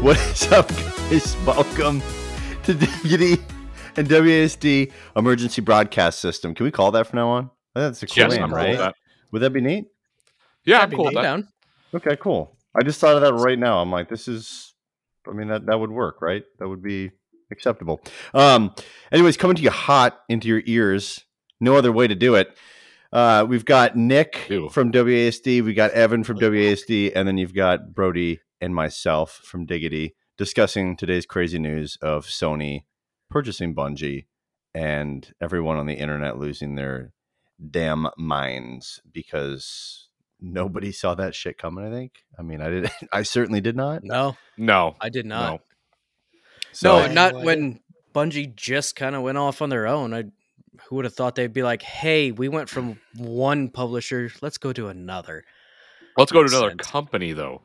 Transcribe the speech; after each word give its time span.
What 0.00 0.16
is 0.18 0.50
up, 0.50 0.68
guys? 0.68 1.36
Welcome 1.46 2.00
to 2.64 2.72
WD 2.74 3.38
and 3.96 4.08
WASD 4.08 4.90
Emergency 5.14 5.60
Broadcast 5.60 6.20
System. 6.20 6.54
Can 6.54 6.64
we 6.64 6.70
call 6.70 6.90
that 6.92 7.06
from 7.06 7.18
now 7.18 7.28
on? 7.28 7.50
That's 7.74 8.02
a 8.02 8.06
cool 8.06 8.14
Yes, 8.16 8.32
name, 8.32 8.44
I'm 8.44 8.48
cool 8.48 8.56
right? 8.56 8.70
with 8.70 8.78
that. 8.78 8.94
Would 9.32 9.42
that 9.42 9.50
be 9.50 9.60
neat? 9.60 9.84
Yeah, 10.64 10.78
That'd 10.78 10.90
be 10.90 10.96
cool 10.96 11.04
with 11.06 11.14
that. 11.14 11.22
Down. 11.22 11.48
Okay, 11.94 12.16
cool. 12.16 12.56
I 12.74 12.82
just 12.82 12.98
thought 12.98 13.14
of 13.16 13.20
that 13.20 13.34
right 13.34 13.58
now. 13.58 13.80
I'm 13.80 13.90
like, 13.92 14.08
this 14.08 14.26
is, 14.26 14.74
I 15.28 15.32
mean, 15.32 15.48
that, 15.48 15.66
that 15.66 15.78
would 15.78 15.90
work, 15.90 16.22
right? 16.22 16.44
That 16.58 16.68
would 16.68 16.82
be 16.82 17.10
acceptable. 17.50 18.00
Um, 18.32 18.74
anyways, 19.12 19.36
coming 19.36 19.56
to 19.56 19.62
you 19.62 19.70
hot 19.70 20.20
into 20.30 20.48
your 20.48 20.62
ears. 20.64 21.24
No 21.60 21.76
other 21.76 21.92
way 21.92 22.08
to 22.08 22.14
do 22.14 22.36
it. 22.36 22.56
Uh, 23.12 23.44
we've 23.46 23.64
got 23.66 23.96
Nick 23.96 24.46
Ew. 24.48 24.70
from 24.70 24.92
WASD, 24.92 25.62
we 25.62 25.74
got 25.74 25.90
Evan 25.90 26.24
from 26.24 26.38
WASD, 26.38 27.12
and 27.14 27.28
then 27.28 27.36
you've 27.36 27.54
got 27.54 27.92
Brody 27.92 28.40
and 28.60 28.74
myself 28.74 29.40
from 29.44 29.66
Diggity 29.66 30.14
discussing 30.36 30.96
today's 30.96 31.26
crazy 31.26 31.58
news 31.58 31.96
of 32.00 32.26
Sony 32.26 32.84
purchasing 33.30 33.74
Bungie 33.74 34.26
and 34.74 35.32
everyone 35.40 35.76
on 35.76 35.86
the 35.86 35.94
internet 35.94 36.38
losing 36.38 36.74
their 36.74 37.12
damn 37.70 38.08
minds 38.16 39.00
because 39.12 40.08
nobody 40.40 40.92
saw 40.92 41.14
that 41.14 41.34
shit 41.34 41.58
coming. 41.58 41.84
I 41.84 41.90
think. 41.90 42.24
I 42.38 42.42
mean, 42.42 42.60
I 42.60 42.70
did. 42.70 42.90
I 43.12 43.22
certainly 43.22 43.60
did 43.60 43.76
not. 43.76 44.02
No, 44.04 44.36
No, 44.56 44.96
I 45.00 45.08
did 45.08 45.26
not. 45.26 45.52
no. 45.52 45.60
So, 46.72 47.06
No, 47.06 47.12
not 47.12 47.34
had 47.34 47.44
when 47.44 47.80
Bungie 48.14 48.54
just 48.54 48.96
kind 48.96 49.14
of 49.16 49.22
went 49.22 49.38
off 49.38 49.60
on 49.62 49.70
their 49.70 49.86
own. 49.86 50.14
I 50.14 50.24
who 50.88 50.96
would 50.96 51.04
have 51.04 51.14
thought 51.14 51.34
they'd 51.34 51.52
be 51.52 51.62
like, 51.62 51.82
"Hey, 51.82 52.30
we 52.32 52.48
went 52.48 52.68
from 52.68 52.98
one 53.16 53.68
publisher, 53.68 54.30
let's 54.40 54.56
go 54.58 54.72
to 54.72 54.88
another." 54.88 55.44
Let's 56.16 56.32
go 56.32 56.42
to 56.42 56.48
another 56.48 56.70
sense. 56.70 56.86
company 56.86 57.32
though, 57.32 57.62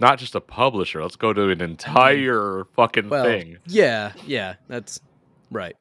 not 0.00 0.18
just 0.18 0.34
a 0.34 0.40
publisher. 0.40 1.02
Let's 1.02 1.16
go 1.16 1.32
to 1.32 1.50
an 1.50 1.60
entire 1.60 2.64
fucking 2.76 3.08
Well, 3.08 3.24
thing. 3.24 3.58
yeah, 3.66 4.12
yeah, 4.26 4.54
that's 4.68 5.00
right. 5.50 5.76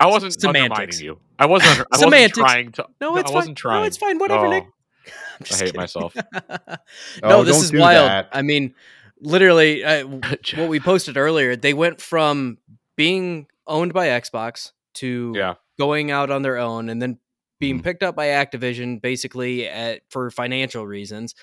I 0.00 0.06
wasn't 0.06 0.32
semantics. 0.40 0.78
undermining 0.78 1.00
you. 1.04 1.18
I 1.38 1.46
wasn't. 1.46 1.86
I 1.92 2.04
wasn't 2.04 2.34
trying 2.34 2.72
to. 2.72 2.86
No, 3.00 3.16
it's 3.16 3.24
I 3.24 3.28
fine. 3.28 3.34
wasn't 3.34 3.58
trying. 3.58 3.80
No, 3.80 3.86
it's 3.86 3.96
fine. 3.96 4.18
Whatever, 4.18 4.46
Oh, 4.46 4.50
Nick. 4.50 4.64
I'm 5.06 5.46
I 5.50 5.54
hate 5.54 5.58
kidding. 5.66 5.80
myself. 5.80 6.14
no, 6.34 6.76
Oh, 7.22 7.44
this 7.44 7.62
is 7.62 7.72
wild. 7.72 8.08
that. 8.08 8.28
I 8.32 8.42
mean, 8.42 8.74
literally, 9.20 9.84
uh, 9.84 10.06
what 10.56 10.68
we 10.68 10.80
posted 10.80 11.16
earlier, 11.16 11.56
they 11.56 11.74
went 11.74 12.00
from 12.00 12.58
being 12.96 13.46
owned 13.66 13.92
by 13.92 14.08
Xbox 14.08 14.72
to 14.94 15.32
yeah, 15.36 15.54
going 15.78 16.10
out 16.10 16.30
on 16.30 16.42
their 16.42 16.58
own 16.58 16.88
and 16.88 17.00
then 17.00 17.18
being 17.62 17.78
Mhm. 17.80 17.84
picked 17.84 18.02
up 18.02 18.14
by 18.14 18.26
Activision 18.26 19.00
basically 19.00 19.66
at, 19.68 20.02
for 20.10 20.30
financial 20.30 20.86
reasons. 20.86 21.34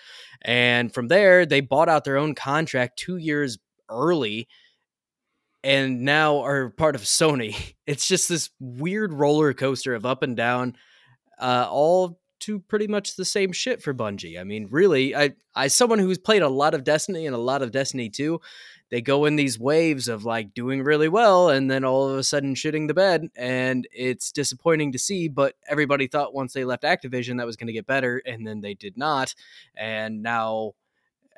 And 0.41 0.93
from 0.93 1.07
there, 1.07 1.45
they 1.45 1.61
bought 1.61 1.89
out 1.89 2.03
their 2.03 2.17
own 2.17 2.35
contract 2.35 2.99
two 2.99 3.17
years 3.17 3.57
early 3.89 4.47
and 5.63 6.01
now 6.01 6.39
are 6.43 6.69
part 6.69 6.95
of 6.95 7.01
Sony. 7.01 7.55
It's 7.87 8.07
just 8.07 8.29
this 8.29 8.51
weird 8.59 9.11
roller 9.13 9.51
coaster 9.51 9.95
of 9.95 10.05
up 10.05 10.21
and 10.21 10.37
down, 10.37 10.75
uh, 11.39 11.67
all 11.71 12.19
to 12.41 12.59
pretty 12.59 12.85
much 12.87 13.15
the 13.15 13.25
same 13.25 13.51
shit 13.51 13.81
for 13.81 13.95
Bungie. 13.95 14.39
I 14.39 14.43
mean, 14.43 14.67
really, 14.69 15.15
I, 15.15 15.31
I, 15.55 15.67
someone 15.69 15.97
who's 15.97 16.19
played 16.19 16.43
a 16.43 16.47
lot 16.49 16.75
of 16.75 16.83
Destiny 16.83 17.25
and 17.25 17.35
a 17.35 17.39
lot 17.39 17.63
of 17.63 17.71
Destiny 17.71 18.09
2, 18.09 18.39
they 18.89 19.01
go 19.01 19.25
in 19.25 19.35
these 19.35 19.59
waves 19.59 20.07
of 20.07 20.25
like 20.25 20.53
doing 20.53 20.83
really 20.83 21.07
well 21.07 21.49
and 21.49 21.69
then 21.69 21.83
all 21.83 22.09
of 22.09 22.17
a 22.17 22.23
sudden 22.23 22.55
shitting 22.55 22.87
the 22.87 22.93
bed 22.93 23.27
and 23.35 23.87
it's 23.91 24.31
disappointing 24.31 24.91
to 24.91 24.99
see 24.99 25.27
but 25.27 25.55
everybody 25.67 26.07
thought 26.07 26.33
once 26.33 26.53
they 26.53 26.65
left 26.65 26.83
activision 26.83 27.37
that 27.37 27.45
was 27.45 27.55
going 27.55 27.67
to 27.67 27.73
get 27.73 27.87
better 27.87 28.21
and 28.25 28.45
then 28.45 28.61
they 28.61 28.73
did 28.73 28.97
not 28.97 29.33
and 29.75 30.21
now 30.21 30.71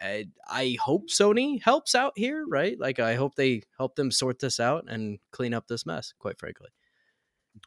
uh, 0.02 0.24
i 0.50 0.78
hope 0.82 1.08
sony 1.10 1.62
helps 1.62 1.96
out 1.96 2.14
here 2.16 2.46
right 2.48 2.80
like 2.80 3.00
i 3.00 3.16
hope 3.16 3.36
they 3.36 3.62
help 3.78 3.96
them 3.96 4.12
sort 4.12 4.40
this 4.40 4.60
out 4.60 4.86
and 4.88 5.20
clean 5.32 5.54
up 5.54 5.68
this 5.68 5.86
mess 5.86 6.14
quite 6.20 6.40
frankly 6.40 6.70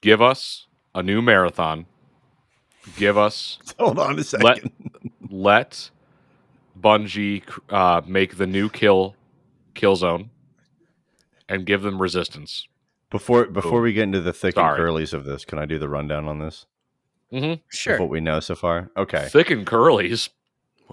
give 0.01 0.23
us 0.23 0.67
a 0.95 1.03
new 1.03 1.21
marathon. 1.21 1.87
Give 2.97 3.19
us 3.19 3.59
hold 3.79 3.99
on 3.99 4.19
a 4.19 4.25
second. 4.25 4.45
let 4.45 4.61
let 5.31 5.91
Bungie 6.79 7.43
uh, 7.71 8.03
make 8.07 8.37
the 8.37 8.47
new 8.47 8.69
kill 8.69 9.17
Killzone 9.75 10.29
and 11.49 11.67
give 11.67 11.83
them 11.83 12.01
resistance. 12.01 12.67
before 13.11 13.47
before 13.47 13.73
Boom. 13.73 13.83
we 13.83 13.93
get 13.93 14.05
into 14.05 14.21
the 14.21 14.33
thick 14.33 14.55
Sorry. 14.55 14.81
and 14.81 14.89
curlies 14.89 15.13
of 15.13 15.25
this, 15.25 15.45
can 15.45 15.59
I 15.59 15.67
do 15.67 15.79
the 15.79 15.89
rundown 15.89 16.27
on 16.27 16.39
this? 16.39 16.67
Mm-hmm. 17.33 17.53
Of 17.53 17.61
sure 17.71 18.01
what 18.01 18.09
we 18.11 18.21
know 18.21 18.41
so 18.41 18.55
far. 18.55 18.91
Okay. 18.97 19.27
Thick 19.31 19.51
and 19.51 19.67
curlies. 19.67 20.29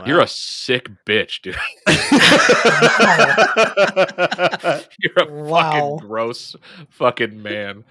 You're 0.06 0.22
a 0.22 0.28
sick 0.28 0.88
bitch, 1.06 1.42
dude. 1.42 1.58
You're 5.00 5.28
a 5.28 5.32
Wow. 5.44 5.72
fucking 5.98 6.08
gross 6.08 6.56
fucking 6.90 7.42
man. 7.44 7.84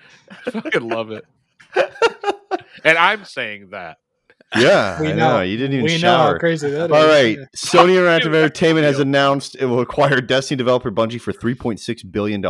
I 0.47 0.51
fucking 0.51 0.89
love 0.89 1.11
it. 1.11 1.25
and 2.85 2.99
I'm 2.99 3.25
saying 3.25 3.71
that. 3.71 3.99
Yeah, 4.57 5.01
We 5.01 5.09
I 5.09 5.13
know. 5.13 5.37
know. 5.37 5.43
You 5.43 5.57
didn't 5.57 5.75
even 5.75 5.85
we 5.85 5.93
know 5.95 5.99
shower. 5.99 6.33
how 6.35 6.39
crazy 6.39 6.71
that 6.71 6.91
is. 6.91 6.97
All 6.97 7.07
right. 7.07 7.39
Yeah. 7.39 7.45
Sony 7.57 7.95
Interactive 7.97 8.27
Entertainment 8.35 8.85
has 8.85 8.99
announced 8.99 9.57
it 9.59 9.67
will 9.67 9.81
acquire 9.81 10.21
Destiny 10.21 10.57
developer 10.59 10.91
Bungie 10.91 11.21
for 11.21 11.33
$3.6 11.33 12.11
billion. 12.11 12.43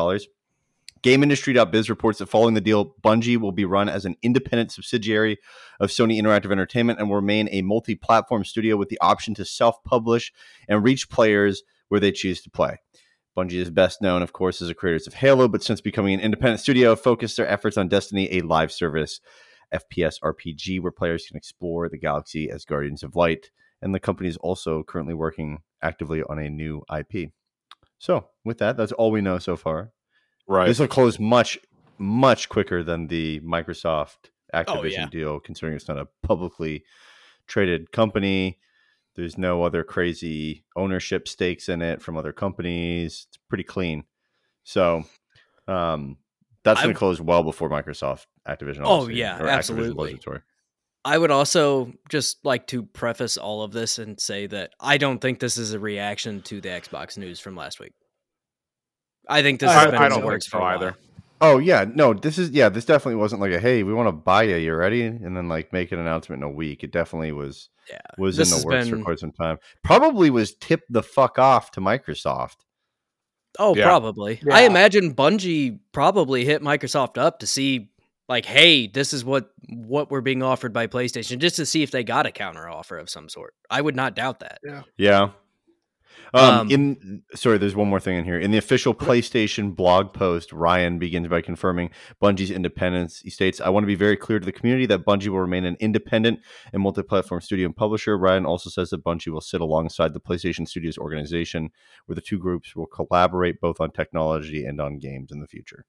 GameIndustry.biz 1.03 1.89
reports 1.89 2.19
that 2.19 2.27
following 2.27 2.55
the 2.55 2.61
deal, 2.61 2.95
Bungie 3.03 3.39
will 3.39 3.53
be 3.53 3.65
run 3.65 3.89
as 3.89 4.05
an 4.05 4.17
independent 4.23 4.71
subsidiary 4.71 5.39
of 5.79 5.89
Sony 5.89 6.21
Interactive 6.21 6.53
Entertainment 6.53 6.99
and 6.99 7.09
will 7.09 7.17
remain 7.17 7.49
a 7.53 7.63
multi 7.63 7.95
platform 7.95 8.45
studio 8.45 8.77
with 8.77 8.91
the 8.91 9.01
option 9.01 9.35
to 9.35 9.45
self 9.45 9.83
publish 9.85 10.33
and 10.69 10.85
reach 10.85 11.09
players 11.09 11.63
where 11.89 12.01
they 12.01 12.13
choose 12.13 12.43
to 12.43 12.51
play. 12.51 12.77
Bungie 13.37 13.53
is 13.55 13.71
best 13.71 14.03
known, 14.03 14.23
of 14.23 14.33
course, 14.35 14.61
as 14.61 14.69
the 14.69 14.75
creators 14.75 15.07
of 15.07 15.15
Halo, 15.15 15.49
but 15.49 15.63
since 15.63 15.81
becoming 15.81 16.15
an 16.15 16.21
independent 16.21 16.61
studio, 16.61 16.95
focused 16.95 17.37
their 17.39 17.49
efforts 17.49 17.79
on 17.79 17.89
Destiny, 17.89 18.29
a 18.33 18.41
live 18.43 18.71
service 18.71 19.21
FPS 19.75 20.21
RPG 20.21 20.81
where 20.81 20.93
players 20.93 21.27
can 21.27 21.37
explore 21.37 21.89
the 21.89 21.99
galaxy 21.99 22.51
as 22.51 22.65
Guardians 22.65 23.03
of 23.03 23.17
Light. 23.17 23.51
And 23.83 23.95
the 23.95 24.01
company 24.01 24.29
is 24.29 24.37
also 24.39 24.83
currently 24.83 25.15
working 25.15 25.63
actively 25.83 26.23
on 26.23 26.39
a 26.39 26.51
new 26.51 26.83
IP. 26.95 27.31
So, 27.99 28.29
with 28.45 28.59
that, 28.59 28.77
that's 28.77 28.93
all 28.93 29.11
we 29.11 29.21
know 29.21 29.39
so 29.39 29.57
far. 29.57 29.93
Right. 30.47 30.67
This 30.67 30.79
will 30.79 30.89
close 30.89 31.19
much, 31.19 31.59
much 31.99 32.49
quicker 32.49 32.83
than 32.83 33.07
the 33.07 33.41
Microsoft 33.41 34.31
Activision 34.55 34.79
Oh, 34.79 34.85
yeah. 34.85 35.09
deal, 35.09 35.41
considering 35.41 35.77
it's 35.77 35.89
not 35.89 35.99
a 35.99 36.09
publicly 36.23 36.85
traded 37.47 37.93
company. 37.93 38.59
There's 39.17 39.37
no 39.37 39.63
other 39.65 39.85
crazy 39.85 40.65
ownership 40.77 41.29
stakes 41.29 41.69
in 41.69 41.83
it 41.83 42.01
from 42.01 42.17
other 42.17 42.33
companies. 42.33 43.27
It's 43.29 43.39
pretty 43.49 43.65
clean. 43.65 44.05
So, 44.65 45.05
um, 45.69 46.17
that's 46.65 46.81
I- 46.81 46.85
going 46.85 46.95
to 46.95 46.99
close 46.99 47.21
well 47.21 47.43
before 47.43 47.69
Microsoft 47.71 48.27
Activision. 48.49 48.81
Oh, 48.85 49.01
obviously, 49.03 49.21
yeah, 49.21 49.39
or 49.41 49.49
absolutely. 49.49 50.15
Blizzard. 50.15 50.43
I 51.03 51.17
would 51.17 51.31
also 51.31 51.93
just 52.11 52.45
like 52.45 52.67
to 52.69 52.83
preface 52.83 53.39
all 53.39 53.63
of 53.63 53.73
this 53.73 53.99
and 53.99 54.21
say 54.21 54.47
that 54.49 54.73
I 54.81 54.99
don't 54.99 55.19
think 55.19 55.39
this 55.39 55.57
is 55.57 55.73
a 55.73 55.79
reaction 55.81 56.43
to 56.43 56.61
the 56.61 56.69
Xbox 56.69 57.17
news 57.17 57.41
from 57.41 57.57
last 57.57 57.81
week. 57.81 57.93
I 59.29 59.43
think 59.43 59.61
this 59.61 59.71
I- 59.71 59.75
has 59.75 59.87
I 59.87 59.91
been 59.91 59.95
in 59.95 60.01
don't 60.01 60.09
the 60.11 60.15
think 60.17 60.25
works 60.27 60.47
so 60.47 60.51
for 60.51 60.59
a 60.59 60.61
while. 60.61 60.77
either. 60.77 60.97
Oh 61.43 61.57
yeah, 61.57 61.87
no, 61.95 62.13
this 62.13 62.37
is 62.37 62.51
yeah, 62.51 62.69
this 62.69 62.85
definitely 62.85 63.15
wasn't 63.15 63.41
like 63.41 63.53
a 63.53 63.59
hey, 63.59 63.83
we 63.83 63.95
want 63.95 64.09
to 64.09 64.13
buy 64.13 64.43
you, 64.43 64.57
you 64.57 64.75
ready? 64.75 65.05
And 65.05 65.35
then 65.35 65.49
like 65.49 65.73
make 65.73 65.91
an 65.91 65.99
announcement 65.99 66.41
in 66.43 66.49
a 66.49 66.51
week. 66.53 66.85
It 66.85 66.93
definitely 66.93 67.33
was 67.33 67.71
Yeah, 67.89 67.99
was 68.19 68.37
this 68.37 68.53
in 68.53 68.61
the 68.61 68.67
works 68.67 68.91
been- 68.91 68.99
for 68.99 69.05
quite 69.05 69.19
some 69.21 69.33
time. 69.33 69.57
Probably 69.83 70.29
was 70.29 70.55
tipped 70.57 70.93
the 70.93 71.03
fuck 71.03 71.39
off 71.39 71.71
to 71.73 71.81
Microsoft. 71.81 72.57
Oh, 73.59 73.75
Yeah. 73.77 73.85
probably. 73.85 74.41
I 74.51 74.63
imagine 74.63 75.15
Bungie 75.15 75.79
probably 75.93 76.45
hit 76.45 76.63
Microsoft 76.63 77.19
up 77.19 77.41
to 77.41 77.47
see, 77.47 77.91
like, 78.29 78.45
hey, 78.47 78.87
this 78.87 79.13
is 79.13 79.25
what 79.25 79.51
what 79.69 80.11
we're 80.11 80.21
being 80.21 80.43
offered 80.43 80.73
by 80.73 80.87
PlayStation, 80.87 81.39
just 81.39 81.57
to 81.57 81.67
see 81.67 81.83
if 81.83 81.91
they 81.91 82.03
got 82.05 82.27
a 82.27 82.31
counter 82.33 82.69
offer 82.69 82.97
of 82.99 83.11
some 83.11 83.29
sort. 83.29 83.55
I 83.69 83.81
would 83.81 83.97
not 83.97 84.15
doubt 84.17 84.41
that. 84.41 84.59
Yeah. 84.65 84.83
Yeah. 84.97 85.29
Um, 86.33 86.61
Um, 86.61 86.71
in 86.71 87.23
sorry, 87.35 87.59
there's 87.59 87.75
one 87.75 87.89
more 87.89 88.01
thing 88.01 88.17
in 88.17 88.25
here. 88.25 88.39
In 88.39 88.51
the 88.51 88.59
official 88.59 88.95
PlayStation 88.95 89.75
blog 89.75 90.13
post, 90.13 90.53
Ryan 90.53 90.99
begins 90.99 91.29
by 91.29 91.41
confirming 91.41 91.91
Bungie's 92.23 92.51
independence. 92.51 93.21
He 93.21 93.31
states, 93.31 93.61
"I 93.61 93.69
want 93.69 93.83
to 93.85 93.89
be 93.89 93.95
very 93.95 94.17
clear 94.17 94.39
to 94.39 94.45
the 94.45 94.53
community 94.53 94.87
that 94.87 95.05
Bungie 95.05 95.29
will 95.29 95.41
remain 95.41 95.65
an 95.65 95.77
independent 95.81 96.41
and 96.73 96.83
multi-platform 96.83 97.41
studio 97.41 97.67
and 97.67 97.77
publisher." 97.77 98.17
Ryan 98.17 98.47
also 98.47 98.71
says 98.71 98.91
that 98.91 99.05
Bungie 99.05 99.33
will 99.33 99.41
sit 99.41 99.61
alongside 99.61 100.15
the 100.15 100.21
PlayStation 100.21 100.69
Studios 100.69 100.99
organization, 100.99 101.71
where 102.07 102.15
the 102.15 102.21
two 102.21 102.39
groups 102.39 102.77
will 102.77 102.87
collaborate 102.87 103.61
both 103.61 103.81
on 103.81 103.91
technology 103.91 104.65
and 104.65 104.81
on 104.81 104.99
games 104.99 105.33
in 105.33 105.41
the 105.41 105.49
future. 105.49 105.85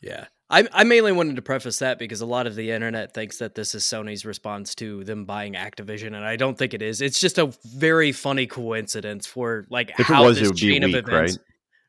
Yeah. 0.00 0.26
I, 0.54 0.68
I 0.72 0.84
mainly 0.84 1.10
wanted 1.12 1.36
to 1.36 1.42
preface 1.42 1.80
that 1.80 1.98
because 1.98 2.20
a 2.20 2.26
lot 2.26 2.46
of 2.46 2.54
the 2.54 2.70
internet 2.70 3.12
thinks 3.12 3.38
that 3.38 3.54
this 3.56 3.74
is 3.74 3.82
Sony's 3.82 4.24
response 4.24 4.74
to 4.76 5.02
them 5.02 5.24
buying 5.24 5.54
Activision, 5.54 6.08
and 6.08 6.24
I 6.24 6.36
don't 6.36 6.56
think 6.56 6.74
it 6.74 6.82
is. 6.82 7.00
It's 7.00 7.18
just 7.18 7.38
a 7.38 7.52
very 7.64 8.12
funny 8.12 8.46
coincidence 8.46 9.26
for 9.26 9.66
like 9.68 9.90
If 9.90 10.00
it 10.00 10.06
how 10.06 10.24
was, 10.24 10.36
it 10.36 10.40
this 10.40 10.48
would 10.50 10.56
be 10.56 10.60
chain 10.60 10.84
weak, 10.84 10.94
of 10.94 11.08
events. 11.08 11.38
Right. 11.38 11.46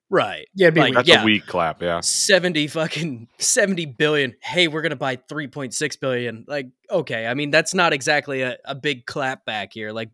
Right. 0.09 0.47
Yeah, 0.56 0.67
it'd 0.67 0.75
be 0.75 0.81
Like. 0.81 0.94
That's 0.95 1.07
yeah. 1.09 1.21
a 1.21 1.25
weak 1.25 1.45
clap, 1.45 1.81
yeah. 1.81 2.00
70 2.00 2.67
fucking 2.67 3.27
70 3.39 3.85
billion. 3.85 4.35
Hey, 4.41 4.67
we're 4.67 4.81
going 4.81 4.91
to 4.91 4.95
buy 4.95 5.17
3.6 5.17 6.00
billion. 6.00 6.45
Like, 6.47 6.69
okay. 6.89 7.27
I 7.27 7.33
mean, 7.33 7.51
that's 7.51 7.73
not 7.73 7.94
exactly 7.94 8.41
a, 8.41 8.57
a 8.65 8.75
big 8.75 9.06
clap 9.06 9.45
back 9.45 9.73
here. 9.73 9.91
Like, 9.91 10.09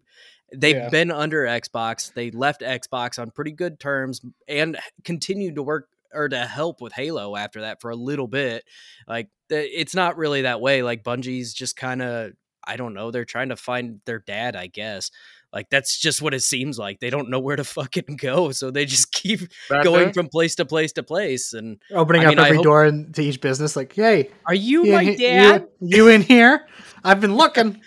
They've 0.53 0.75
Yeah. 0.75 0.89
been 0.89 1.11
under 1.11 1.43
Xbox. 1.45 2.13
They 2.13 2.29
left 2.31 2.61
Xbox 2.61 3.17
on 3.17 3.31
pretty 3.31 3.51
good 3.51 3.79
terms 3.79 4.19
and 4.49 4.77
continued 5.05 5.55
to 5.55 5.63
work 5.63 5.87
or 6.13 6.29
to 6.29 6.45
help 6.45 6.81
with 6.81 6.93
Halo 6.93 7.35
after 7.35 7.61
that 7.61 7.81
for 7.81 7.89
a 7.91 7.95
little 7.95 8.27
bit. 8.27 8.63
Like 9.07 9.29
it's 9.49 9.95
not 9.95 10.17
really 10.17 10.43
that 10.43 10.61
way. 10.61 10.83
Like 10.83 11.03
Bungie's 11.03 11.53
just 11.53 11.75
kind 11.75 12.01
of 12.01 12.31
I 12.63 12.77
don't 12.77 12.93
know. 12.93 13.11
They're 13.11 13.25
trying 13.25 13.49
to 13.49 13.55
find 13.55 14.01
their 14.05 14.19
dad, 14.19 14.55
I 14.55 14.67
guess. 14.67 15.09
Like 15.51 15.69
that's 15.69 15.99
just 15.99 16.21
what 16.21 16.33
it 16.33 16.41
seems 16.43 16.77
like. 16.79 16.99
They 16.99 17.09
don't 17.09 17.29
know 17.29 17.39
where 17.39 17.55
to 17.55 17.63
fucking 17.65 18.17
go, 18.17 18.51
so 18.51 18.71
they 18.71 18.85
just 18.85 19.11
keep 19.11 19.41
going 19.69 20.09
uh 20.09 20.13
from 20.13 20.29
place 20.29 20.55
to 20.55 20.65
place 20.65 20.93
to 20.93 21.03
place. 21.03 21.53
And 21.53 21.81
Opening 21.91 22.21
I 22.21 22.25
up 22.25 22.29
mean, 22.29 22.39
I 22.39 22.45
every 22.45 22.57
hope- 22.57 22.63
door 22.63 22.85
in, 22.85 23.11
to 23.13 23.21
each 23.21 23.41
business, 23.41 23.75
like, 23.75 23.93
hey, 23.93 24.29
are 24.45 24.53
you 24.53 24.85
you, 24.85 24.93
my 24.93 25.01
in 25.01 25.19
dad? 25.19 25.67
You, 25.81 25.97
you 25.97 26.07
in 26.09 26.21
here? 26.21 26.65
I've 27.03 27.19
been 27.19 27.35
looking. 27.35 27.81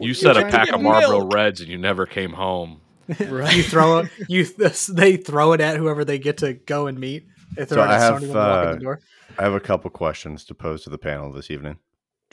You 0.00 0.14
said 0.14 0.36
a 0.36 0.48
pack 0.48 0.70
of 0.70 0.80
Marlboro 0.80 1.18
milk. 1.20 1.34
Reds 1.34 1.60
and 1.60 1.68
you 1.68 1.78
never 1.78 2.06
came 2.06 2.32
home. 2.32 2.80
Right. 3.26 3.56
you 3.56 3.62
throw 3.62 3.98
it. 3.98 4.10
You 4.28 4.44
they 4.92 5.16
throw 5.16 5.52
it 5.52 5.60
at 5.62 5.76
whoever 5.76 6.04
they 6.04 6.18
get 6.18 6.38
to 6.38 6.52
go 6.54 6.88
and 6.88 6.98
meet. 6.98 7.26
They 7.56 7.64
throw 7.64 7.78
So 7.78 7.84
it 7.84 7.88
I 7.88 7.98
have, 7.98 8.14
Sony 8.16 8.28
walk 8.28 8.62
in 8.62 8.68
uh, 8.68 8.74
the 8.74 8.80
door. 8.80 9.00
I 9.38 9.42
have 9.42 9.54
a 9.54 9.60
couple 9.60 9.90
questions 9.90 10.44
to 10.46 10.54
pose 10.54 10.82
to 10.84 10.90
the 10.90 10.98
panel 10.98 11.32
this 11.32 11.50
evening, 11.50 11.78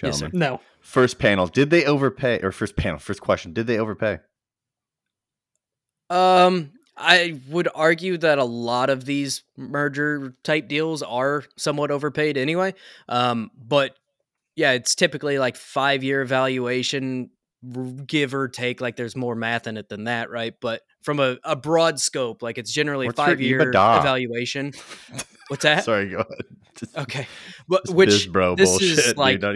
Yes, 0.01 0.19
gentlemen. 0.19 0.39
No, 0.39 0.61
First 0.79 1.19
panel: 1.19 1.47
Did 1.47 1.69
they 1.69 1.85
overpay? 1.85 2.41
Or 2.41 2.51
first 2.51 2.75
panel, 2.75 2.99
first 2.99 3.21
question: 3.21 3.53
Did 3.53 3.67
they 3.67 3.77
overpay? 3.79 4.19
Um, 6.09 6.71
I 6.97 7.41
would 7.49 7.67
argue 7.73 8.17
that 8.17 8.37
a 8.37 8.43
lot 8.43 8.89
of 8.89 9.05
these 9.05 9.43
merger 9.57 10.35
type 10.43 10.67
deals 10.67 11.01
are 11.01 11.43
somewhat 11.57 11.91
overpaid 11.91 12.37
anyway. 12.37 12.73
Um, 13.09 13.51
but 13.57 13.95
yeah, 14.55 14.71
it's 14.71 14.95
typically 14.95 15.39
like 15.39 15.57
five 15.57 16.03
year 16.03 16.21
evaluation, 16.21 17.31
r- 17.75 17.83
give 17.83 18.33
or 18.33 18.47
take. 18.47 18.79
Like 18.79 18.95
there's 18.95 19.15
more 19.15 19.35
math 19.35 19.67
in 19.67 19.77
it 19.77 19.89
than 19.89 20.05
that, 20.05 20.29
right? 20.29 20.53
But 20.61 20.81
from 21.05 21.19
a, 21.19 21.37
a 21.43 21.55
broad 21.55 21.99
scope, 21.99 22.41
like 22.41 22.57
it's 22.57 22.71
generally 22.71 23.05
What's 23.05 23.15
five 23.17 23.39
year 23.39 23.59
EBITDA? 23.71 23.99
evaluation. 23.99 24.73
What's 25.47 25.63
that? 25.63 25.83
Sorry, 25.85 26.09
go 26.09 26.17
ahead. 26.17 26.27
Just, 26.77 26.97
Okay, 26.97 27.27
but 27.69 27.85
this 27.85 27.93
which 27.93 28.31
bro 28.31 28.55
this 28.55 28.69
bullshit. 28.71 28.97
is 28.99 29.15
like 29.17 29.41
No, 29.41 29.55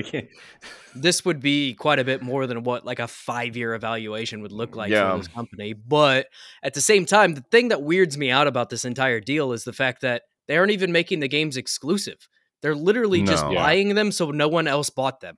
this 0.96 1.26
would 1.26 1.40
be 1.42 1.74
quite 1.74 2.00
a 2.00 2.04
bit 2.04 2.22
more 2.22 2.48
than 2.48 2.64
what 2.64 2.86
like 2.86 3.00
a 3.00 3.08
five 3.08 3.58
year 3.58 3.74
evaluation 3.74 4.42
would 4.44 4.52
look 4.52 4.76
like 4.76 4.92
Yeah. 4.92 5.12
for 5.12 5.18
this 5.18 5.28
company. 5.28 5.74
But 5.74 6.28
at 6.64 6.76
the 6.76 6.82
same 6.82 7.06
time, 7.06 7.34
the 7.34 7.44
thing 7.52 7.70
that 7.70 7.82
weirds 7.82 8.18
me 8.18 8.30
out 8.32 8.48
about 8.48 8.70
this 8.70 8.86
entire 8.86 9.20
deal 9.20 9.52
is 9.52 9.64
the 9.64 9.74
fact 9.74 10.02
that 10.02 10.22
they 10.48 10.58
aren't 10.58 10.72
even 10.72 10.92
making 10.92 11.20
the 11.20 11.28
games 11.28 11.58
exclusive. 11.58 12.28
They're 12.62 12.76
literally 12.76 13.24
just 13.24 13.44
No. 13.46 13.52
Yeah. 13.52 13.64
buying 13.64 13.96
them 13.96 14.12
so 14.12 14.32
no 14.32 14.48
one 14.48 14.68
else 14.68 14.90
bought 14.90 15.20
them. 15.22 15.38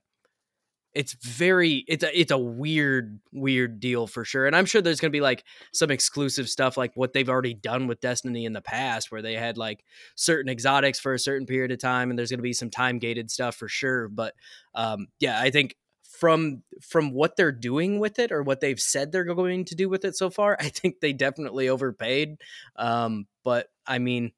It's 0.94 1.14
very 1.14 1.84
it's 1.88 2.04
a 2.04 2.20
it's 2.20 2.30
a 2.30 2.38
weird 2.38 3.18
weird 3.32 3.80
deal 3.80 4.06
for 4.06 4.24
sure. 4.24 4.46
And 4.46 4.54
I'm 4.54 4.66
sure 4.66 4.82
there's 4.82 5.00
going 5.00 5.10
to 5.10 5.16
be 5.16 5.22
like 5.22 5.44
some 5.72 5.90
exclusive 5.90 6.48
stuff 6.48 6.76
like 6.76 6.92
what 6.94 7.12
they've 7.12 7.28
already 7.28 7.54
done 7.54 7.86
with 7.86 8.00
Destiny 8.00 8.44
in 8.44 8.52
the 8.52 8.60
past 8.60 9.10
where 9.10 9.22
they 9.22 9.34
had 9.34 9.56
like 9.56 9.84
certain 10.16 10.50
exotics 10.50 11.00
for 11.00 11.14
a 11.14 11.18
certain 11.18 11.46
period 11.46 11.72
of 11.72 11.78
time 11.78 12.10
and 12.10 12.18
there's 12.18 12.30
going 12.30 12.38
to 12.38 12.42
be 12.42 12.52
some 12.52 12.70
time 12.70 12.98
gated 12.98 13.30
stuff 13.30 13.56
for 13.56 13.68
sure, 13.68 14.08
but 14.08 14.34
um 14.74 15.06
yeah, 15.18 15.40
I 15.40 15.50
think 15.50 15.76
from 16.02 16.62
from 16.82 17.12
what 17.12 17.36
they're 17.36 17.52
doing 17.52 17.98
with 17.98 18.18
it 18.18 18.30
or 18.30 18.42
what 18.42 18.60
they've 18.60 18.80
said 18.80 19.10
they're 19.10 19.24
going 19.24 19.64
to 19.64 19.74
do 19.74 19.88
with 19.88 20.04
it 20.04 20.16
so 20.16 20.30
far, 20.30 20.56
I 20.60 20.68
think 20.68 21.00
they 21.00 21.12
definitely 21.12 21.68
overpaid. 21.68 22.36
Um 22.76 23.26
but 23.44 23.68
I 23.86 23.98
mean 23.98 24.32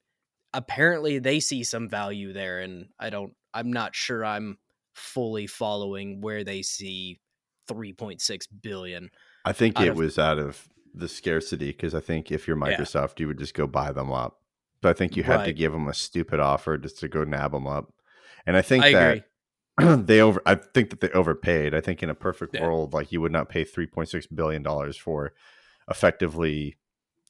apparently 0.53 1.19
they 1.19 1.41
see 1.41 1.65
some 1.65 1.89
value 1.89 2.33
there 2.33 2.61
and 2.61 2.87
I 2.99 3.11
don't 3.11 3.35
I'm 3.53 3.73
not 3.73 3.95
sure 3.95 4.25
I'm 4.25 4.59
fully 4.95 5.47
following 5.47 6.21
where 6.21 6.43
they 6.45 6.63
see 6.63 7.21
3.6 7.69 8.47
billion. 8.63 9.11
I 9.45 9.53
think 9.53 9.79
it 9.81 9.89
of- 9.89 9.97
was 9.97 10.19
out 10.19 10.39
of 10.39 10.69
the 10.95 11.09
scarcity 11.09 11.73
because 11.73 11.95
I 11.95 12.01
think 12.01 12.31
if 12.31 12.47
you're 12.47 12.57
Yeah. 12.59 12.77
Microsoft, 12.79 13.19
you 13.21 13.27
would 13.27 13.39
just 13.39 13.55
go 13.55 13.67
buy 13.67 13.93
them 13.93 14.13
up. 14.13 14.41
But 14.81 14.91
I 14.91 14.93
think 14.93 15.17
you 15.17 15.23
had 15.23 15.45
to 15.45 15.53
give 15.53 15.73
them 15.73 15.89
a 15.89 15.95
stupid 15.95 16.41
offer 16.41 16.77
just 16.79 16.99
to 17.01 17.09
go 17.09 17.25
nab 17.25 17.53
them 17.53 17.67
up. 17.67 17.93
And 18.47 18.57
I 18.57 18.63
think 18.63 18.85
I 18.85 18.93
that 18.93 19.25
agree. 19.79 19.97
they 20.05 20.21
over. 20.21 20.43
I 20.45 20.55
think 20.57 20.91
that 20.91 21.01
they 21.01 21.09
overpaid. 21.11 21.75
I 21.75 21.81
think 21.81 22.03
in 22.03 22.11
a 22.11 22.15
perfect 22.15 22.55
Yeah. 22.55 22.63
world, 22.63 22.93
like 22.93 23.11
you 23.11 23.21
would 23.23 23.33
not 23.33 23.49
pay 23.49 23.65
three 23.65 23.87
point 23.87 24.11
six 24.11 24.27
billion 24.27 24.63
dollars 24.63 24.97
for 24.99 25.33
effectively 25.89 26.77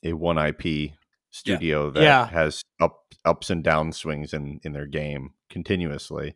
a 0.02 0.12
one 0.14 0.36
IP 0.38 0.92
studio 1.30 1.90
that 1.90 2.02
Yeah. 2.02 2.26
has 2.26 2.62
up 2.80 3.14
ups 3.24 3.50
and 3.50 3.62
down 3.64 3.92
swings 3.92 4.34
in 4.34 4.60
in 4.64 4.72
their 4.72 4.86
game 4.86 5.32
continuously. 5.48 6.34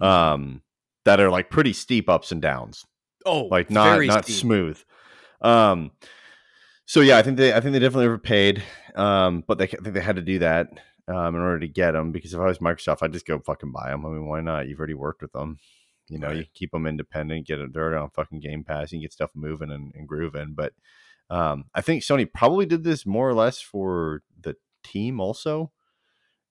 Um, 0.00 0.62
that 1.04 1.20
are 1.20 1.30
like 1.30 1.50
pretty 1.50 1.72
steep 1.72 2.08
ups 2.08 2.30
and 2.32 2.40
downs 2.42 2.86
Oh, 3.26 3.48
like 3.48 3.70
not 3.70 3.84
very 3.90 4.06
not 4.06 4.24
steep. 4.24 4.36
smooth. 4.36 4.82
Um, 5.40 5.92
so 6.86 7.00
yeah, 7.00 7.18
I 7.18 7.22
think 7.22 7.36
they 7.36 7.52
I 7.52 7.60
think 7.60 7.72
they 7.72 7.78
definitely 7.78 8.06
overpaid. 8.06 8.62
Um, 8.94 9.44
but 9.46 9.58
they 9.58 9.64
I 9.64 9.68
think 9.68 9.94
they 9.94 10.00
had 10.00 10.16
to 10.16 10.22
do 10.22 10.38
that 10.40 10.68
um 11.08 11.34
in 11.34 11.40
order 11.40 11.60
to 11.60 11.68
get 11.68 11.92
them 11.92 12.12
because 12.12 12.34
if 12.34 12.40
I 12.40 12.46
was 12.46 12.58
Microsoft, 12.58 12.98
I'd 13.02 13.12
just 13.12 13.26
go 13.26 13.38
fucking 13.38 13.72
buy 13.72 13.90
them. 13.90 14.04
I 14.06 14.10
mean, 14.10 14.26
why 14.26 14.40
not? 14.40 14.68
You've 14.68 14.78
already 14.78 14.94
worked 14.94 15.22
with 15.22 15.32
them. 15.32 15.58
You 16.08 16.18
know, 16.18 16.30
you 16.30 16.38
Right. 16.38 16.54
keep 16.54 16.72
them 16.72 16.86
independent, 16.86 17.46
get 17.46 17.60
it. 17.60 17.72
They're 17.72 17.96
on 17.96 18.10
fucking 18.10 18.40
Game 18.40 18.64
Pass. 18.64 18.90
You 18.90 18.96
can 18.98 19.02
get 19.02 19.12
stuff 19.12 19.30
moving 19.34 19.70
and, 19.70 19.92
and 19.94 20.08
grooving. 20.08 20.54
But 20.56 20.72
um, 21.30 21.66
I 21.74 21.82
think 21.82 22.02
Sony 22.02 22.26
probably 22.32 22.66
did 22.66 22.82
this 22.82 23.06
more 23.06 23.28
or 23.28 23.34
less 23.34 23.60
for 23.60 24.22
the 24.40 24.56
team 24.82 25.20
also, 25.20 25.70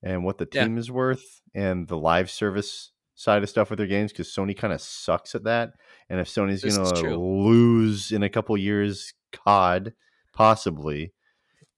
and 0.02 0.24
what 0.24 0.38
the 0.38 0.48
Yeah. 0.52 0.64
team 0.64 0.78
is 0.78 0.90
worth, 0.90 1.42
and 1.54 1.88
the 1.90 1.98
live 1.98 2.30
service 2.32 2.92
side 3.20 3.44
of 3.44 3.50
stuff 3.50 3.70
with 3.70 3.76
their 3.78 3.86
games 3.86 4.14
because 4.14 4.30
Sony 4.30 4.56
kind 4.56 4.72
of 4.72 4.80
sucks 4.80 5.36
at 5.36 5.44
that. 5.44 5.74
And 6.10 6.22
if 6.22 6.30
Sony's 6.30 6.64
going 6.64 6.96
to 7.04 7.18
lose 7.18 8.14
in 8.14 8.24
a 8.24 8.30
couple 8.30 8.56
years, 8.56 9.14
COD 9.34 9.94
possibly, 10.34 11.12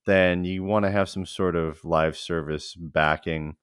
then 0.06 0.46
you 0.46 0.64
want 0.64 0.86
to 0.86 0.92
have 0.92 1.10
some 1.10 1.26
sort 1.26 1.56
of 1.56 1.84
live 1.84 2.16
service 2.16 2.76
backing. 2.76 3.56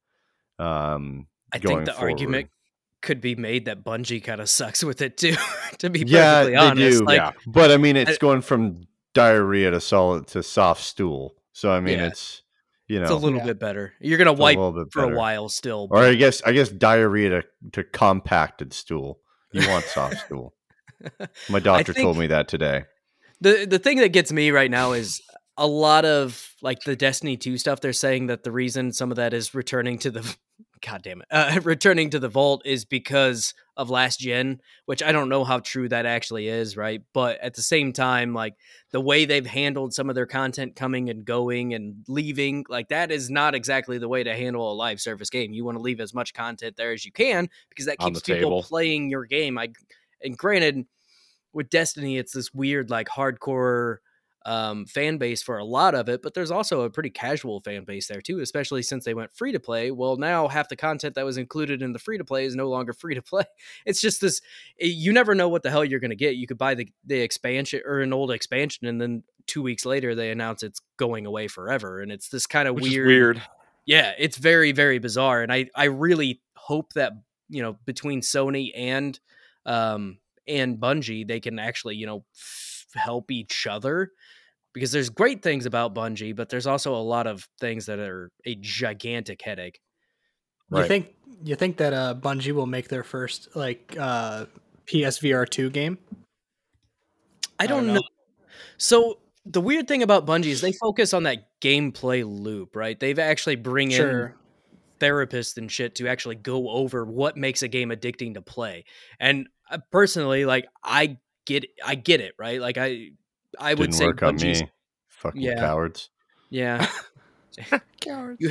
Um, 0.59 1.29
I 1.53 1.59
think 1.59 1.85
the 1.85 1.97
argument 1.97 2.51
could 3.01 3.21
be 3.21 3.37
made 3.37 3.67
that 3.67 3.85
Bungie 3.85 4.25
kind 4.25 4.41
of 4.41 4.51
sucks 4.51 4.83
with 4.83 5.01
it 5.01 5.17
too. 5.17 5.37
to 5.79 5.89
be 5.89 6.01
yeah, 6.05 6.43
perfectly 6.43 6.51
they 6.51 6.57
honest, 6.57 6.99
do. 6.99 7.05
like 7.05 7.17
yeah. 7.19 7.31
But 7.47 7.71
I 7.71 7.77
mean, 7.77 7.95
it's 7.97 8.11
I- 8.11 8.17
going 8.17 8.41
from 8.41 8.89
diarrhea 9.15 9.71
to 9.71 9.81
solid 9.81 10.27
to 10.29 10.43
soft 10.43 10.83
stool. 10.83 11.37
So 11.53 11.71
I 11.71 11.79
mean, 11.79 12.01
Yeah. 12.01 12.09
it's 12.09 12.43
you 12.89 12.99
know 12.99 13.05
it's 13.05 13.13
a 13.13 13.17
little 13.17 13.39
Yeah. 13.39 13.47
bit 13.47 13.59
better. 13.61 13.93
You're 14.01 14.19
gonna 14.19 14.33
it's 14.33 14.41
a 14.41 14.43
wipe 14.43 14.57
little 14.57 14.73
bit 14.85 14.93
for 14.93 15.05
a 15.05 15.17
while 15.17 15.49
still. 15.49 15.89
Or 15.91 15.99
I 16.03 16.15
guess 16.15 16.43
I 16.43 16.53
guess 16.53 16.69
diarrhea 16.69 17.31
to, 17.31 17.43
to 17.73 17.85
compacted 17.85 18.73
stool. 18.73 19.21
You 19.53 19.69
want 19.69 19.85
soft 19.87 20.19
stool. 20.27 20.55
My 21.49 21.59
doctor 21.61 21.93
told 21.95 22.19
me 22.19 22.27
that 22.29 22.49
today. 22.49 22.85
the 23.41 23.67
the 23.67 23.79
thing 23.79 23.99
that 23.99 24.09
gets 24.13 24.33
me 24.33 24.51
right 24.51 24.71
now 24.71 24.93
is 24.93 25.21
a 25.57 25.67
lot 25.67 26.05
of 26.05 26.51
like 26.63 26.81
the 26.85 26.95
Destiny 26.97 27.37
2 27.37 27.59
stuff 27.59 27.81
they're 27.81 27.93
saying 27.93 28.27
that 28.29 28.43
the 28.45 28.53
reason 28.53 28.93
some 28.93 29.11
of 29.11 29.17
that 29.17 29.33
is 29.35 29.55
returning 29.55 29.99
to 29.99 30.11
the 30.11 30.37
god 30.87 31.03
damn 31.03 31.21
it. 31.21 31.27
Uh, 31.31 31.61
returning 31.65 32.11
to 32.11 32.19
the 32.19 32.29
vault 32.29 32.63
is 32.65 32.85
because 32.85 33.55
of 33.77 33.91
last 33.91 34.21
gen 34.21 34.61
which 34.87 35.03
I 35.03 35.13
don't 35.13 35.29
know 35.29 35.45
how 35.45 35.61
true 35.61 35.89
that 35.89 36.07
actually 36.07 36.49
is 36.49 36.77
right? 36.77 37.03
But 37.13 37.41
at 37.41 37.55
the 37.55 37.63
same 37.63 37.93
time 37.93 38.35
like 38.35 38.55
the 38.91 39.01
way 39.01 39.25
they've 39.25 39.47
handled 39.47 39.95
some 39.95 40.09
of 40.09 40.15
their 40.15 40.27
content 40.27 40.77
coming 40.77 41.11
and 41.11 41.25
going 41.25 41.75
and 41.75 42.05
leaving 42.09 42.65
like 42.69 42.89
that 42.89 43.11
is 43.11 43.31
not 43.31 43.55
exactly 43.55 43.99
the 43.99 44.09
way 44.09 44.25
to 44.25 44.35
handle 44.35 44.73
a 44.73 44.75
live 44.75 45.01
service 45.01 45.31
game. 45.31 45.53
You 45.53 45.65
want 45.65 45.77
to 45.77 45.83
leave 45.83 46.01
as 46.01 46.15
much 46.15 46.35
content 46.35 46.77
there 46.77 46.93
as 46.93 47.05
you 47.05 47.13
can 47.13 47.49
because 47.69 47.87
that 47.87 47.99
keeps 47.99 48.21
people 48.21 48.51
table. 48.51 48.63
playing 48.63 49.11
your 49.11 49.25
game. 49.27 49.59
I 49.59 49.69
and 50.23 50.37
granted 50.37 50.87
with 51.53 51.71
Destiny, 51.71 52.19
it's 52.19 52.33
this 52.33 52.53
weird, 52.53 52.91
like 52.91 53.09
hardcore 53.09 53.99
um, 54.49 54.87
fan 54.87 55.19
base 55.19 55.43
for 55.43 55.59
a 55.59 55.65
lot 55.65 55.95
of 55.95 56.09
it, 56.09 56.23
but 56.23 56.33
there's 56.33 56.51
also 56.51 56.81
a 56.83 56.91
pretty 56.91 57.11
casual 57.11 57.61
fan 57.61 57.85
base 57.85 58.09
there 58.09 58.21
too, 58.23 58.41
especially 58.41 58.83
since 58.83 59.05
they 59.05 59.13
went 59.13 59.35
free 59.37 59.53
to 59.53 59.61
play. 59.61 59.91
Well, 59.91 60.17
now 60.17 60.49
half 60.49 60.69
the 60.69 60.77
content 60.77 61.15
that 61.17 61.25
was 61.25 61.37
included 61.37 61.83
in 61.83 61.93
the 61.93 61.99
free 61.99 62.17
to 62.19 62.25
play 62.25 62.45
is 62.47 62.57
no 62.57 62.69
longer 62.69 62.93
free 63.03 63.15
to 63.15 63.23
play. 63.23 63.45
It's 63.85 64.01
just 64.01 64.21
this, 64.21 64.41
it- 64.79 64.87
you 64.87 65.13
never 65.13 65.35
know 65.35 65.49
what 65.49 65.63
the 65.63 65.71
hell 65.71 65.85
you're 65.85 66.01
going 66.01 66.11
to 66.11 66.17
get. 66.17 66.37
You 66.37 66.47
could 66.47 66.59
buy 66.59 66.75
the, 66.75 66.89
the 67.05 67.21
expansion 67.21 67.83
or 67.85 68.01
an 68.01 68.13
old 68.13 68.31
expansion, 68.31 68.87
and 68.87 69.01
then 69.01 69.23
two 69.47 69.63
weeks 69.63 69.85
later 69.85 70.15
they 70.15 70.31
announce 70.31 70.63
it's 70.63 70.81
going 70.97 71.27
away 71.27 71.47
forever. 71.49 72.01
And 72.01 72.11
it's 72.11 72.29
this 72.31 72.47
kind 72.47 72.69
of 72.69 72.77
weird, 72.77 73.07
weird. 73.07 73.43
yeah, 73.87 74.13
it's 74.19 74.37
very 74.39 74.73
very 74.73 74.99
bizarre, 74.99 75.43
and 75.43 75.53
I 75.53 75.69
I 75.75 75.85
really 75.85 76.41
hope 76.57 76.93
that 76.95 77.13
you 77.51 77.63
know 77.63 77.77
between 77.85 78.21
Sony 78.23 78.73
and 78.75 79.19
um 79.67 80.19
and 80.47 80.79
Bungie 80.79 81.27
they 81.29 81.41
can 81.41 81.59
actually 81.59 81.97
you 81.97 82.07
know 82.07 82.25
f- 82.35 82.87
help 82.95 83.31
each 83.31 83.67
other 83.67 84.13
because 84.79 84.93
there's 84.93 85.11
great 85.11 85.43
things 85.43 85.67
about 85.67 85.95
Bungie, 85.95 86.35
but 86.35 86.49
there's 86.49 86.67
also 86.67 86.95
a 86.95 87.03
lot 87.03 87.27
of 87.27 87.49
things 87.61 87.87
that 87.87 87.99
are 87.99 88.31
a 88.47 88.55
gigantic 88.61 89.43
headache. 89.43 89.81
You 90.73 90.85
think 90.85 91.15
you 91.43 91.57
think 91.57 91.79
that 91.79 91.93
uh, 91.93 92.15
Bungie 92.15 92.53
will 92.53 92.67
make 92.67 92.89
their 92.89 93.03
first 93.03 93.57
like 93.57 93.97
uh, 93.99 94.47
PSVR 94.87 95.49
two 95.49 95.71
game? 95.71 95.99
I 97.59 97.67
don't 97.67 97.85
don't 97.85 97.87
know. 97.89 97.95
know. 97.95 98.03
So 98.77 99.19
the 99.45 99.61
weird 99.61 99.89
thing 99.89 100.03
about 100.03 100.27
Bungie 100.27 100.47
is 100.47 100.61
they 100.61 100.73
focus 100.73 101.13
on 101.13 101.25
that 101.25 101.49
gameplay 101.61 102.25
loop, 102.25 102.77
right? 102.77 102.99
They've 102.99 103.19
actually 103.19 103.57
bring 103.57 103.91
in 103.91 104.33
therapists 105.01 105.57
and 105.57 105.73
shit 105.73 105.97
to 105.97 106.09
actually 106.09 106.37
go 106.37 106.69
over 106.69 107.05
what 107.05 107.37
makes 107.37 107.63
a 107.63 107.69
game 107.69 107.91
addicting 107.91 108.35
to 108.35 108.43
play. 108.43 108.85
And 109.19 109.49
uh, 109.71 109.79
personally, 109.91 110.45
like 110.45 110.67
I 110.85 111.19
get 111.47 111.65
I 111.85 111.95
get 111.95 112.21
it, 112.21 112.35
right? 112.39 112.61
Like 112.61 112.79
I 112.79 113.11
I 113.61 113.75
would 113.75 113.79
Didn't 113.91 113.95
say 113.95 114.07
work 114.07 114.23
on 114.23 114.37
me. 114.37 114.69
Fucking 115.09 115.41
Yeah. 115.41 115.57
cowards. 115.61 116.11
Yeah, 116.51 116.87
Cowards. 118.01 118.39
you, 118.41 118.51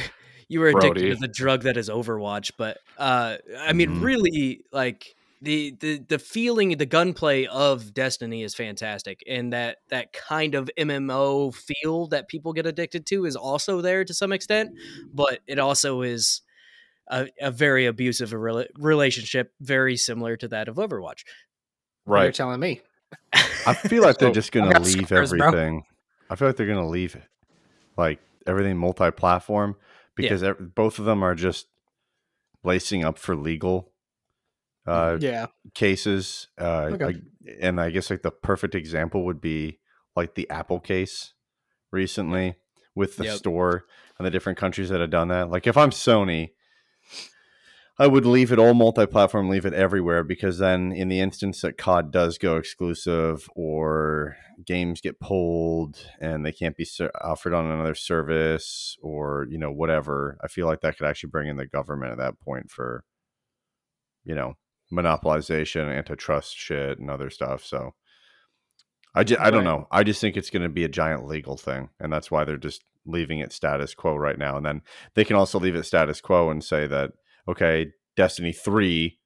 you 0.49 0.59
were 0.59 0.67
addicted 0.67 0.93
Brody. 0.93 1.09
to 1.09 1.15
the 1.15 1.27
drug 1.27 1.63
that 1.63 1.77
is 1.77 1.89
Overwatch, 1.89 2.51
but 2.57 2.77
uh, 2.97 3.37
I 3.59 3.73
mean, 3.73 3.89
Mhm. 3.95 4.03
really, 4.03 4.61
like 4.71 5.15
the 5.41 5.75
the 5.79 5.97
the 5.99 6.19
feeling, 6.19 6.77
the 6.77 6.85
gunplay 6.85 7.45
of 7.45 7.93
Destiny 7.93 8.43
is 8.43 8.53
fantastic, 8.53 9.23
and 9.27 9.51
that 9.53 9.77
that 9.89 10.13
kind 10.13 10.55
of 10.55 10.69
MMO 10.77 11.51
feel 11.55 12.07
that 12.07 12.27
people 12.27 12.53
get 12.53 12.65
addicted 12.67 13.05
to 13.07 13.25
is 13.25 13.35
also 13.35 13.81
there 13.81 14.03
to 14.05 14.13
some 14.13 14.31
extent, 14.31 14.71
but 15.13 15.39
it 15.47 15.59
also 15.59 16.01
is. 16.01 16.41
A, 17.09 17.29
a 17.39 17.51
very 17.51 17.85
abusive 17.85 18.31
rela- 18.31 18.67
relationship, 18.77 19.53
very 19.61 19.95
similar 19.95 20.35
to 20.35 20.49
that 20.49 20.67
of 20.67 20.75
Overwatch. 20.75 21.23
Right. 22.05 22.17
You're 22.19 22.25
Right. 22.25 22.33
telling 22.33 22.59
me. 22.59 22.81
I 23.65 23.73
feel 23.73 24.03
like 24.03 24.17
they're 24.17 24.31
just 24.31 24.51
gonna 24.51 24.79
leave 24.79 25.07
scars, 25.07 25.31
bro. 25.33 25.47
everything. 25.47 25.83
I 26.29 26.35
feel 26.35 26.47
like 26.47 26.57
they're 26.57 26.67
gonna 26.67 26.87
leave 26.87 27.15
it, 27.15 27.23
like 27.97 28.19
everything 28.45 28.77
multi-platform, 28.77 29.75
because 30.15 30.43
ev- 30.43 30.73
both 30.75 30.99
of 30.99 31.05
them 31.05 31.23
are 31.23 31.35
just 31.35 31.67
lacing 32.63 33.03
up 33.03 33.17
for 33.17 33.35
legal 33.35 33.91
uh, 34.85 35.17
Yeah. 35.19 35.47
cases. 35.73 36.47
Uh, 36.57 36.91
Okay. 36.93 37.21
And 37.61 37.79
I 37.79 37.89
guess 37.89 38.09
like 38.09 38.21
the 38.23 38.31
perfect 38.31 38.73
example 38.75 39.25
would 39.25 39.41
be 39.41 39.79
like 40.15 40.35
the 40.35 40.49
Apple 40.49 40.79
case 40.79 41.33
recently 41.91 42.55
with 42.95 43.17
the 43.17 43.25
Yep. 43.25 43.37
store 43.37 43.85
and 44.17 44.25
the 44.25 44.31
different 44.31 44.57
countries 44.57 44.89
that 44.89 45.01
have 45.01 45.09
done 45.09 45.27
that. 45.27 45.49
Like 45.49 45.67
if 45.67 45.75
I'm 45.77 45.89
Sony, 45.91 46.51
I 47.99 48.05
would 48.05 48.27
leave 48.27 48.51
it 48.51 48.59
all 48.59 48.75
multi-platform, 48.75 49.49
leave 49.49 49.65
it 49.65 49.73
everywhere 49.73 50.23
because 50.23 50.59
then 50.59 50.91
in 50.91 51.07
the 51.07 51.19
instance 51.19 51.61
that 51.61 51.79
COD 51.79 52.11
does 52.11 52.37
go 52.37 52.57
exclusive 52.57 53.49
or 53.55 54.37
games 54.65 55.01
get 55.01 55.19
pulled 55.19 55.97
and 56.21 56.45
they 56.45 56.51
can't 56.51 56.77
be 56.77 56.85
ser- 56.85 57.11
offered 57.21 57.55
on 57.55 57.65
another 57.65 57.95
service 57.95 58.97
or 59.01 59.47
you 59.49 59.57
know 59.57 59.71
whatever, 59.71 60.37
I 60.43 60.47
feel 60.47 60.67
like 60.67 60.81
that 60.81 60.97
could 60.97 61.07
actually 61.07 61.31
bring 61.31 61.47
in 61.47 61.57
the 61.57 61.65
government 61.65 62.11
at 62.11 62.19
that 62.19 62.39
point 62.39 62.69
for 62.69 63.03
you 64.23 64.35
know 64.35 64.53
monopolization, 64.93 65.89
antitrust 65.89 66.55
shit, 66.55 66.99
and 66.99 67.09
other 67.09 67.31
stuff. 67.31 67.65
So 67.65 67.95
I 69.15 69.23
just, 69.23 69.41
I 69.41 69.49
don't 69.49 69.63
know. 69.63 69.87
I 69.91 70.03
just 70.03 70.21
think 70.21 70.37
it's 70.37 70.51
going 70.51 70.61
to 70.61 70.69
be 70.69 70.83
a 70.83 70.89
giant 70.89 71.25
legal 71.25 71.57
thing, 71.57 71.89
and 71.99 72.13
that's 72.13 72.29
why 72.29 72.43
they're 72.43 72.57
just 72.57 72.83
leaving 73.07 73.39
it 73.39 73.51
status 73.51 73.95
quo 73.95 74.15
right 74.15 74.37
now. 74.37 74.57
And 74.57 74.65
then 74.65 74.81
they 75.15 75.25
can 75.25 75.35
also 75.35 75.59
leave 75.59 75.75
it 75.75 75.83
status 75.83 76.21
quo 76.21 76.51
and 76.51 76.63
say 76.63 76.85
that 76.85 77.13
okay, 77.47 77.91
Destiny 78.15 78.51
three 78.53 79.19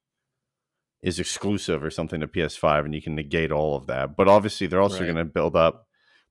is 1.02 1.18
exclusive 1.18 1.82
or 1.82 1.90
something 1.90 2.20
to 2.20 2.28
PS5, 2.28 2.84
and 2.84 2.94
you 2.94 3.02
can 3.02 3.14
negate 3.14 3.50
all 3.50 3.74
of 3.74 3.86
that. 3.86 4.16
But 4.16 4.28
obviously, 4.28 4.66
they're 4.66 4.80
also 4.80 4.98
Right. 5.00 5.06
going 5.06 5.16
to 5.16 5.24
build 5.24 5.56
up. 5.56 5.86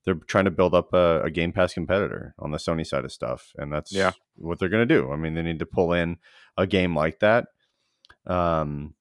They're 0.05 0.15
trying 0.15 0.45
to 0.45 0.51
build 0.51 0.74
up 0.74 0.93
a, 0.93 1.21
a 1.24 1.29
Game 1.31 1.51
Pass 1.51 1.74
competitor 1.74 2.33
on 2.39 2.51
the 2.51 2.57
Sony 2.57 2.86
side 2.88 3.03
of 3.05 3.12
stuff, 3.12 3.51
and 3.57 3.71
that's 3.71 3.91
Yeah. 3.91 4.12
what 4.36 4.60
they're 4.60 4.69
going 4.69 4.88
to 4.88 4.95
do. 4.95 5.12
I 5.12 5.15
mean, 5.17 5.33
they 5.36 5.41
need 5.41 5.60
to 5.60 5.65
pull 5.65 5.93
in 5.93 6.17
a 6.57 6.65
game 6.65 6.95
like 6.95 7.19
that 7.19 7.48
um, 8.25 8.95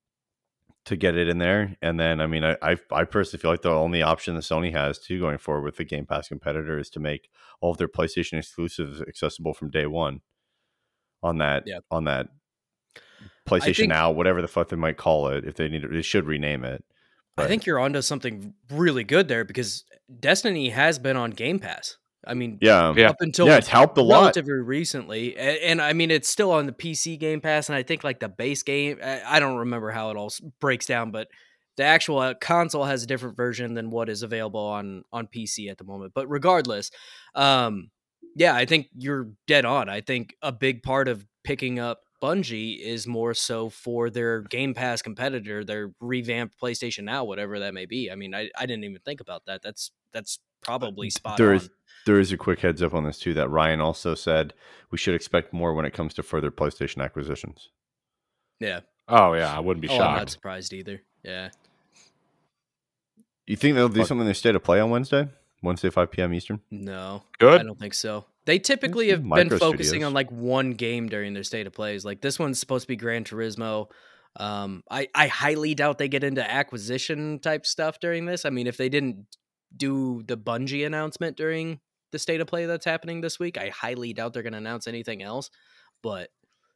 to 0.86 0.96
get 0.96 1.16
it 1.16 1.28
in 1.28 1.38
there, 1.38 1.76
and 1.82 2.00
then 2.00 2.20
I 2.20 2.26
mean, 2.26 2.42
I, 2.44 2.56
I 2.62 2.76
I 2.90 3.04
personally 3.04 3.40
feel 3.40 3.50
like 3.50 3.62
the 3.62 3.70
only 3.70 4.02
option 4.02 4.34
that 4.34 4.40
Sony 4.42 4.72
has 4.72 4.98
to 5.00 5.18
going 5.20 5.38
forward 5.38 5.62
with 5.64 5.76
the 5.76 5.84
Game 5.84 6.06
Pass 6.06 6.28
competitor 6.28 6.78
is 6.78 6.90
to 6.90 7.00
make 7.00 7.28
all 7.60 7.70
of 7.70 7.78
their 7.78 7.88
PlayStation 7.88 8.38
exclusives 8.38 9.00
accessible 9.02 9.54
from 9.54 9.70
day 9.70 9.86
one 9.86 10.20
on 11.22 11.38
that 11.38 11.64
Yep. 11.66 11.84
on 11.90 12.04
that 12.04 12.28
PlayStation 13.48 13.76
think- 13.76 13.88
Now, 13.90 14.10
whatever 14.10 14.40
the 14.42 14.48
fuck 14.48 14.68
they 14.68 14.76
might 14.76 14.96
call 14.96 15.28
it. 15.28 15.44
If 15.44 15.54
they 15.56 15.68
need, 15.68 15.84
it, 15.84 15.92
they 15.92 16.02
should 16.02 16.26
rename 16.26 16.64
it. 16.64 16.84
I 17.38 17.46
think 17.46 17.64
you're 17.64 17.78
onto 17.78 18.02
something 18.02 18.52
really 18.70 19.02
good 19.02 19.26
there 19.28 19.44
because 19.44 19.84
Destiny 20.20 20.68
has 20.70 20.98
been 20.98 21.16
on 21.16 21.30
Game 21.30 21.58
Pass. 21.58 21.96
I 22.26 22.34
mean, 22.34 22.58
Yeah, 22.60 22.92
Yeah. 22.94 23.08
up 23.08 23.16
until 23.20 23.46
yeah, 23.46 23.56
it's 23.56 23.68
helped 23.68 23.96
a 23.96 24.02
lot. 24.02 24.20
relatively 24.20 24.52
recently, 24.52 25.38
and, 25.38 25.56
and 25.58 25.82
I 25.82 25.94
mean 25.94 26.10
it's 26.10 26.28
still 26.28 26.52
on 26.52 26.66
the 26.66 26.72
PC 26.72 27.18
Game 27.18 27.40
Pass, 27.40 27.70
and 27.70 27.76
I 27.76 27.82
think 27.82 28.04
like 28.04 28.20
the 28.20 28.28
base 28.28 28.62
game, 28.62 28.98
I, 29.02 29.22
I 29.24 29.40
don't 29.40 29.56
remember 29.56 29.90
how 29.90 30.10
it 30.10 30.18
all 30.18 30.30
breaks 30.60 30.84
down, 30.84 31.12
but 31.12 31.28
the 31.78 31.84
actual 31.84 32.18
uh, 32.18 32.34
console 32.34 32.84
has 32.84 33.02
a 33.02 33.06
different 33.06 33.38
version 33.38 33.72
than 33.72 33.88
what 33.90 34.10
is 34.10 34.22
available 34.22 34.60
on 34.60 35.02
on 35.10 35.26
PC 35.28 35.70
at 35.70 35.78
the 35.78 35.84
moment. 35.84 36.12
But 36.14 36.28
regardless, 36.28 36.90
um, 37.34 37.90
yeah, 38.36 38.54
I 38.54 38.66
think 38.66 38.88
you're 38.94 39.30
dead 39.46 39.64
on. 39.64 39.88
I 39.88 40.02
think 40.02 40.34
a 40.42 40.52
big 40.52 40.82
part 40.82 41.08
of 41.08 41.24
picking 41.42 41.78
up 41.78 42.00
Bungie 42.22 42.78
is 42.78 43.06
more 43.06 43.34
so 43.34 43.68
for 43.68 44.10
their 44.10 44.42
Game 44.42 44.74
Pass 44.74 45.02
competitor, 45.02 45.64
their 45.64 45.92
revamped 46.00 46.60
PlayStation 46.60 47.04
Now, 47.04 47.24
whatever 47.24 47.58
that 47.60 47.74
may 47.74 47.86
be. 47.86 48.10
I 48.10 48.14
mean, 48.14 48.34
I, 48.34 48.50
I 48.58 48.66
didn't 48.66 48.84
even 48.84 49.00
think 49.04 49.20
about 49.20 49.46
that. 49.46 49.62
That's 49.62 49.90
that's 50.12 50.38
uh, 50.38 50.66
probably 50.66 51.10
spot 51.10 51.36
there 51.38 51.50
on. 51.50 51.56
is 51.56 51.70
there 52.06 52.18
is 52.20 52.32
a 52.32 52.36
quick 52.36 52.60
heads 52.60 52.82
up 52.82 52.94
on 52.94 53.04
this 53.04 53.18
too 53.18 53.34
that 53.34 53.48
Ryan 53.48 53.80
also 53.80 54.14
said 54.14 54.52
we 54.90 54.98
should 54.98 55.14
expect 55.14 55.52
more 55.52 55.72
when 55.74 55.84
it 55.86 55.92
comes 55.92 56.14
to 56.14 56.22
further 56.22 56.50
PlayStation 56.50 57.02
acquisitions. 57.02 57.70
yeah. 58.58 58.80
Oh 59.08 59.32
yeah, 59.32 59.54
I 59.56 59.60
wouldn't 59.60 59.82
be 59.82 59.88
Oh, 59.88 59.94
I'm 59.94 60.16
not 60.18 60.30
surprised 60.30 60.72
either. 60.72 61.02
Yeah. 61.24 61.48
You 63.46 63.56
think 63.56 63.74
they'll 63.74 63.88
do 63.88 64.00
Fuck. 64.00 64.08
something 64.08 64.20
in 64.20 64.26
their 64.26 64.34
state 64.34 64.54
of 64.54 64.62
play 64.62 64.78
on 64.78 64.90
Wednesday? 64.90 65.28
Wednesday, 65.62 65.90
five 65.90 66.10
p.m. 66.10 66.32
Eastern. 66.32 66.60
No, 66.70 67.22
Good. 67.38 67.60
I 67.60 67.64
don't 67.64 67.78
think 67.78 67.94
so. 67.94 68.24
They 68.50 68.58
typically 68.58 69.10
have 69.10 69.20
been 69.20 69.28
Micro 69.28 69.58
focusing 69.58 69.84
Studios. 69.84 70.06
on 70.08 70.12
like 70.12 70.28
one 70.32 70.72
game 70.72 71.08
during 71.08 71.34
their 71.34 71.44
state 71.44 71.68
of 71.68 71.72
plays. 71.72 72.04
Like 72.04 72.20
this 72.20 72.36
one's 72.36 72.58
supposed 72.58 72.82
to 72.82 72.88
be 72.88 72.96
Gran 72.96 73.22
Turismo. 73.22 73.86
Um, 74.34 74.82
I 74.90 75.06
I 75.14 75.28
highly 75.28 75.76
doubt 75.76 75.98
they 75.98 76.08
get 76.08 76.24
into 76.24 76.42
acquisition 76.50 77.38
type 77.38 77.64
stuff 77.64 78.00
during 78.00 78.26
this. 78.26 78.44
I 78.44 78.50
mean, 78.50 78.66
if 78.66 78.76
they 78.76 78.88
didn't 78.88 79.24
do 79.76 80.24
the 80.26 80.36
Bungie 80.36 80.84
announcement 80.84 81.36
during 81.36 81.78
the 82.10 82.18
state 82.18 82.40
of 82.40 82.48
play 82.48 82.66
that's 82.66 82.84
happening 82.84 83.20
this 83.20 83.38
week, 83.38 83.56
I 83.56 83.68
highly 83.68 84.12
doubt 84.14 84.32
they're 84.32 84.42
going 84.42 84.54
to 84.54 84.58
announce 84.58 84.88
anything 84.88 85.22
else. 85.22 85.48
But 86.02 86.30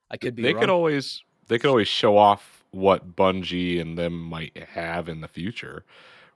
I 0.09 0.17
could 0.17 0.37
be 0.37 0.45
they 0.45 0.53
wrong. 0.55 0.61
could 0.61 0.71
always 0.71 1.25
they 1.49 1.59
could 1.59 1.71
always 1.71 1.89
show 1.89 2.17
off 2.17 2.63
what 2.71 3.17
Bungie 3.17 3.81
and 3.81 3.99
them 3.99 4.17
might 4.17 4.57
have 4.57 5.09
in 5.09 5.23
the 5.23 5.29
future, 5.29 5.85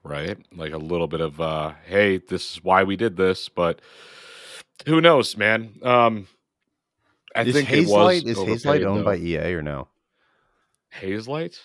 right? 0.03 0.37
Like 0.53 0.73
a 0.73 0.77
little 0.77 1.07
bit 1.07 1.21
of 1.21 1.39
uh 1.39 1.75
hey, 1.85 2.17
this 2.17 2.57
is 2.57 2.61
why 2.61 2.83
we 2.83 2.97
did 2.97 3.15
this, 3.15 3.47
but 3.47 3.79
who 4.85 5.01
knows, 5.01 5.35
man. 5.37 5.73
Um 5.83 6.27
I 7.35 7.43
is 7.43 7.53
think 7.55 7.71
it 7.71 7.81
was 7.81 7.89
Hazelight 7.89 8.25
is 8.27 8.37
overpaid, 8.37 8.57
Hazelight 8.81 8.85
owned 8.85 8.99
though. 9.01 9.05
by 9.05 9.15
EA 9.17 9.53
or 9.53 9.61
no? 9.61 9.87
Hazelight? 10.99 11.57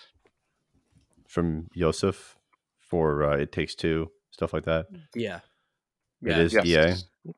From 1.27 1.67
Yosef 1.73 2.37
for 2.79 3.23
uh, 3.23 3.37
It 3.37 3.51
Takes 3.51 3.75
Two 3.75 4.11
stuff 4.31 4.53
like 4.53 4.65
that. 4.65 4.87
yeah, 5.15 5.37
It 6.21 6.29
Yeah. 6.29 6.39
is 6.39 6.53
Yes. 6.63 7.05
EA. 7.25 7.31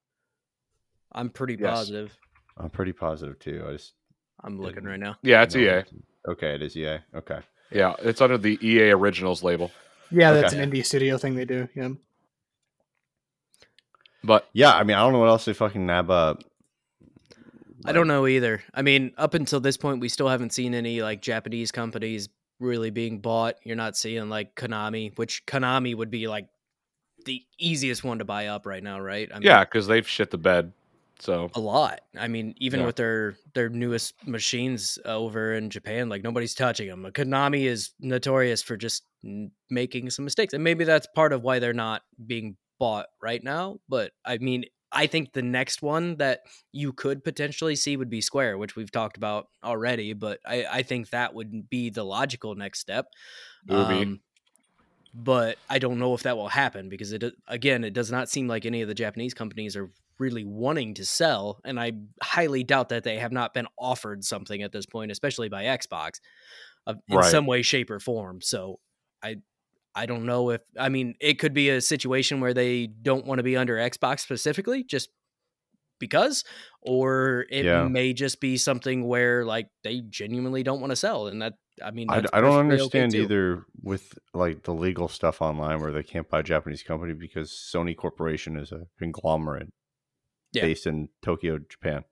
I'm 1.13 1.29
pretty 1.29 1.55
Yes. 1.59 1.69
positive. 1.71 2.17
I'm 2.57 2.69
pretty 2.69 2.93
positive 2.93 3.39
too. 3.39 3.63
I 3.67 3.71
just 3.73 3.93
I'm 4.43 4.59
looking 4.59 4.83
right 4.83 4.99
now. 4.99 5.17
Yeah, 5.23 5.43
it's 5.43 5.55
no, 5.55 5.61
EA. 5.61 5.83
Okay, 6.27 6.53
it 6.55 6.61
is 6.61 6.75
EA. 6.77 6.99
Okay. 7.15 7.39
Yeah, 7.71 7.95
it's 7.99 8.21
under 8.21 8.37
the 8.37 8.59
EA 8.61 8.91
Originals 8.91 9.41
label. 9.43 9.71
Yeah, 10.11 10.33
that's 10.33 10.53
Okay. 10.53 10.61
an 10.61 10.69
indie 10.71 10.85
studio 10.85 11.17
thing 11.17 11.35
they 11.35 11.45
do. 11.45 11.67
Yeah. 11.75 11.89
But 14.23 14.47
Yeah, 14.53 14.73
I 14.73 14.83
mean, 14.83 14.97
I 14.97 15.01
don't 15.01 15.13
know 15.13 15.19
what 15.19 15.29
else 15.29 15.45
they 15.45 15.53
fucking 15.53 15.85
nab 15.85 16.09
up. 16.09 16.43
I 17.85 17.91
don't 17.91 18.07
know 18.07 18.27
either. 18.27 18.61
I 18.73 18.81
mean, 18.81 19.13
up 19.17 19.33
until 19.33 19.59
this 19.59 19.77
point, 19.77 20.01
we 20.01 20.09
still 20.09 20.27
haven't 20.27 20.51
seen 20.51 20.73
any 20.73 21.01
like 21.01 21.21
Japanese 21.21 21.71
companies 21.71 22.27
really 22.59 22.89
being 22.89 23.19
bought. 23.19 23.55
You're 23.63 23.75
not 23.75 23.95
seeing 23.95 24.29
like 24.29 24.55
Konami, 24.55 25.15
which 25.17 25.45
Konami 25.45 25.95
would 25.95 26.09
be 26.11 26.27
like 26.27 26.47
the 27.25 27.43
easiest 27.59 28.03
one 28.03 28.17
to 28.19 28.25
buy 28.25 28.47
up 28.47 28.65
right 28.65 28.83
now, 28.83 28.99
right? 28.99 29.29
I 29.31 29.35
mean, 29.35 29.43
yeah, 29.43 29.63
because 29.63 29.87
they've 29.87 30.07
shit 30.07 30.31
the 30.31 30.37
bed. 30.37 30.73
So 31.19 31.49
a 31.55 31.59
lot. 31.59 32.01
I 32.17 32.27
mean, 32.27 32.53
even 32.57 32.81
Yeah. 32.81 32.85
with 32.87 32.95
their 32.95 33.35
their 33.53 33.69
newest 33.69 34.13
machines 34.27 34.99
uh, 35.05 35.15
over 35.17 35.53
in 35.53 35.69
Japan, 35.69 36.09
like 36.09 36.23
nobody's 36.23 36.53
touching 36.53 36.87
them. 36.89 37.03
Konami 37.11 37.63
is 37.63 37.91
notorious 37.99 38.61
for 38.61 38.75
just 38.77 39.03
n- 39.23 39.51
making 39.69 40.09
some 40.09 40.25
mistakes, 40.25 40.53
and 40.53 40.63
maybe 40.63 40.83
that's 40.83 41.07
part 41.15 41.31
of 41.33 41.41
why 41.43 41.59
they're 41.59 41.73
not 41.73 42.03
being 42.25 42.55
bought 42.79 43.07
right 43.21 43.43
now. 43.43 43.79
But 43.89 44.11
I 44.25 44.37
mean, 44.37 44.65
I 44.91 45.07
think 45.07 45.33
the 45.33 45.41
next 45.41 45.81
one 45.81 46.15
that 46.17 46.41
you 46.71 46.93
could 46.93 47.23
potentially 47.23 47.75
see 47.75 47.97
would 47.97 48.09
be 48.09 48.21
Square, 48.21 48.57
which 48.57 48.75
we've 48.75 48.91
talked 48.91 49.17
about 49.17 49.47
already. 49.63 50.13
But 50.13 50.39
I, 50.45 50.65
I 50.65 50.83
think 50.83 51.09
that 51.09 51.33
would 51.33 51.69
be 51.69 51.89
the 51.89 52.03
logical 52.05 52.55
next 52.55 52.79
step. 52.79 53.07
Um, 53.69 54.21
but 55.13 55.57
I 55.69 55.79
don't 55.79 55.99
know 55.99 56.13
if 56.13 56.23
that 56.23 56.37
will 56.37 56.47
happen 56.47 56.89
because 56.89 57.11
it 57.11 57.23
again, 57.47 57.83
it 57.83 57.93
does 57.93 58.11
not 58.11 58.29
seem 58.29 58.47
like 58.47 58.65
any 58.65 58.81
of 58.81 58.87
the 58.87 58.93
Japanese 58.93 59.33
companies 59.33 59.75
are 59.75 59.89
really 60.19 60.43
wanting 60.45 60.93
to 60.95 61.05
sell, 61.05 61.59
and 61.65 61.79
I 61.79 61.93
highly 62.21 62.63
doubt 62.63 62.89
that 62.89 63.03
they 63.03 63.17
have 63.19 63.31
not 63.31 63.53
been 63.53 63.67
offered 63.77 64.23
something 64.23 64.61
at 64.61 64.71
this 64.71 64.85
point, 64.85 65.11
especially 65.11 65.49
by 65.49 65.63
Xbox, 65.63 66.19
of 66.85 66.97
in 67.07 67.17
Right. 67.17 67.31
some 67.31 67.45
way, 67.45 67.61
shape, 67.61 67.89
or 67.89 67.99
form. 67.99 68.41
So 68.41 68.79
I. 69.23 69.37
I 69.97 70.05
don't 70.05 70.25
know 70.25 70.51
if 70.51 70.61
I 70.79 70.89
mean 70.89 71.15
it 71.19 71.39
could 71.39 71.53
be 71.53 71.69
a 71.69 71.81
situation 71.81 72.39
where 72.39 72.53
they 72.53 72.85
don't 72.85 73.25
want 73.25 73.39
to 73.39 73.43
be 73.43 73.57
under 73.57 73.77
Xbox 73.77 74.19
specifically 74.19 74.83
just 74.83 75.09
because 75.99 76.43
or 76.81 77.45
it 77.49 77.65
Yeah. 77.65 77.87
may 77.87 78.13
just 78.13 78.39
be 78.39 78.57
something 78.57 79.07
where 79.07 79.43
like 79.43 79.69
they 79.83 80.01
genuinely 80.07 80.61
don't 80.61 80.79
want 80.79 80.91
to 80.91 80.95
sell 80.95 81.25
and 81.27 81.41
that 81.41 81.53
I 81.83 81.91
mean, 81.91 82.09
I, 82.09 82.17
I 82.17 82.19
don't 82.19 82.31
perfectly 82.33 82.85
okay, 82.87 83.01
understand 83.01 83.15
either 83.15 83.65
with 83.83 84.17
like 84.33 84.63
the 84.63 84.73
legal 84.73 85.07
stuff 85.07 85.41
online 85.43 85.79
where 85.79 85.91
they 85.91 86.01
can't 86.03 86.27
buy 86.27 86.39
a 86.39 86.43
Japanese 86.43 86.81
company 86.83 87.13
because 87.13 87.51
Sony 87.51 87.95
Corporation 87.95 88.57
is 88.57 88.71
a 88.71 88.87
conglomerate 88.99 89.69
Yeah. 90.53 90.63
based 90.63 90.87
in 90.87 91.09
Tokyo, 91.21 91.59
Japan. 91.59 92.03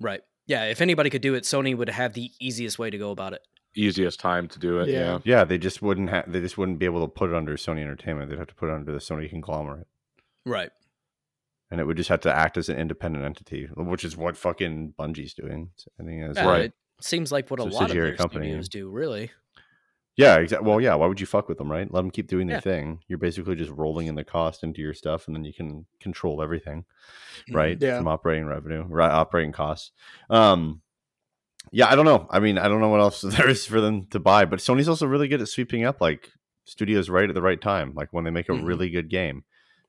Right. 0.00 0.22
Yeah. 0.46 0.64
If 0.64 0.80
anybody 0.80 1.08
could 1.10 1.22
do 1.22 1.34
it, 1.34 1.44
Sony 1.44 1.76
would 1.76 1.88
have 1.88 2.14
the 2.14 2.30
easiest 2.40 2.78
way 2.80 2.90
to 2.90 2.98
go 2.98 3.10
about 3.12 3.32
it. 3.32 3.42
Easiest 3.76 4.18
time 4.18 4.48
to 4.48 4.58
do 4.58 4.80
it. 4.80 4.88
Yeah. 4.88 4.98
Yeah. 4.98 5.18
Yeah, 5.24 5.44
they 5.44 5.58
just 5.58 5.80
wouldn't 5.80 6.10
have. 6.10 6.30
They 6.30 6.40
just 6.40 6.58
wouldn't 6.58 6.78
be 6.80 6.86
able 6.86 7.02
to 7.02 7.08
put 7.08 7.30
it 7.30 7.36
under 7.36 7.56
Sony 7.56 7.80
Entertainment. 7.82 8.28
They'd 8.30 8.38
have 8.38 8.48
to 8.48 8.54
put 8.54 8.68
it 8.68 8.74
under 8.74 8.90
the 8.92 8.98
Sony 8.98 9.28
conglomerate, 9.30 9.86
Right. 10.44 10.70
and 11.70 11.80
it 11.80 11.84
would 11.84 11.96
just 11.96 12.08
have 12.08 12.20
to 12.22 12.34
act 12.34 12.56
as 12.56 12.68
an 12.68 12.76
independent 12.78 13.24
entity, 13.24 13.68
which 13.76 14.04
is 14.04 14.16
what 14.16 14.36
fucking 14.36 14.94
Bungie's 14.98 15.34
doing. 15.34 15.70
I 16.00 16.02
think 16.02 16.22
it's 16.22 16.38
Yeah, 16.38 16.48
Right. 16.48 16.64
It 16.64 17.04
seems 17.04 17.30
like 17.30 17.48
what 17.50 17.60
a 17.60 17.62
lot 17.64 17.68
of 17.72 17.78
Subsidiary 17.78 18.10
their 18.10 18.16
company, 18.16 18.46
studios 18.46 18.68
do, 18.68 18.90
really. 18.90 19.30
Yeah, 20.16 20.36
exactly. 20.38 20.68
Well, 20.68 20.80
yeah. 20.80 20.96
Why 20.96 21.06
would 21.06 21.20
you 21.20 21.26
fuck 21.26 21.48
with 21.48 21.56
them, 21.56 21.70
right? 21.70 21.90
Let 21.90 22.00
them 22.00 22.10
keep 22.10 22.26
doing 22.26 22.48
their 22.48 22.56
Yeah. 22.56 22.60
thing. 22.60 23.00
You're 23.06 23.18
basically 23.18 23.54
just 23.54 23.70
rolling 23.70 24.06
in 24.08 24.16
the 24.16 24.24
cost 24.24 24.64
into 24.64 24.82
your 24.82 24.92
stuff, 24.92 25.26
and 25.28 25.34
then 25.36 25.44
you 25.44 25.54
can 25.54 25.86
control 26.00 26.42
everything, 26.42 26.84
right? 27.52 27.78
Yeah. 27.80 27.96
From 27.98 28.08
operating 28.08 28.44
revenue, 28.46 28.82
right? 28.88 29.10
Operating 29.10 29.52
costs. 29.52 29.92
Um, 30.28 30.82
yeah, 31.72 31.88
I 31.88 31.94
don't 31.94 32.04
know. 32.04 32.26
I 32.30 32.40
mean, 32.40 32.58
I 32.58 32.68
don't 32.68 32.80
know 32.80 32.88
what 32.88 33.00
else 33.00 33.20
there 33.26 33.48
is 33.48 33.66
for 33.66 33.80
them 33.80 34.06
to 34.10 34.18
buy, 34.20 34.44
but 34.44 34.58
Sony's 34.60 34.88
also 34.88 35.06
really 35.06 35.28
good 35.28 35.40
at 35.40 35.48
sweeping 35.48 35.84
up 35.84 36.00
like 36.00 36.28
studios 36.64 37.08
right 37.10 37.28
at 37.28 37.34
the 37.34 37.42
right 37.42 37.60
time, 37.60 37.92
like 37.94 38.08
when 38.12 38.24
they 38.24 38.30
make 38.30 38.48
a 38.48 38.52
Mhm. 38.52 38.66
really 38.66 38.90
good 38.90 39.08
game, 39.10 39.44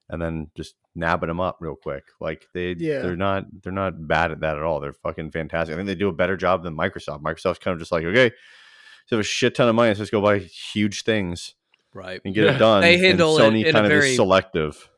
and 0.09 0.21
then 0.21 0.49
just 0.55 0.75
nabbing 0.95 1.27
them 1.27 1.39
up 1.39 1.57
real 1.61 1.75
quick. 1.75 2.03
Like 2.19 2.45
they, 2.53 2.75
Yeah. 2.77 3.01
they're 3.01 3.15
not, 3.15 3.45
they're 3.63 3.71
not 3.71 4.07
bad 4.07 4.31
at 4.31 4.41
that 4.41 4.57
at 4.57 4.63
all. 4.63 4.79
They're 4.79 4.91
fucking 4.93 5.31
fantastic. 5.31 5.73
I 5.73 5.77
think 5.77 5.87
they 5.87 5.95
do 5.95 6.09
a 6.09 6.13
better 6.13 6.35
job 6.35 6.63
than 6.63 6.75
Microsoft. 6.75 7.21
Microsoft's 7.21 7.59
kind 7.59 7.73
of 7.73 7.79
just 7.79 7.91
like, 7.91 8.03
okay, 8.03 8.31
so 9.07 9.15
have 9.15 9.21
a 9.21 9.23
shit 9.23 9.55
ton 9.55 9.69
of 9.69 9.75
money. 9.75 9.89
Let's 9.89 9.99
just 9.99 10.11
go 10.11 10.21
buy 10.21 10.39
huge 10.39 11.03
things 11.03 11.55
Right. 11.93 12.19
and 12.25 12.33
get 12.35 12.43
Yeah. 12.45 12.55
it 12.55 12.59
done. 12.59 12.81
They 12.81 12.95
And 12.95 13.03
handle 13.05 13.37
it 13.37 13.41
Sony 13.41 13.61
a 13.67 13.71
kind 13.71 13.85
of 13.85 13.89
very- 13.91 14.09
is 14.09 14.15
selective. 14.17 14.89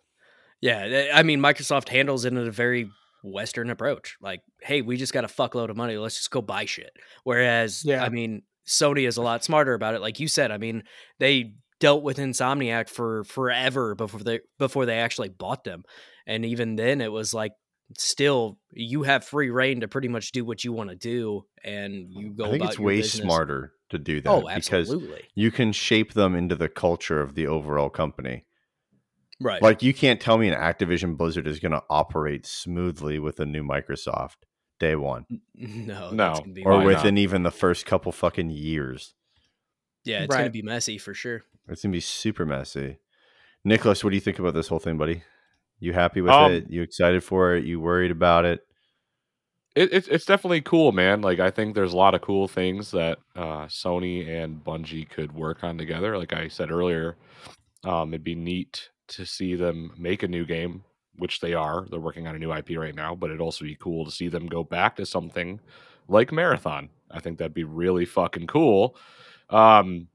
Yeah. 0.61 1.11
I 1.13 1.21
mean, 1.23 1.39
Microsoft 1.41 1.89
handles 1.89 2.25
it 2.25 2.33
in 2.33 2.37
a 2.37 2.49
very 2.51 2.89
Western 3.23 3.69
approach. 3.69 4.17
Like, 4.21 4.41
hey, 4.61 4.81
we 4.81 4.97
just 4.97 5.13
got 5.13 5.23
a 5.23 5.27
fuckload 5.27 5.69
of 5.69 5.77
money. 5.77 5.97
Let's 5.97 6.17
just 6.17 6.31
go 6.31 6.41
buy 6.41 6.65
shit. 6.65 6.91
Whereas, 7.23 7.83
Yeah. 7.83 8.03
I 8.03 8.09
mean, 8.09 8.43
Sony 8.67 9.07
is 9.07 9.17
a 9.17 9.21
lot 9.21 9.43
smarter 9.43 9.73
about 9.73 9.95
it. 9.95 10.01
Like 10.01 10.19
you 10.19 10.27
said, 10.27 10.51
I 10.51 10.57
mean, 10.57 10.83
they 11.19 11.53
dealt 11.79 12.03
with 12.03 12.17
Insomniac 12.17 12.89
for 12.89 13.23
forever 13.23 13.95
before 13.95 14.21
they 14.21 14.39
before 14.59 14.85
they 14.85 14.99
actually 14.99 15.29
bought 15.29 15.63
them. 15.63 15.83
And 16.27 16.45
even 16.45 16.75
then 16.75 17.01
it 17.01 17.11
was 17.11 17.33
like 17.33 17.51
still 17.97 18.57
you 18.71 19.03
have 19.03 19.23
free 19.25 19.49
reign 19.49 19.81
to 19.81 19.87
pretty 19.87 20.07
much 20.07 20.31
do 20.31 20.45
what 20.45 20.63
you 20.63 20.71
want 20.71 20.89
to 20.89 20.95
do 20.95 21.45
and 21.63 22.07
you 22.09 22.31
go 22.33 22.45
I 22.45 22.49
think 22.51 22.61
about 22.61 22.71
it's 22.71 22.79
way 22.79 22.97
business. 23.01 23.21
smarter 23.23 23.73
to 23.89 23.99
do 23.99 24.17
oh, 24.17 24.21
that 24.21 24.29
Oh, 24.29 24.39
because 24.55 24.89
absolutely. 24.89 25.23
you 25.35 25.51
can 25.51 25.71
shape 25.73 26.13
them 26.13 26.33
into 26.35 26.55
the 26.55 26.69
culture 26.69 27.21
of 27.21 27.35
the 27.35 27.45
overall 27.47 27.89
company. 27.89 28.45
Right. 29.43 29.61
Like 29.61 29.83
you 29.83 29.93
can't 29.93 30.19
tell 30.21 30.37
me 30.37 30.47
an 30.49 30.55
Activision 30.59 31.17
Blizzard 31.17 31.47
is 31.47 31.59
going 31.59 31.73
to 31.73 31.83
operate 31.89 32.45
smoothly 32.45 33.19
with 33.19 33.39
a 33.39 33.45
new 33.45 33.63
Microsoft 33.63 34.37
day 34.79 34.95
one 34.95 35.25
no, 35.55 36.09
No, 36.11 36.41
be 36.51 36.63
or 36.65 36.71
Why 36.77 36.77
messy. 36.85 36.95
within 36.95 37.17
even 37.17 37.43
the 37.43 37.51
first 37.51 37.85
couple 37.85 38.11
fucking 38.11 38.49
years. 38.49 39.13
yeah, 40.03 40.23
it's 40.23 40.35
gonna 40.35 40.49
be 40.49 40.61
messy 40.63 40.97
for 40.97 41.13
sure. 41.13 41.43
It's 41.69 41.83
going 41.83 41.91
to 41.93 41.95
be 41.95 42.01
super 42.01 42.45
messy. 42.45 42.97
Nicholas, 43.63 44.03
what 44.03 44.09
do 44.09 44.15
you 44.17 44.21
think 44.21 44.39
about 44.39 44.53
this 44.53 44.67
whole 44.67 44.79
thing, 44.79 44.97
buddy? 44.97 45.23
You 45.79 45.93
happy 45.93 46.19
with 46.21 46.31
Um, 46.33 46.51
it? 46.51 46.69
You 46.69 46.81
excited 46.81 47.23
for 47.23 47.55
it? 47.55 47.63
You 47.65 47.79
worried 47.79 48.11
about 48.11 48.43
it? 48.45 48.61
It, 49.75 49.93
it's 49.93 50.07
it's 50.07 50.25
definitely 50.25 50.61
cool, 50.61 50.91
man. 50.91 51.21
Like 51.21 51.39
I 51.39 51.49
think 51.49 51.73
there's 51.75 51.93
a 51.93 51.97
lot 51.97 52.13
of 52.15 52.21
cool 52.21 52.47
things 52.47 52.91
that 52.91 53.19
uh, 53.35 53.65
Sony 53.67 54.27
and 54.27 54.63
Bungie 54.63 55.09
could 55.09 55.31
work 55.33 55.63
on 55.63 55.77
together. 55.77 56.17
Like 56.17 56.33
I 56.33 56.47
said 56.49 56.69
earlier, 56.69 57.15
um, 57.83 58.13
it'd 58.13 58.23
be 58.23 58.35
neat 58.35 58.89
to 59.15 59.25
see 59.25 59.55
them 59.55 59.93
make 59.97 60.23
a 60.23 60.27
new 60.27 60.45
game, 60.45 60.83
which 61.17 61.39
they 61.39 61.53
are. 61.53 61.85
They're 61.89 61.99
working 61.99 62.27
on 62.27 62.35
a 62.35 62.39
new 62.39 62.53
IP 62.53 62.71
right 62.77 62.95
now, 62.95 63.15
but 63.15 63.29
it'd 63.29 63.41
also 63.41 63.65
be 63.65 63.75
cool 63.75 64.05
to 64.05 64.11
see 64.11 64.27
them 64.27 64.47
go 64.47 64.63
back 64.63 64.95
to 64.97 65.05
something 65.05 65.59
like 66.07 66.31
Marathon. 66.31 66.89
I 67.11 67.19
think 67.19 67.37
that'd 67.37 67.53
be 67.53 67.63
really 67.63 68.05
fucking 68.05 68.47
cool. 68.47 68.95
Um, 69.49 70.07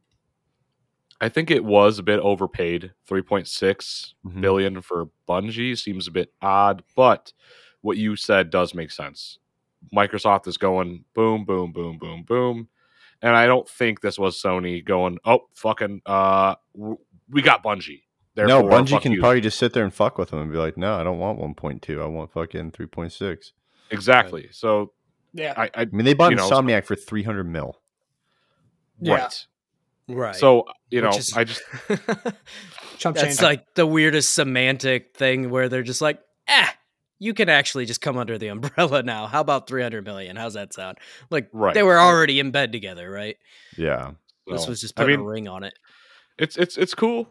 I 1.21 1.29
think 1.29 1.51
it 1.51 1.65
was 1.65 1.99
a 1.99 2.03
bit 2.05 2.21
overpaid. 2.21 2.93
Three 3.07 3.23
point 3.23 3.49
six 3.49 4.15
Mhm. 4.25 4.41
billion 4.41 4.83
for 4.83 5.11
Bungie 5.29 5.77
seems 5.77 6.07
a 6.07 6.13
bit 6.13 6.33
odd, 6.41 6.83
but 6.95 7.33
what 7.81 7.97
you 7.97 8.17
said 8.17 8.51
does 8.51 8.75
make 8.75 8.91
sense. 8.91 9.39
Microsoft 9.95 10.47
is 10.47 10.57
going 10.57 11.05
boom, 11.15 11.45
boom, 11.45 11.73
boom, 11.73 11.99
boom, 11.99 12.23
boom, 12.25 12.69
and 13.23 13.37
I 13.37 13.47
don't 13.47 13.69
think 13.69 14.01
this 14.01 14.19
was 14.19 14.41
Sony 14.41 14.85
going, 14.85 15.19
oh, 15.25 15.49
fucking, 15.55 16.03
uh, 16.07 16.57
we 17.31 17.43
got 17.43 17.63
Bungie. 17.65 18.03
No, 18.47 18.63
Therefore, 18.63 18.71
Bungie 18.81 19.01
can 19.03 19.13
you. 19.13 19.21
probably 19.21 19.41
just 19.41 19.59
sit 19.59 19.73
there 19.73 19.85
and 19.85 19.93
fuck 19.93 20.19
with 20.19 20.31
them 20.31 20.39
and 20.41 20.51
be 20.53 20.59
like, 20.59 20.77
no, 20.77 20.95
I 20.99 21.03
don't 21.05 21.19
want 21.19 21.39
1.2. 21.41 22.03
I 22.03 22.07
want 22.07 22.33
fucking 22.33 22.73
3.6. 22.73 23.53
exactly. 23.91 24.49
So 24.53 24.93
Yeah. 25.33 25.55
I, 25.57 25.65
I 25.65 25.71
I 25.77 25.85
mean, 25.87 26.05
they 26.05 26.15
bought 26.15 26.31
You 26.31 26.37
know, 26.37 26.49
Insomniac 26.49 26.85
for 26.85 26.95
300 26.97 27.45
mil. 27.45 27.81
Yeah. 29.01 29.15
right. 29.15 29.47
Right. 30.09 30.37
So 30.37 30.65
you 30.91 31.01
know, 31.03 31.11
is- 31.11 31.35
I 31.37 31.45
just 31.45 31.63
Chump 32.99 33.17
That's 33.17 33.37
change. 33.37 33.43
like 33.43 33.75
the 33.75 33.87
weirdest 33.87 34.35
semantic 34.35 35.15
thing 35.17 35.51
where 35.51 35.69
they're 35.69 35.83
just 35.85 36.01
like, 36.01 36.21
ah, 36.49 36.75
you 37.21 37.33
can 37.35 37.49
actually 37.49 37.85
just 37.87 38.01
come 38.01 38.17
under 38.17 38.39
the 38.39 38.49
umbrella 38.49 39.03
now. 39.03 39.27
How 39.27 39.41
about 39.41 39.69
300 39.69 40.05
million? 40.05 40.35
How's 40.37 40.55
that 40.55 40.73
sound? 40.73 40.99
Like, 41.31 41.49
Right. 41.53 41.75
they 41.75 41.83
were 41.85 41.99
already 41.99 42.41
in 42.41 42.51
bed 42.51 42.73
together, 42.73 43.09
right? 43.11 43.37
Yeah. 43.77 44.13
This 44.49 44.65
so, 44.65 44.71
was 44.71 44.81
just 44.81 44.99
I 44.99 45.03
putting 45.05 45.21
mean, 45.21 45.27
a 45.27 45.31
ring 45.31 45.49
on 45.49 45.63
it. 45.63 45.75
it's 46.39 46.57
it's 46.57 46.77
it's 46.79 46.95
cool, 46.95 47.29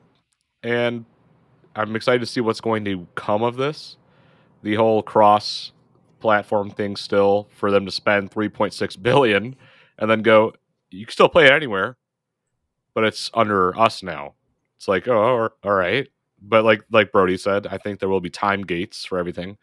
and 0.63 1.05
I'm 1.75 1.95
excited 1.95 2.19
to 2.19 2.25
see 2.25 2.41
what's 2.41 2.61
going 2.61 2.83
to 2.85 3.07
come 3.15 3.43
of 3.43 3.55
this. 3.55 3.97
The 4.63 4.75
whole 4.75 5.03
cross 5.03 5.71
platform 6.19 6.71
thing 6.71 6.95
still 6.95 7.47
for 7.51 7.69
them 7.69 7.85
to 7.85 7.91
spend 7.91 8.31
3.6 8.31 9.01
billion 9.03 9.55
and 9.99 10.09
then 10.09 10.23
go 10.23 10.51
you 10.89 11.05
can 11.05 11.13
still 11.13 11.29
play 11.29 11.45
it 11.45 11.51
anywhere 11.51 11.95
but 12.95 13.03
it's 13.03 13.29
under 13.35 13.77
us 13.79 14.01
now 14.01 14.33
it's 14.77 14.87
like 14.87 15.07
oh 15.07 15.49
all 15.63 15.71
right 15.71 16.07
but 16.41 16.65
like 16.65 16.81
like 16.91 17.11
brody 17.11 17.37
said 17.37 17.67
i 17.67 17.77
think 17.77 17.99
there 17.99 18.09
will 18.09 18.19
be 18.19 18.31
time 18.31 18.63
gates 18.63 19.05
for 19.05 19.19
everything 19.19 19.57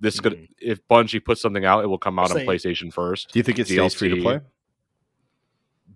this 0.00 0.18
could 0.18 0.32
Mhm. 0.32 0.48
if 0.60 0.86
bungie 0.88 1.24
puts 1.24 1.40
something 1.40 1.64
out 1.64 1.84
it 1.84 1.86
will 1.86 1.98
come 1.98 2.18
out 2.18 2.32
on 2.32 2.38
playstation 2.38 2.92
first 2.92 3.30
Do 3.32 3.38
you 3.38 3.44
think 3.44 3.60
it's 3.60 3.70
stays 3.70 3.94
free 3.94 4.08
to 4.08 4.16
DLC. 4.16 4.22
play? 4.22 4.40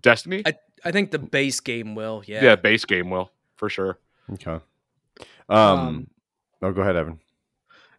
destiny 0.01 0.43
I, 0.45 0.53
I 0.85 0.91
think 0.91 1.11
the 1.11 1.19
base 1.19 1.59
game 1.59 1.95
will, 1.95 2.23
yeah. 2.25 2.43
yeah. 2.43 2.55
base 2.55 2.85
game 2.85 3.09
will 3.09 3.29
for 3.57 3.67
sure 3.69 3.97
Okay. 4.33 4.59
Um, 5.49 5.57
Um, 5.57 6.07
oh, 6.61 6.71
go 6.71 6.81
ahead, 6.81 6.95
Evan. 6.95 7.19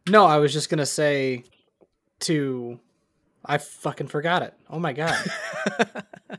no, 0.09 0.27
I 0.27 0.37
was 0.39 0.53
just 0.53 0.69
gonna 0.71 0.87
say 0.87 1.45
to. 2.21 2.79
I 3.45 3.59
fucking 3.59 4.09
forgot 4.09 4.43
it. 4.43 4.55
Oh 4.69 4.79
my 4.79 4.93
god. 4.93 5.17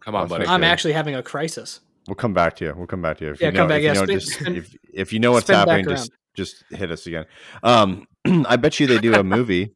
come 0.00 0.14
on 0.14 0.28
buddy. 0.28 0.46
I'm 0.46 0.64
actually 0.64 0.92
having 0.94 1.14
a 1.14 1.22
crisis. 1.22 1.80
We'll 2.08 2.14
come 2.14 2.34
back 2.34 2.56
to 2.56 2.64
you. 2.66 2.74
We'll 2.76 2.86
come 2.86 3.02
back 3.02 3.18
to 3.18 3.24
you. 3.26 3.30
If 3.32 3.40
Yeah, 3.40 3.48
you 3.48 3.52
know, 3.52 3.58
come 3.60 3.68
back. 3.68 3.78
If 3.78 3.84
Yeah, 3.84 3.92
you 3.92 3.94
know, 3.98 4.04
spin- 4.04 4.18
just, 4.20 4.32
spin- 4.32 4.56
if, 4.56 4.76
if 4.92 5.12
you 5.12 5.18
know 5.20 5.32
what's 5.32 5.48
happening, 5.48 5.84
just 5.88 6.10
just 6.34 6.64
hit 6.70 6.90
us 6.90 7.06
again. 7.06 7.26
Um, 7.62 8.06
I 8.46 8.56
bet 8.56 8.78
you 8.80 8.86
they 8.86 8.98
do 8.98 9.14
a 9.14 9.22
movie 9.24 9.74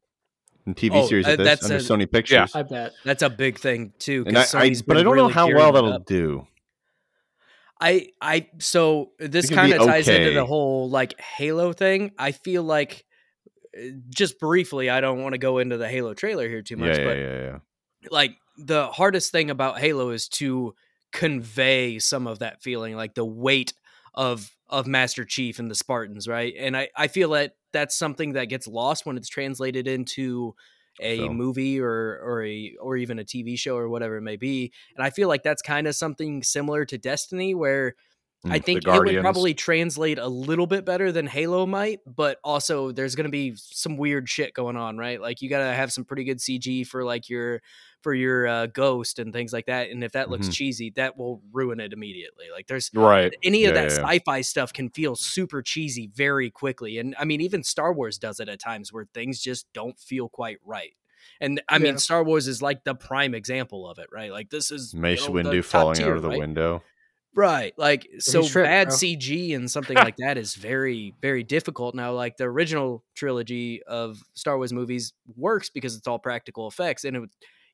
and 0.65 0.75
TV 0.75 0.91
Oh, 0.95 1.07
series 1.07 1.27
uh, 1.27 1.31
of 1.31 1.37
this 1.39 1.47
that's 1.47 1.63
under 1.65 1.75
a- 1.77 1.79
Sony 1.79 2.11
Pictures. 2.11 2.51
Yeah, 2.53 2.59
I 2.59 2.63
bet. 2.63 2.93
That's 3.03 3.23
a 3.23 3.29
big 3.29 3.57
thing, 3.59 3.93
too. 3.99 4.23
and 4.27 4.37
I, 4.37 4.41
'cause 4.41 4.55
I 4.55 4.73
but 4.87 4.97
I 4.97 5.03
don't 5.03 5.15
know 5.17 5.27
how 5.27 5.51
well 5.53 5.71
that'll 5.71 5.93
up. 5.93 6.05
do. 6.05 6.47
I 7.81 8.09
I 8.21 8.47
so 8.59 9.11
this 9.17 9.45
It 9.45 9.55
can 9.55 9.65
be 9.65 9.71
kind 9.71 9.81
of 9.81 9.87
ties 9.87 10.07
into 10.07 10.31
the 10.31 10.45
whole 10.45 10.89
like 10.89 11.19
Halo 11.19 11.73
thing. 11.73 12.11
I 12.17 12.31
feel 12.31 12.63
like 12.63 13.03
uh, 13.75 13.81
just 14.09 14.39
briefly, 14.39 14.89
I 14.89 15.01
don't 15.01 15.21
want 15.21 15.33
to 15.33 15.39
go 15.39 15.57
into 15.57 15.77
the 15.77 15.89
Halo 15.89 16.13
trailer 16.13 16.47
here 16.47 16.61
too 16.61 16.77
much, 16.77 16.97
yeah, 16.97 17.03
but 17.03 17.17
yeah, 17.17 17.41
yeah. 17.41 17.57
like 18.11 18.35
the 18.57 18.87
hardest 18.87 19.31
thing 19.31 19.49
about 19.49 19.79
Halo 19.79 20.11
is 20.11 20.27
to 20.29 20.75
convey 21.11 21.97
some 21.97 22.27
of 22.27 22.39
that 22.39 22.61
feeling, 22.61 22.95
like 22.95 23.15
the 23.15 23.25
weight 23.25 23.73
of 24.13 24.51
of 24.69 24.85
Master 24.85 25.25
Chief 25.25 25.57
and 25.57 25.69
the 25.69 25.75
Spartans, 25.75 26.27
right? 26.27 26.53
And 26.57 26.77
I 26.77 26.89
I 26.95 27.07
feel 27.07 27.31
that 27.31 27.55
that's 27.73 27.97
something 27.97 28.33
that 28.33 28.45
gets 28.45 28.67
lost 28.67 29.07
when 29.07 29.17
it's 29.17 29.29
translated 29.29 29.87
into 29.87 30.53
a 31.01 31.27
Film. 31.27 31.29
movie 31.29 31.79
or 31.79 32.19
or 32.23 32.43
a 32.45 32.75
or 32.79 32.97
even 32.97 33.19
a 33.19 33.25
TV 33.25 33.55
show 33.55 33.77
or 33.77 33.89
whatever 33.89 34.17
it 34.17 34.21
may 34.21 34.37
be. 34.37 34.71
And 34.95 35.03
I 35.03 35.09
feel 35.09 35.27
like 35.27 35.43
that's 35.43 35.61
kind 35.61 35.87
of 35.87 35.95
something 35.95 36.43
similar 36.43 36.85
to 36.85 36.97
Destiny 36.97 37.53
where 37.55 37.95
I 38.49 38.59
Mm, 38.59 38.59
think 38.59 38.85
it 38.87 39.01
would 39.01 39.19
probably 39.19 39.53
translate 39.53 40.17
a 40.19 40.27
little 40.27 40.67
bit 40.67 40.83
better 40.83 41.11
than 41.11 41.27
Halo 41.27 41.65
might, 41.65 41.99
but 42.05 42.39
also 42.43 42.91
there's 42.91 43.15
going 43.15 43.25
to 43.25 43.31
be 43.31 43.53
some 43.55 43.95
weird 43.97 44.27
shit 44.27 44.53
going 44.53 44.75
on, 44.75 44.97
right? 44.97 45.21
Like 45.21 45.41
you 45.41 45.49
got 45.49 45.59
to 45.59 45.73
have 45.73 45.93
some 45.93 46.03
pretty 46.03 46.25
good 46.25 46.41
CG 46.41 46.83
for 46.83 47.05
like 47.05 47.29
your 47.29 47.61
for 48.01 48.13
your 48.13 48.47
uh, 48.47 48.65
ghost 48.67 49.19
and 49.19 49.31
things 49.33 49.53
like 49.53 49.67
that. 49.67 49.89
And 49.89 50.03
if 50.03 50.11
that 50.13 50.29
looks 50.29 50.47
Mhm. 50.47 50.53
cheesy, 50.53 50.89
that 50.95 51.17
will 51.17 51.41
ruin 51.51 51.79
it 51.79 51.93
immediately. 51.93 52.45
Like 52.51 52.67
there's 52.67 52.89
right 52.93 53.33
any 53.43 53.65
of 53.65 53.75
Yeah, 53.75 53.81
that 53.83 53.91
yeah, 53.91 53.97
yeah. 54.01 54.07
sci-fi 54.07 54.41
stuff 54.41 54.73
can 54.73 54.89
feel 54.89 55.15
super 55.15 55.61
cheesy 55.61 56.07
very 56.13 56.49
quickly. 56.49 56.97
And 56.97 57.15
I 57.19 57.25
mean, 57.25 57.41
even 57.41 57.63
Star 57.63 57.93
Wars 57.93 58.17
does 58.17 58.39
it 58.39 58.49
at 58.49 58.59
times 58.59 58.91
where 58.91 59.05
things 59.13 59.39
just 59.41 59.65
don't 59.73 59.99
feel 59.99 60.29
quite 60.29 60.57
right. 60.65 60.93
And 61.39 61.61
I 61.69 61.77
mean, 61.77 61.97
Star 61.99 62.23
Wars 62.23 62.47
is 62.47 62.61
like 62.61 62.83
the 62.83 62.95
prime 62.95 63.33
example 63.35 63.87
of 63.89 63.99
it, 63.99 64.07
right? 64.11 64.31
Like 64.31 64.49
this 64.49 64.71
is 64.71 64.93
Mace 64.95 65.27
you 65.27 65.33
know, 65.41 65.49
Windu 65.51 65.63
falling 65.63 65.95
tier, 65.97 66.09
out 66.11 66.17
of 66.17 66.21
the 66.23 66.29
right? 66.29 66.39
window. 66.39 66.83
Right. 67.33 67.73
Like 67.77 68.07
so 68.19 68.41
tripped, 68.45 68.65
bad 68.67 68.87
bro. 68.89 68.97
CG 68.97 69.55
and 69.55 69.71
something 69.71 69.95
like 70.07 70.17
that 70.17 70.37
is 70.37 70.55
very 70.55 71.13
very 71.21 71.43
difficult. 71.43 71.95
Now 71.95 72.11
like 72.13 72.37
the 72.37 72.43
original 72.43 73.05
trilogy 73.15 73.81
of 73.83 74.21
Star 74.33 74.57
Wars 74.57 74.73
movies 74.73 75.13
works 75.37 75.69
because 75.69 75.95
it's 75.95 76.07
all 76.07 76.19
practical 76.19 76.67
effects 76.67 77.05
and 77.05 77.15
it, 77.15 77.19
would- 77.21 77.29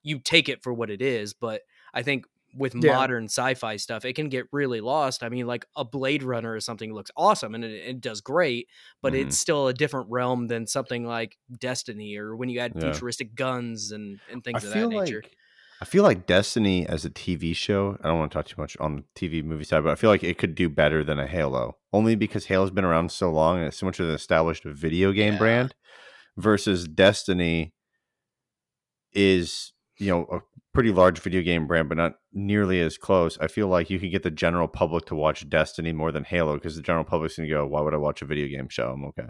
you 0.07 0.19
take 0.19 0.49
it 0.49 0.63
for 0.63 0.73
what 0.73 0.89
it 0.89 1.01
is, 1.01 1.33
but 1.33 1.61
I 1.93 2.03
think 2.03 2.25
with 2.55 2.73
Yeah. 2.73 2.95
modern 2.95 3.25
sci-fi 3.25 3.75
stuff 3.75 4.05
it 4.05 4.13
can 4.15 4.29
get 4.29 4.45
really 4.51 4.79
lost. 4.81 5.21
I 5.21 5.29
mean 5.29 5.45
like 5.47 5.65
a 5.75 5.83
Blade 5.83 6.23
Runner 6.23 6.53
or 6.53 6.59
something 6.61 6.93
looks 6.93 7.11
awesome 7.17 7.53
and 7.55 7.63
it, 7.63 7.71
it 7.89 8.01
does 8.01 8.21
great, 8.21 8.67
but 9.01 9.13
Mhm. 9.13 9.21
it's 9.21 9.37
still 9.37 9.67
a 9.67 9.73
different 9.73 10.09
realm 10.09 10.47
than 10.47 10.65
something 10.65 11.05
like 11.05 11.37
Destiny 11.59 12.15
or 12.17 12.35
when 12.35 12.49
you 12.49 12.59
add 12.59 12.73
Yeah. 12.75 12.81
futuristic 12.81 13.35
guns 13.35 13.91
and 13.91 14.19
and 14.31 14.43
things 14.43 14.63
I 14.63 14.67
of 14.67 14.71
that 14.71 14.89
nature. 14.89 15.21
like 15.23 15.37
I 15.81 15.85
feel 15.85 16.03
like 16.03 16.25
Destiny 16.25 16.87
as 16.87 17.05
a 17.05 17.09
TV 17.11 17.53
show. 17.55 17.97
I 18.01 18.07
don't 18.07 18.17
want 18.17 18.31
to 18.31 18.35
talk 18.37 18.47
too 18.47 18.59
much 18.59 18.75
on 18.79 18.95
the 18.95 19.03
TV 19.15 19.43
movie 19.43 19.63
side, 19.65 19.83
but 19.83 19.91
I 19.91 19.95
feel 19.95 20.09
like 20.09 20.23
it 20.23 20.39
could 20.39 20.55
do 20.55 20.69
better 20.69 21.03
than 21.03 21.19
a 21.19 21.27
Halo, 21.27 21.77
only 21.93 22.15
because 22.15 22.45
Halo's 22.47 22.71
been 22.71 22.85
around 22.85 23.11
so 23.11 23.29
long 23.29 23.57
and 23.59 23.67
it's 23.67 23.77
so 23.77 23.85
much 23.85 23.99
of 23.99 24.07
an 24.09 24.15
established 24.15 24.63
video 24.63 25.11
game 25.11 25.33
Yeah. 25.33 25.37
brand. 25.37 25.75
Versus 26.37 26.87
Destiny 26.87 27.73
is 29.13 29.73
you 29.99 30.11
know 30.11 30.25
a 30.31 30.39
pretty 30.73 30.91
large 30.91 31.19
video 31.19 31.41
game 31.41 31.65
brand, 31.67 31.89
but 31.89 31.97
not 31.97 32.15
nearly 32.33 32.79
as 32.81 32.97
close. 32.97 33.37
I 33.39 33.47
feel 33.47 33.67
like 33.67 33.89
you 33.89 33.99
could 33.99 34.11
get 34.11 34.23
the 34.23 34.31
general 34.31 34.67
public 34.67 35.05
to 35.07 35.15
watch 35.15 35.47
Destiny 35.49 35.91
more 35.91 36.11
than 36.11 36.23
Halo 36.23 36.55
because 36.55 36.75
the 36.75 36.81
general 36.81 37.03
public's 37.05 37.35
gonna 37.37 37.49
go, 37.49 37.65
"Why 37.65 37.81
would 37.81 37.93
I 37.93 37.97
watch 37.97 38.21
a 38.21 38.25
video 38.25 38.47
game 38.47 38.69
show?" 38.69 38.91
I'm 38.91 39.05
okay. 39.05 39.27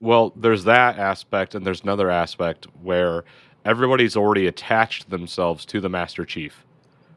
Well, 0.00 0.30
there's 0.36 0.64
that 0.64 0.98
aspect, 0.98 1.54
and 1.54 1.64
there's 1.64 1.82
another 1.82 2.10
aspect 2.10 2.66
where 2.82 3.24
everybody's 3.64 4.16
already 4.16 4.46
attached 4.48 5.10
themselves 5.10 5.64
to 5.66 5.80
the 5.80 5.88
Master 5.88 6.24
Chief. 6.24 6.64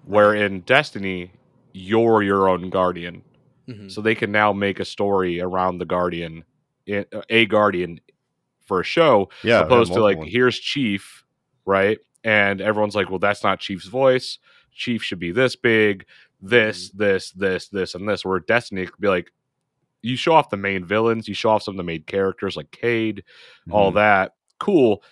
Where 0.06 0.36
in 0.36 0.62
Destiny, 0.62 1.32
you're 1.74 2.22
your 2.22 2.48
own 2.48 2.70
guardian, 2.70 3.24
Mhm. 3.68 3.92
so 3.92 4.02
they 4.02 4.14
can 4.14 4.32
now 4.32 4.54
make 4.54 4.80
a 4.80 4.86
story 4.86 5.42
around 5.42 5.80
the 5.80 5.86
guardian, 5.86 6.44
a 6.88 7.46
guardian, 7.48 8.00
for 8.62 8.82
a 8.82 8.84
show, 8.84 9.30
Yeah, 9.44 9.62
opposed 9.62 9.94
to 9.94 10.02
like 10.02 10.18
multiple. 10.18 10.32
here's 10.32 10.60
Chief, 10.60 11.24
right? 11.66 11.98
And 12.26 12.60
everyone's 12.60 12.96
like, 12.96 13.10
well, 13.10 13.20
that's 13.20 13.44
not 13.44 13.60
Chief's 13.60 13.86
voice. 13.86 14.40
Chief 14.74 15.02
should 15.04 15.20
be 15.20 15.32
this 15.32 15.56
big, 15.56 16.06
this, 16.42 16.90
this, 16.90 17.32
this, 17.32 17.70
this, 17.70 17.94
and 17.96 18.10
this. 18.10 18.26
Where 18.26 18.40
Destiny 18.40 18.88
could 18.88 19.00
be 19.00 19.08
like, 19.08 19.32
you 20.02 20.16
show 20.18 20.34
off 20.34 20.50
the 20.50 20.58
main 20.58 20.84
villains, 20.84 21.28
you 21.28 21.34
show 21.36 21.52
off 21.52 21.64
some 21.64 21.76
of 21.76 21.78
the 21.78 21.84
main 21.84 22.02
characters 22.04 22.58
like 22.58 22.72
Cayde, 22.72 23.24
all 23.72 23.92
Mhm. 23.92 23.96
that, 23.96 24.34
cool. 24.60 25.04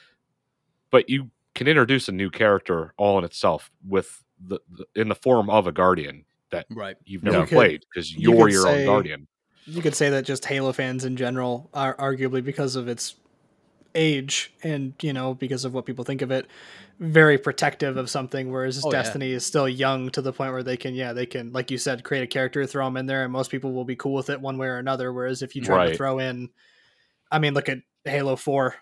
But 0.90 1.08
you 1.10 1.30
can 1.56 1.68
introduce 1.68 2.10
a 2.10 2.12
new 2.12 2.30
character 2.32 2.94
all 2.98 3.18
in 3.20 3.24
itself 3.24 3.72
with 3.88 4.24
the, 4.46 4.60
the 4.72 4.86
in 5.00 5.08
the 5.08 5.16
form 5.16 5.50
of 5.50 5.68
a 5.68 5.72
guardian 5.72 6.26
that 6.50 6.66
Right. 6.72 6.98
you've 7.06 7.24
never 7.24 7.42
You 7.42 7.46
played 7.46 7.86
because 7.90 8.12
you 8.12 8.32
you're 8.34 8.46
could 8.46 8.54
your 8.54 8.64
say- 8.64 8.80
own 8.82 8.86
guardian. 8.88 9.28
you 9.66 9.82
could 9.82 9.96
say 9.96 10.10
that 10.10 10.26
just 10.26 10.46
Halo 10.46 10.74
fans 10.74 11.06
in 11.06 11.16
general 11.16 11.70
are 11.74 11.96
arguably 11.98 12.44
because 12.44 12.76
of 12.76 12.88
its 12.88 13.16
age 13.96 14.54
and 14.64 14.94
you 15.02 15.14
know 15.14 15.34
because 15.34 15.66
of 15.66 15.74
what 15.74 15.86
people 15.86 16.04
think 16.04 16.22
of 16.22 16.32
it 16.32 16.48
very 17.00 17.38
protective 17.38 17.98
of 17.98 18.10
something 18.10 18.52
whereas 18.52 18.84
Oh, 18.84 18.92
yeah. 18.92 19.02
destiny 19.04 19.32
is 19.32 19.46
still 19.46 19.68
young 19.70 20.10
to 20.12 20.22
the 20.22 20.34
point 20.34 20.52
where 20.52 20.64
they 20.64 20.78
can 20.78 20.96
yeah 20.96 21.14
they 21.14 21.26
can 21.26 21.52
like 21.52 21.70
you 21.72 21.78
said 21.78 22.04
create 22.04 22.24
a 22.24 22.28
character 22.28 22.66
throw 22.66 22.86
them 22.86 22.98
in 22.98 23.06
there 23.06 23.24
and 23.24 23.32
most 23.32 23.52
people 23.52 23.72
will 23.74 23.86
be 23.86 23.96
cool 23.96 24.14
with 24.14 24.30
it 24.30 24.42
one 24.42 24.58
way 24.58 24.68
or 24.68 24.78
another 24.78 25.14
whereas 25.14 25.42
if 25.42 25.56
you 25.56 25.62
try 25.62 25.86
to 25.92 25.98
throw 25.98 26.20
in 26.20 26.50
i 27.32 27.38
mean 27.40 27.54
look 27.54 27.70
at 27.70 27.80
halo 28.06 28.36
4 28.36 28.76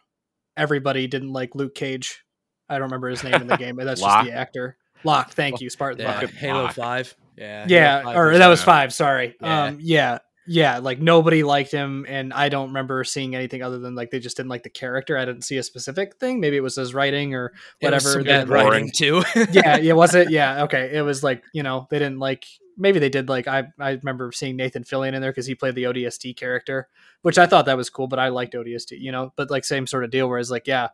everybody 0.56 1.08
didn't 1.08 1.34
like 1.34 1.56
luke 1.56 1.76
cage 1.76 2.24
i 2.69 2.76
don't 2.76 2.84
remember 2.84 3.10
his 3.10 3.24
name 3.24 3.36
in 3.36 3.47
the 3.47 3.58
game 3.63 3.76
but 3.76 3.86
that's 3.86 4.02
just 4.02 4.26
the 4.26 4.32
actor 4.34 4.78
Locke, 5.04 5.32
thank 5.32 5.60
you 5.62 5.69
spartan 5.69 6.00
Yeah, 6.02 6.19
Locke. 6.21 6.30
Halo 6.30 6.67
Five. 6.67 7.15
Yeah, 7.36 7.65
yeah 7.67 8.00
Halo 8.02 8.13
5 8.13 8.17
or 8.17 8.38
that 8.38 8.47
was 8.47 8.63
five 8.63 8.93
sorry 8.93 9.36
Yeah. 9.41 9.63
um 9.63 9.78
yeah 9.82 10.19
yeah 10.51 10.79
like 10.79 10.99
nobody 10.99 11.43
liked 11.43 11.71
him 11.71 12.05
and 12.09 12.33
i 12.33 12.49
don't 12.49 12.67
remember 12.67 13.03
seeing 13.05 13.35
anything 13.35 13.63
other 13.63 13.79
than 13.79 13.95
like 13.95 14.11
they 14.11 14.19
just 14.19 14.35
didn't 14.35 14.49
like 14.49 14.63
the 14.63 14.69
character. 14.69 15.17
I 15.17 15.23
didn't 15.23 15.43
see 15.43 15.57
a 15.57 15.63
specific 15.63 16.17
thing. 16.17 16.39
Maybe 16.41 16.57
it 16.57 16.63
was 16.63 16.75
his 16.75 16.93
writing 16.93 17.33
or 17.33 17.53
It 17.79 17.89
was 17.91 18.03
whatever 18.03 18.23
that 18.23 18.49
writing 18.49 18.91
too. 18.95 19.23
yeah 19.51 19.77
yeah 19.77 19.93
was 19.93 20.13
it? 20.13 20.29
Yeah 20.39 20.63
okay. 20.63 20.91
It 20.93 21.03
was 21.03 21.23
like 21.23 21.43
you 21.53 21.63
know 21.63 21.87
they 21.89 21.99
didn't 21.99 22.19
like 22.19 22.45
maybe 22.77 22.99
they 22.99 23.09
did 23.09 23.29
like 23.29 23.47
i 23.47 23.63
i 23.79 23.91
remember 23.91 24.31
seeing 24.31 24.55
nathan 24.55 24.83
fillion 24.83 25.13
in 25.13 25.21
there 25.21 25.31
because 25.31 25.45
he 25.45 25.55
played 25.55 25.75
the 25.75 25.83
odst 25.83 26.35
character 26.37 26.87
which 27.21 27.37
i 27.37 27.45
thought 27.45 27.65
that 27.65 27.77
was 27.77 27.89
cool 27.89 28.07
but 28.07 28.17
i 28.17 28.29
liked 28.29 28.53
odst 28.53 28.91
you 28.91 29.11
know? 29.11 29.31
But 29.35 29.51
like 29.51 29.63
same 29.65 29.85
sort 29.87 30.03
of 30.03 30.09
deal 30.11 30.27
whereas 30.27 30.49
like 30.49 30.67
yeah 30.67 30.89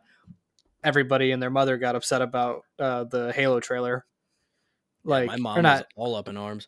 everybody 0.84 1.32
and 1.32 1.42
their 1.42 1.50
mother 1.50 1.76
got 1.78 1.96
upset 1.96 2.22
about 2.22 2.62
uh 2.78 3.04
the 3.04 3.32
halo 3.32 3.60
trailer. 3.60 4.04
Like 5.04 5.26
my 5.28 5.34
or 5.34 5.38
mom 5.38 5.56
was 5.56 5.62
not 5.62 5.86
all 5.96 6.14
up 6.14 6.28
in 6.28 6.36
arms. 6.36 6.66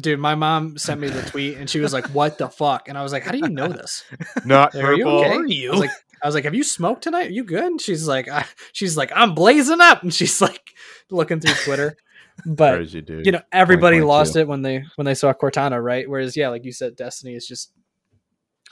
Dude 0.00 0.18
my 0.18 0.34
mom 0.34 0.76
sent 0.76 1.00
me 1.00 1.08
the 1.08 1.22
tweet 1.30 1.56
and 1.56 1.70
she 1.70 1.78
was 1.80 1.92
like 1.92 2.06
what 2.08 2.36
the 2.38 2.48
fuck 2.48 2.88
and 2.88 2.98
i 2.98 3.02
was 3.02 3.12
like 3.12 3.22
how 3.22 3.30
do 3.30 3.38
you 3.38 3.48
know 3.48 3.68
this 3.68 4.04
Not 4.44 4.74
Like, 4.74 4.84
are 4.84 4.92
you 4.94 5.04
purple. 5.04 5.18
okay? 5.20 5.32
Are 5.36 5.46
you? 5.46 5.68
I 5.68 5.72
was 5.72 5.80
like, 5.80 5.90
I 6.22 6.26
was 6.26 6.34
like, 6.34 6.44
have 6.44 6.54
you 6.54 6.64
smoked 6.64 7.02
tonight? 7.02 7.28
Are 7.28 7.32
you 7.32 7.44
good? 7.44 7.64
And 7.64 7.80
she's 7.80 8.08
like, 8.08 8.28
I, 8.28 8.44
she's 8.72 8.96
like, 8.96 9.12
I'm 9.14 9.34
blazing 9.36 9.80
up, 9.80 10.02
and 10.02 10.12
she's 10.12 10.40
like 10.48 10.74
looking 11.10 11.38
through 11.38 11.54
Twitter. 11.64 11.96
But 12.44 12.74
Crazy 12.76 13.00
dude. 13.02 13.24
you 13.24 13.30
know, 13.30 13.40
everybody 13.52 14.00
lost 14.00 14.34
it 14.34 14.48
when 14.48 14.62
they 14.62 14.82
when 14.96 15.04
they 15.04 15.14
saw 15.14 15.32
Cortana, 15.32 15.80
right? 15.82 16.08
Whereas, 16.10 16.36
yeah, 16.36 16.48
like 16.48 16.64
you 16.64 16.72
said, 16.72 16.96
Destiny 16.96 17.34
is 17.36 17.46
just. 17.46 17.72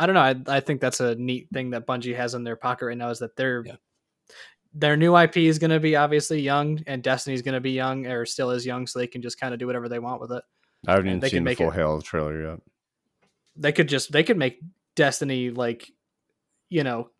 I 0.01 0.07
don't 0.07 0.15
know. 0.17 0.21
I, 0.53 0.57
I 0.57 0.61
think 0.61 0.81
that's 0.81 0.99
a 1.01 1.15
neat 1.15 1.47
thing 1.53 1.71
that 1.71 1.87
Bungie 1.87 2.17
has 2.17 2.35
in 2.35 2.43
their 2.43 2.57
pocket 2.57 2.87
right 2.87 2.99
now 2.99 3.11
is 3.11 3.21
that 3.21 3.37
their 3.37 3.63
Yeah. 3.65 3.77
their 4.75 4.97
new 4.97 5.17
IP 5.17 5.37
is 5.39 5.59
going 5.61 5.71
to 5.71 5.79
be 5.81 5.95
obviously 5.95 6.41
young, 6.41 6.81
and 6.89 7.01
Destiny's 7.03 7.43
going 7.43 7.55
to 7.55 7.61
be 7.61 7.71
young 7.73 8.07
or 8.07 8.27
still 8.27 8.51
is 8.51 8.67
young, 8.67 8.89
so 8.89 8.99
they 8.99 9.07
can 9.07 9.23
just 9.23 9.39
kind 9.39 9.55
of 9.55 9.61
do 9.61 9.67
whatever 9.69 9.89
they 9.89 10.01
want 10.01 10.21
with 10.21 10.33
it. 10.33 10.43
I 10.87 10.93
haven't 10.93 11.09
even 11.09 11.29
seen 11.31 11.45
the 11.45 11.55
full 11.55 11.71
it- 11.71 11.75
Halo 11.75 12.01
trailer 12.01 12.51
yet. 12.51 12.61
they 13.57 13.73
could 13.73 13.89
just 13.89 14.13
they 14.13 14.23
could 14.23 14.37
make 14.37 14.61
Destiny 14.95 15.51
like 15.51 15.91
you 16.69 16.85
know 16.85 17.11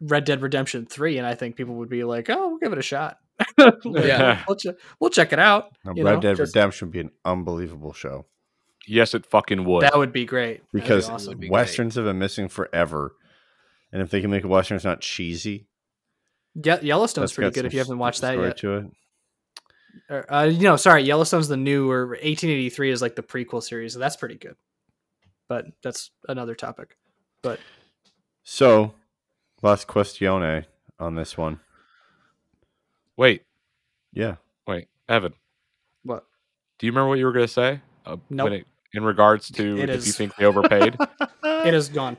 Red 0.00 0.24
Dead 0.24 0.42
Redemption 0.42 0.86
3 0.86 1.18
and 1.18 1.26
I 1.26 1.34
think 1.34 1.56
people 1.56 1.76
would 1.76 1.88
be 1.88 2.02
like, 2.04 2.28
"Oh, 2.30 2.48
we'll 2.50 2.58
give 2.58 2.72
it 2.72 2.78
a 2.78 2.82
shot." 2.82 3.18
Yeah. 3.84 4.42
we'll, 4.46 4.56
ch- 4.56 4.66
we'll 5.00 5.10
check 5.10 5.32
it 5.32 5.38
out. 5.38 5.70
Now, 5.84 5.92
you 5.94 6.04
Red 6.04 6.14
know, 6.14 6.20
Dead 6.20 6.36
just- 6.36 6.54
Redemption 6.54 6.88
would 6.88 6.92
be 6.92 7.00
an 7.00 7.10
unbelievable 7.24 7.92
show 7.92 8.26
yes, 8.86 9.14
it 9.14 9.24
fucking 9.26 9.64
would. 9.64 9.82
That 9.84 9.96
would 9.96 10.12
be 10.12 10.24
great. 10.24 10.58
That'd 10.58 10.72
be 10.72 10.80
because 10.80 11.08
awesome. 11.08 11.28
would 11.30 11.40
be 11.40 11.46
great. 11.48 11.52
westerns 11.52 11.94
have 11.94 12.04
been 12.04 12.18
missing 12.18 12.48
forever, 12.48 13.14
and 13.92 14.02
if 14.02 14.10
they 14.10 14.20
can 14.20 14.30
make 14.30 14.42
a 14.44 14.48
western 14.48 14.74
that's 14.76 14.84
not 14.84 15.00
cheesy, 15.00 15.66
Yeah, 16.54 16.80
Yellowstone's 16.80 17.30
that's 17.30 17.36
pretty 17.36 17.52
good 17.52 17.64
if 17.64 17.72
you 17.72 17.78
haven't 17.78 17.98
watched 17.98 18.22
that 18.22 18.36
yet. 18.36 18.56
To 18.58 18.76
it. 18.78 18.86
Or, 20.08 20.32
uh, 20.32 20.44
you 20.44 20.62
know, 20.62 20.76
sorry, 20.76 21.02
Yellowstone's 21.02 21.48
the 21.48 21.56
new 21.56 21.90
or 21.90 22.06
1883 22.08 22.90
is 22.90 23.02
like 23.02 23.16
the 23.16 23.22
prequel 23.22 23.62
series. 23.62 23.92
So 23.92 23.98
that's 23.98 24.16
pretty 24.16 24.36
good. 24.36 24.56
But 25.48 25.66
that's 25.82 26.10
another 26.28 26.54
topic. 26.54 26.96
But 27.42 27.60
So, 28.42 28.94
last 29.62 29.86
questione 29.88 30.64
on 30.98 31.14
this 31.14 31.36
one. 31.36 31.60
Wait, 33.16 33.42
Yeah, 34.12 34.36
wait, 34.66 34.88
Evan, 35.08 35.34
what? 36.02 36.24
do 36.78 36.86
you 36.86 36.92
remember 36.92 37.08
what 37.10 37.18
you 37.18 37.26
were 37.26 37.32
going 37.32 37.46
to 37.46 37.52
say? 37.52 37.80
Uh, 38.06 38.16
Nope. 38.30 38.44
when 38.44 38.52
it, 38.54 38.66
in 38.94 39.04
regards 39.04 39.48
to 39.52 39.78
It 39.78 39.90
if 39.90 40.06
you 40.06 40.12
think 40.12 40.34
they 40.36 40.44
overpaid? 40.44 40.96
It 41.44 41.74
is 41.74 41.88
gone. 41.88 42.16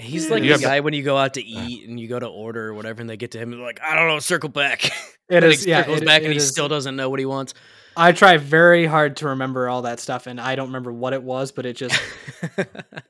He's 0.00 0.30
like 0.30 0.42
Yeah, 0.42 0.56
the 0.56 0.62
but- 0.62 0.68
guy 0.68 0.80
when 0.80 0.94
you 0.94 1.02
go 1.02 1.16
out 1.16 1.34
to 1.34 1.42
eat 1.44 1.88
and 1.88 1.98
you 2.00 2.08
go 2.08 2.18
to 2.18 2.26
order 2.26 2.68
or 2.68 2.74
whatever, 2.74 3.00
and 3.00 3.08
they 3.10 3.16
get 3.16 3.32
to 3.32 3.38
him 3.38 3.52
and 3.52 3.60
they're 3.60 3.66
like, 3.66 3.80
I 3.82 3.94
don't 3.94 4.08
know, 4.08 4.18
circle 4.18 4.48
back. 4.50 4.90
It 5.30 5.44
And 5.44 5.44
is 5.44 5.62
he 5.62 5.70
yeah, 5.70 5.82
circles 5.82 6.00
it- 6.02 6.06
back 6.06 6.22
it 6.22 6.24
and 6.24 6.32
he 6.32 6.38
is- 6.38 6.48
still 6.48 6.66
doesn't 6.66 6.96
know 6.96 7.08
what 7.08 7.20
he 7.20 7.24
wants. 7.24 7.54
I 7.96 8.10
try 8.10 8.36
very 8.36 8.84
hard 8.84 9.18
to 9.18 9.28
remember 9.28 9.68
all 9.68 9.82
that 9.82 10.00
stuff 10.00 10.26
and 10.26 10.40
I 10.40 10.56
don't 10.56 10.66
remember 10.68 10.92
what 10.92 11.12
it 11.12 11.22
was, 11.22 11.52
but 11.52 11.66
it 11.66 11.74
just 11.76 11.94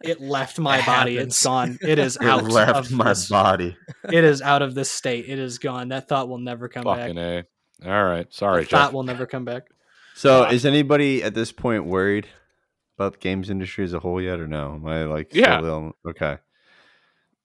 it 0.03 0.21
left 0.21 0.59
my 0.59 0.81
It 0.81 0.87
body. 0.87 1.15
happens. 1.17 1.35
It's 1.35 1.43
gone. 1.43 1.79
It 1.81 1.99
is 1.99 2.17
it 2.21 2.27
out 2.27 2.45
left 2.45 2.77
of 2.77 2.93
my 2.93 3.09
this, 3.11 3.29
body. 3.29 3.77
It 4.13 4.23
is 4.25 4.43
out 4.43 4.61
of 4.61 4.75
this 4.75 4.91
state. 4.91 5.27
It 5.29 5.39
is 5.39 5.59
gone. 5.59 5.89
That 5.89 6.09
thought 6.09 6.29
will 6.29 6.39
never 6.39 6.69
come 6.69 6.85
Fucking 6.85 7.15
back. 7.15 7.47
A. 7.85 7.91
All 7.91 8.05
right. 8.05 8.27
Sorry, 8.33 8.63
That 8.65 8.71
thought 8.71 8.93
will 8.93 9.05
never 9.05 9.25
come 9.27 9.47
back. 9.47 9.69
So, 10.15 10.43
Wow. 10.43 10.51
is 10.51 10.67
anybody 10.67 11.23
at 11.23 11.33
this 11.35 11.53
point 11.53 11.87
worried 11.87 12.27
about 12.99 13.13
the 13.15 13.19
games 13.19 13.49
industry 13.49 13.85
as 13.85 13.95
a 13.95 14.01
whole 14.01 14.21
yet, 14.21 14.39
or 14.41 14.47
no? 14.47 14.75
Am 14.75 14.87
I 14.87 15.05
like, 15.05 15.31
still 15.31 15.41
Yeah. 15.43 15.61
the- 15.63 15.93
okay. 16.11 16.39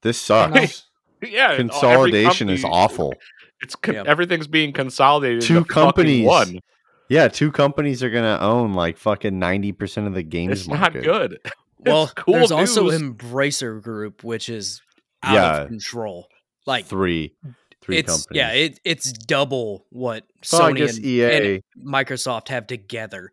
This 0.06 0.20
sucks. 0.20 0.84
Yeah. 1.22 1.52
every 1.52 1.56
Consolidation 1.68 2.48
is 2.50 2.64
awful. 2.64 3.14
It's 3.62 3.74
con- 3.74 3.94
Yeah. 3.94 4.02
everything's 4.06 4.46
being 4.46 4.72
consolidated. 4.74 5.40
Two 5.40 5.58
into 5.58 5.68
companies. 5.72 6.26
One. 6.26 6.60
Yeah, 7.08 7.28
two 7.28 7.50
companies 7.50 8.02
are 8.02 8.10
gonna 8.10 8.38
own 8.40 8.74
like 8.74 8.98
fucking 8.98 9.38
ninety 9.38 9.72
percent 9.72 10.06
of 10.06 10.12
the 10.14 10.22
games 10.22 10.60
It's 10.60 10.68
not 10.68 10.78
market. 10.80 11.04
good. 11.04 11.38
well, 11.78 12.04
It's 12.04 12.12
cool 12.12 12.34
there's 12.34 12.52
also. 12.52 12.90
Embracer 12.90 13.82
Group, 13.82 14.22
which 14.22 14.50
is 14.50 14.82
out 15.22 15.34
Yeah. 15.34 15.56
of 15.62 15.68
control. 15.68 16.28
Like 16.66 16.84
three, 16.84 17.34
three 17.80 17.96
it's 17.96 18.26
companies. 18.26 18.26
yeah, 18.36 18.50
it, 18.50 18.80
it's 18.84 19.10
double 19.10 19.86
what 19.90 20.24
Well, 20.52 20.60
Sony 20.70 20.86
and, 20.88 21.04
EA. 21.04 21.22
and 21.54 21.62
Microsoft 21.82 22.48
have 22.48 22.66
together. 22.66 23.30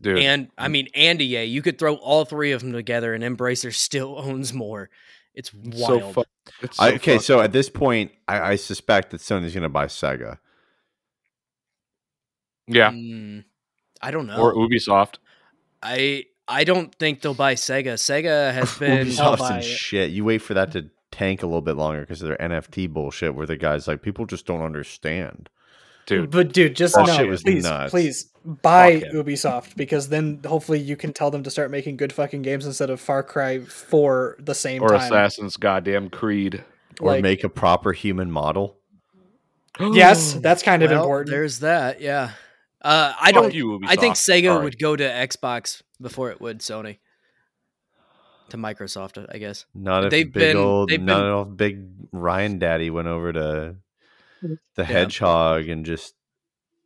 Dude. 0.00 0.18
And 0.18 0.48
I 0.58 0.68
mean, 0.68 0.88
and 0.94 1.20
EA, 1.20 1.44
you 1.44 1.62
could 1.62 1.78
throw 1.78 1.94
all 1.96 2.24
three 2.24 2.52
of 2.52 2.60
them 2.62 2.72
together, 2.72 3.14
and 3.14 3.22
Embracer 3.24 3.72
still 3.74 4.18
owns 4.18 4.52
more. 4.52 4.90
It's 5.34 5.50
It's 5.64 5.80
so 5.80 5.98
wild. 5.98 6.14
fu- 6.14 6.24
It's 6.62 6.78
I, 6.80 6.92
okay, 6.94 7.14
fucked 7.14 7.24
so 7.24 7.40
at 7.40 7.52
this 7.52 7.68
point, 7.68 8.12
I, 8.28 8.40
I 8.52 8.56
suspect 8.56 9.10
that 9.10 9.20
Sony's 9.20 9.52
going 9.54 9.62
to 9.62 9.68
buy 9.68 9.86
Sega. 9.86 10.38
yeah, 12.66 12.90
Mm, 12.92 13.44
I 14.00 14.10
don't 14.10 14.26
know. 14.26 14.36
or 14.40 14.54
Ubisoft. 14.54 15.16
I 15.82 16.24
I 16.46 16.64
don't 16.64 16.94
think 16.94 17.20
they'll 17.22 17.34
buy 17.34 17.54
Sega. 17.54 17.94
Sega 17.94 18.52
has 18.52 18.76
been 18.78 19.08
I'll 19.18 19.32
Ubisoft's 19.36 19.40
buy 19.40 19.54
and 19.56 19.64
shit. 19.64 20.10
You 20.10 20.24
wait 20.24 20.38
for 20.38 20.54
that 20.54 20.72
to 20.72 20.90
tank 21.10 21.42
a 21.42 21.46
little 21.46 21.60
bit 21.62 21.76
longer 21.76 22.00
because 22.00 22.22
of 22.22 22.28
their 22.28 22.36
NFT 22.38 22.88
bullshit, 22.90 23.34
where 23.34 23.46
the 23.46 23.56
guys 23.56 23.86
like 23.88 24.02
people 24.02 24.26
just 24.26 24.46
don't 24.46 24.62
understand. 24.62 25.48
Dude, 26.06 26.30
But 26.30 26.52
dude, 26.52 26.76
just 26.76 26.96
no, 26.96 27.06
shit 27.06 27.28
was 27.28 27.42
please, 27.42 27.64
nuts. 27.64 27.90
please 27.90 28.30
buy 28.44 29.00
Fuck 29.00 29.10
him. 29.12 29.24
Ubisoft 29.24 29.76
because 29.76 30.08
then 30.08 30.40
hopefully 30.46 30.78
you 30.80 30.96
can 30.96 31.12
tell 31.12 31.30
them 31.30 31.42
to 31.44 31.50
start 31.50 31.70
making 31.70 31.96
good 31.96 32.12
fucking 32.12 32.42
games 32.42 32.66
instead 32.66 32.90
of 32.90 33.00
Far 33.00 33.22
Cry 33.22 33.60
Four 33.60 34.36
the 34.38 34.54
same 34.54 34.82
or 34.82 34.88
time. 34.88 35.00
Assassin's 35.00 35.56
goddamn 35.56 36.10
Creed. 36.10 36.62
Or 37.00 37.12
Like- 37.12 37.22
make 37.22 37.42
a 37.44 37.48
proper 37.48 37.92
human 37.92 38.30
model. 38.30 38.76
Yes, 39.80 40.34
that's 40.34 40.62
kind 40.62 40.84
of 40.84 40.90
Well, 40.92 41.00
important. 41.02 41.30
There's 41.30 41.58
that. 41.60 42.00
Yeah. 42.00 42.30
Uh, 42.80 43.12
I 43.20 43.32
Fuck 43.32 43.42
don't. 43.44 43.54
you, 43.54 43.80
I 43.86 43.96
think 43.96 44.14
Sega 44.14 44.44
Sorry. 44.44 44.62
would 44.64 44.78
go 44.78 44.94
to 44.94 45.02
Xbox 45.02 45.82
before 46.00 46.30
it 46.30 46.40
would 46.40 46.60
Sony. 46.60 46.98
To 48.50 48.56
Microsoft, 48.58 49.24
I 49.34 49.38
guess. 49.38 49.64
Not 49.74 50.04
if 50.04 50.10
They've 50.10 50.30
big 50.32 50.52
been- 50.52 50.56
old, 50.58 50.90
they've 50.90 51.00
not 51.00 51.44
been- 51.46 51.52
if 51.52 51.56
big 51.56 51.86
Ryan 52.12 52.58
Daddy 52.60 52.90
went 52.90 53.08
over 53.08 53.32
to 53.32 53.76
the 54.76 54.84
hedgehog 54.84 55.68
and 55.68 55.84
just 55.86 56.14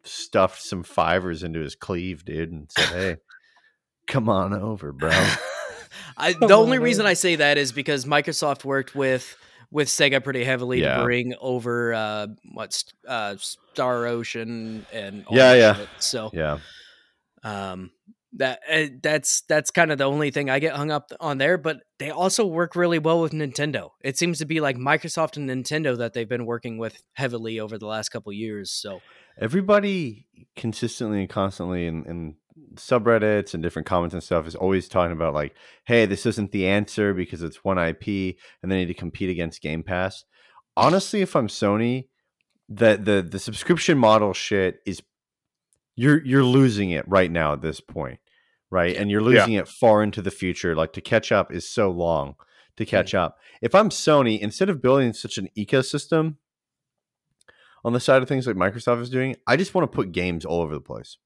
stuffed 0.08 0.62
some 0.62 0.82
fivers 0.82 1.42
into 1.42 1.60
his 1.60 1.74
cleave, 1.74 2.24
dude, 2.24 2.50
and 2.52 2.70
said, 2.70 2.88
"Hey, 2.88 3.16
come 4.06 4.28
on 4.28 4.52
over, 4.54 4.92
bro." 4.92 5.10
I, 6.16 6.32
the 6.34 6.52
only 6.54 6.76
on, 6.78 6.82
reason. 6.82 7.06
I 7.06 7.14
say 7.14 7.36
that 7.36 7.58
is 7.58 7.72
because 7.72 8.04
Microsoft 8.04 8.64
worked 8.64 8.94
with 8.94 9.36
with 9.70 9.88
Sega 9.88 10.22
pretty 10.24 10.44
heavily 10.44 10.80
Yeah. 10.80 10.98
to 10.98 11.02
bring 11.04 11.34
over 11.40 11.92
uh, 11.94 12.26
what's 12.52 12.84
uh, 13.06 13.36
Star 13.38 14.06
Ocean 14.06 14.86
and 14.92 15.24
all 15.26 15.36
Yeah, 15.36 15.54
yeah. 15.54 15.74
shit. 15.74 15.88
So 15.98 16.30
yeah, 16.32 16.58
um, 17.42 17.90
that 18.38 18.60
uh, 18.72 18.86
that's 19.02 19.42
that's 19.42 19.70
kind 19.70 19.92
of 19.92 19.98
the 19.98 20.04
only 20.04 20.30
thing 20.30 20.48
I 20.48 20.58
get 20.58 20.74
hung 20.74 20.90
up 20.90 21.12
on 21.20 21.38
there. 21.38 21.58
But 21.58 21.82
they 21.98 22.10
also 22.10 22.46
work 22.46 22.74
really 22.74 22.98
well 22.98 23.20
with 23.20 23.32
Nintendo. 23.32 23.90
It 24.02 24.16
seems 24.16 24.38
to 24.38 24.46
be 24.46 24.60
like 24.60 24.76
Microsoft 24.76 25.36
and 25.36 25.48
Nintendo 25.48 25.96
that 25.98 26.14
they've 26.14 26.28
been 26.28 26.46
working 26.46 26.78
with 26.78 27.02
heavily 27.14 27.60
over 27.60 27.78
the 27.78 27.86
last 27.86 28.08
couple 28.08 28.32
years. 28.32 28.70
So 28.70 29.00
everybody 29.40 30.26
consistently 30.56 31.20
and 31.20 31.28
constantly 31.28 31.86
in, 31.86 32.04
in 32.06 32.36
subreddits 32.74 33.54
and 33.54 33.62
different 33.62 33.86
comments 33.86 34.14
and 34.14 34.22
stuff 34.22 34.46
is 34.46 34.54
always 34.54 34.88
talking 34.88 35.12
about 35.12 35.34
like, 35.34 35.54
"Hey, 35.84 36.06
this 36.06 36.24
isn't 36.26 36.52
the 36.52 36.66
answer 36.66 37.14
because 37.14 37.42
it's 37.42 37.64
one 37.64 37.78
IP 37.78 38.36
and 38.62 38.70
they 38.70 38.76
need 38.76 38.86
to 38.86 38.94
compete 38.94 39.30
against 39.30 39.62
Game 39.62 39.82
Pass." 39.82 40.24
Honestly, 40.76 41.22
if 41.22 41.34
I'm 41.34 41.48
Sony, 41.48 42.06
the 42.68 42.96
the 42.96 43.26
the 43.28 43.38
subscription 43.38 43.98
model 43.98 44.32
shit 44.32 44.80
is 44.86 45.02
you're 45.98 46.24
you're 46.24 46.44
losing 46.44 46.90
it 46.90 47.06
right 47.08 47.30
now 47.30 47.52
at 47.52 47.60
this 47.60 47.80
point, 47.80 48.20
right? 48.70 48.96
And 48.96 49.10
you're 49.10 49.22
losing 49.22 49.54
it 49.54 49.68
far 49.68 50.02
into 50.02 50.22
the 50.22 50.30
future. 50.30 50.74
Like 50.74 50.92
to 50.94 51.00
catch 51.00 51.32
up 51.32 51.52
is 51.52 51.68
so 51.68 51.90
long 51.90 52.34
to 52.76 52.84
hmm. 52.84 52.88
catch 52.90 53.14
up. 53.14 53.38
If 53.62 53.74
I'm 53.74 53.90
Sony, 53.90 54.38
instead 54.38 54.68
of 54.68 54.82
building 54.82 55.12
such 55.12 55.38
an 55.38 55.48
ecosystem 55.56 56.36
on 57.84 57.92
the 57.92 58.00
side 58.00 58.22
of 58.22 58.28
things 58.28 58.46
like 58.46 58.56
Microsoft 58.56 59.02
is 59.02 59.10
doing, 59.10 59.36
I 59.46 59.56
just 59.56 59.74
want 59.74 59.90
to 59.90 59.94
put 59.94 60.12
games 60.12 60.44
all 60.44 60.62
over 60.62 60.74
the 60.74 60.80
place 60.80 61.18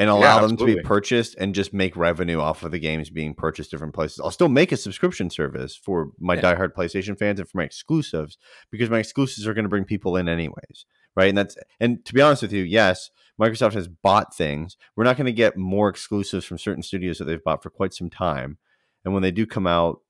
and 0.00 0.08
Yeah, 0.08 0.14
allow 0.14 0.46
them 0.46 0.56
to 0.56 0.64
be 0.64 0.80
purchased 0.80 1.36
and 1.38 1.54
just 1.54 1.74
make 1.74 1.94
revenue 1.94 2.40
off 2.40 2.62
of 2.62 2.70
the 2.70 2.78
games 2.78 3.10
being 3.10 3.34
purchased 3.34 3.70
different 3.70 3.92
places. 3.92 4.18
I'll 4.18 4.30
still 4.30 4.48
make 4.48 4.72
a 4.72 4.78
subscription 4.78 5.28
service 5.28 5.76
for 5.76 6.12
my 6.18 6.36
Yeah. 6.36 6.54
diehard 6.54 6.72
PlayStation 6.72 7.18
fans 7.18 7.38
and 7.38 7.46
for 7.46 7.58
my 7.58 7.64
exclusives 7.64 8.38
because 8.70 8.88
my 8.88 8.98
exclusives 8.98 9.46
are 9.46 9.52
going 9.52 9.66
to 9.66 9.68
bring 9.68 9.84
people 9.84 10.16
in 10.16 10.26
anyways, 10.26 10.86
right? 11.14 11.28
And 11.28 11.36
that's 11.36 11.54
and 11.80 12.02
to 12.06 12.14
be 12.14 12.22
honest 12.22 12.40
with 12.40 12.52
you, 12.52 12.62
yes, 12.62 13.10
Microsoft 13.40 13.72
has 13.72 13.88
bought 13.88 14.36
things. 14.36 14.76
We're 14.96 15.04
not 15.04 15.16
going 15.16 15.26
to 15.26 15.32
get 15.32 15.56
more 15.56 15.88
exclusives 15.88 16.44
from 16.44 16.58
certain 16.58 16.82
studios 16.82 17.18
that 17.18 17.24
they've 17.24 17.42
bought 17.42 17.62
for 17.62 17.70
quite 17.70 17.94
some 17.94 18.10
time. 18.10 18.58
And 19.04 19.14
when 19.14 19.22
they 19.22 19.30
do 19.30 19.46
come 19.46 19.66
out, 19.66 20.00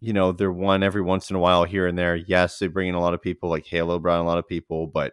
you 0.00 0.12
know, 0.12 0.32
they're 0.32 0.50
one 0.50 0.82
every 0.82 1.02
once 1.02 1.30
in 1.30 1.36
a 1.36 1.38
while 1.38 1.64
here 1.64 1.86
and 1.86 1.98
there. 1.98 2.16
Yes, 2.16 2.58
they 2.58 2.66
bring 2.66 2.88
in 2.88 2.94
a 2.94 3.00
lot 3.00 3.14
of 3.14 3.22
people, 3.22 3.50
like 3.50 3.66
Halo 3.66 3.98
brought 3.98 4.20
in 4.20 4.26
a 4.26 4.28
lot 4.28 4.38
of 4.38 4.48
people, 4.48 4.86
but 4.86 5.12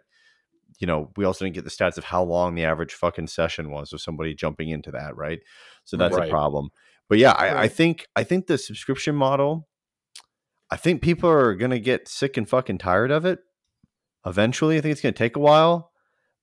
you 0.80 0.86
know, 0.86 1.10
we 1.16 1.26
also 1.26 1.44
didn't 1.44 1.54
get 1.54 1.64
the 1.64 1.70
stats 1.70 1.98
of 1.98 2.04
how 2.04 2.22
long 2.22 2.54
the 2.54 2.64
average 2.64 2.94
fucking 2.94 3.26
session 3.26 3.70
was 3.70 3.92
of 3.92 4.00
somebody 4.00 4.34
jumping 4.34 4.70
into 4.70 4.90
that, 4.90 5.14
right? 5.14 5.40
So 5.84 5.98
that's 5.98 6.16
Right. 6.16 6.26
a 6.26 6.30
problem. 6.30 6.70
But 7.08 7.18
yeah, 7.18 7.32
I, 7.32 7.64
I 7.64 7.68
think 7.68 8.06
I 8.16 8.24
think 8.24 8.46
the 8.46 8.56
subscription 8.56 9.14
model, 9.14 9.68
I 10.70 10.76
think 10.76 11.02
people 11.02 11.28
are 11.28 11.54
gonna 11.54 11.78
get 11.80 12.08
sick 12.08 12.36
and 12.38 12.48
fucking 12.48 12.78
tired 12.78 13.10
of 13.10 13.26
it. 13.26 13.40
Eventually, 14.24 14.78
I 14.78 14.80
think 14.80 14.92
it's 14.92 15.02
gonna 15.02 15.12
take 15.12 15.36
a 15.36 15.40
while, 15.40 15.92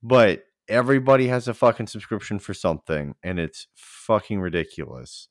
but 0.04 0.44
everybody 0.68 1.28
has 1.28 1.48
a 1.48 1.54
fucking 1.54 1.88
subscription 1.88 2.40
for 2.40 2.54
something, 2.54 3.16
and 3.24 3.40
it's 3.40 3.68
fucking 3.76 4.40
ridiculous. 4.40 5.28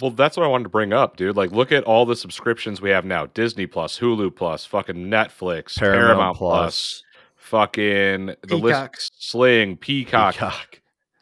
Well, 0.00 0.12
that's 0.12 0.36
what 0.36 0.44
I 0.44 0.48
wanted 0.48 0.64
to 0.64 0.68
bring 0.70 0.92
up, 0.92 1.16
dude. 1.16 1.36
Like, 1.36 1.50
look 1.50 1.72
at 1.72 1.84
all 1.84 2.06
the 2.06 2.14
subscriptions 2.16 2.80
we 2.80 2.90
have 2.90 3.04
now: 3.04 3.26
Disney 3.26 3.66
Plus, 3.66 3.98
Hulu 3.98 4.34
Plus, 4.36 4.64
fucking 4.64 4.96
Netflix, 4.96 5.76
Paramount, 5.78 6.36
Plus, 6.36 7.02
fucking 7.36 8.26
the 8.26 8.36
Peacock. 8.46 8.60
list 8.96 9.12
Sling, 9.18 9.76
Peacock. 9.76 10.34
Peacock. 10.34 10.80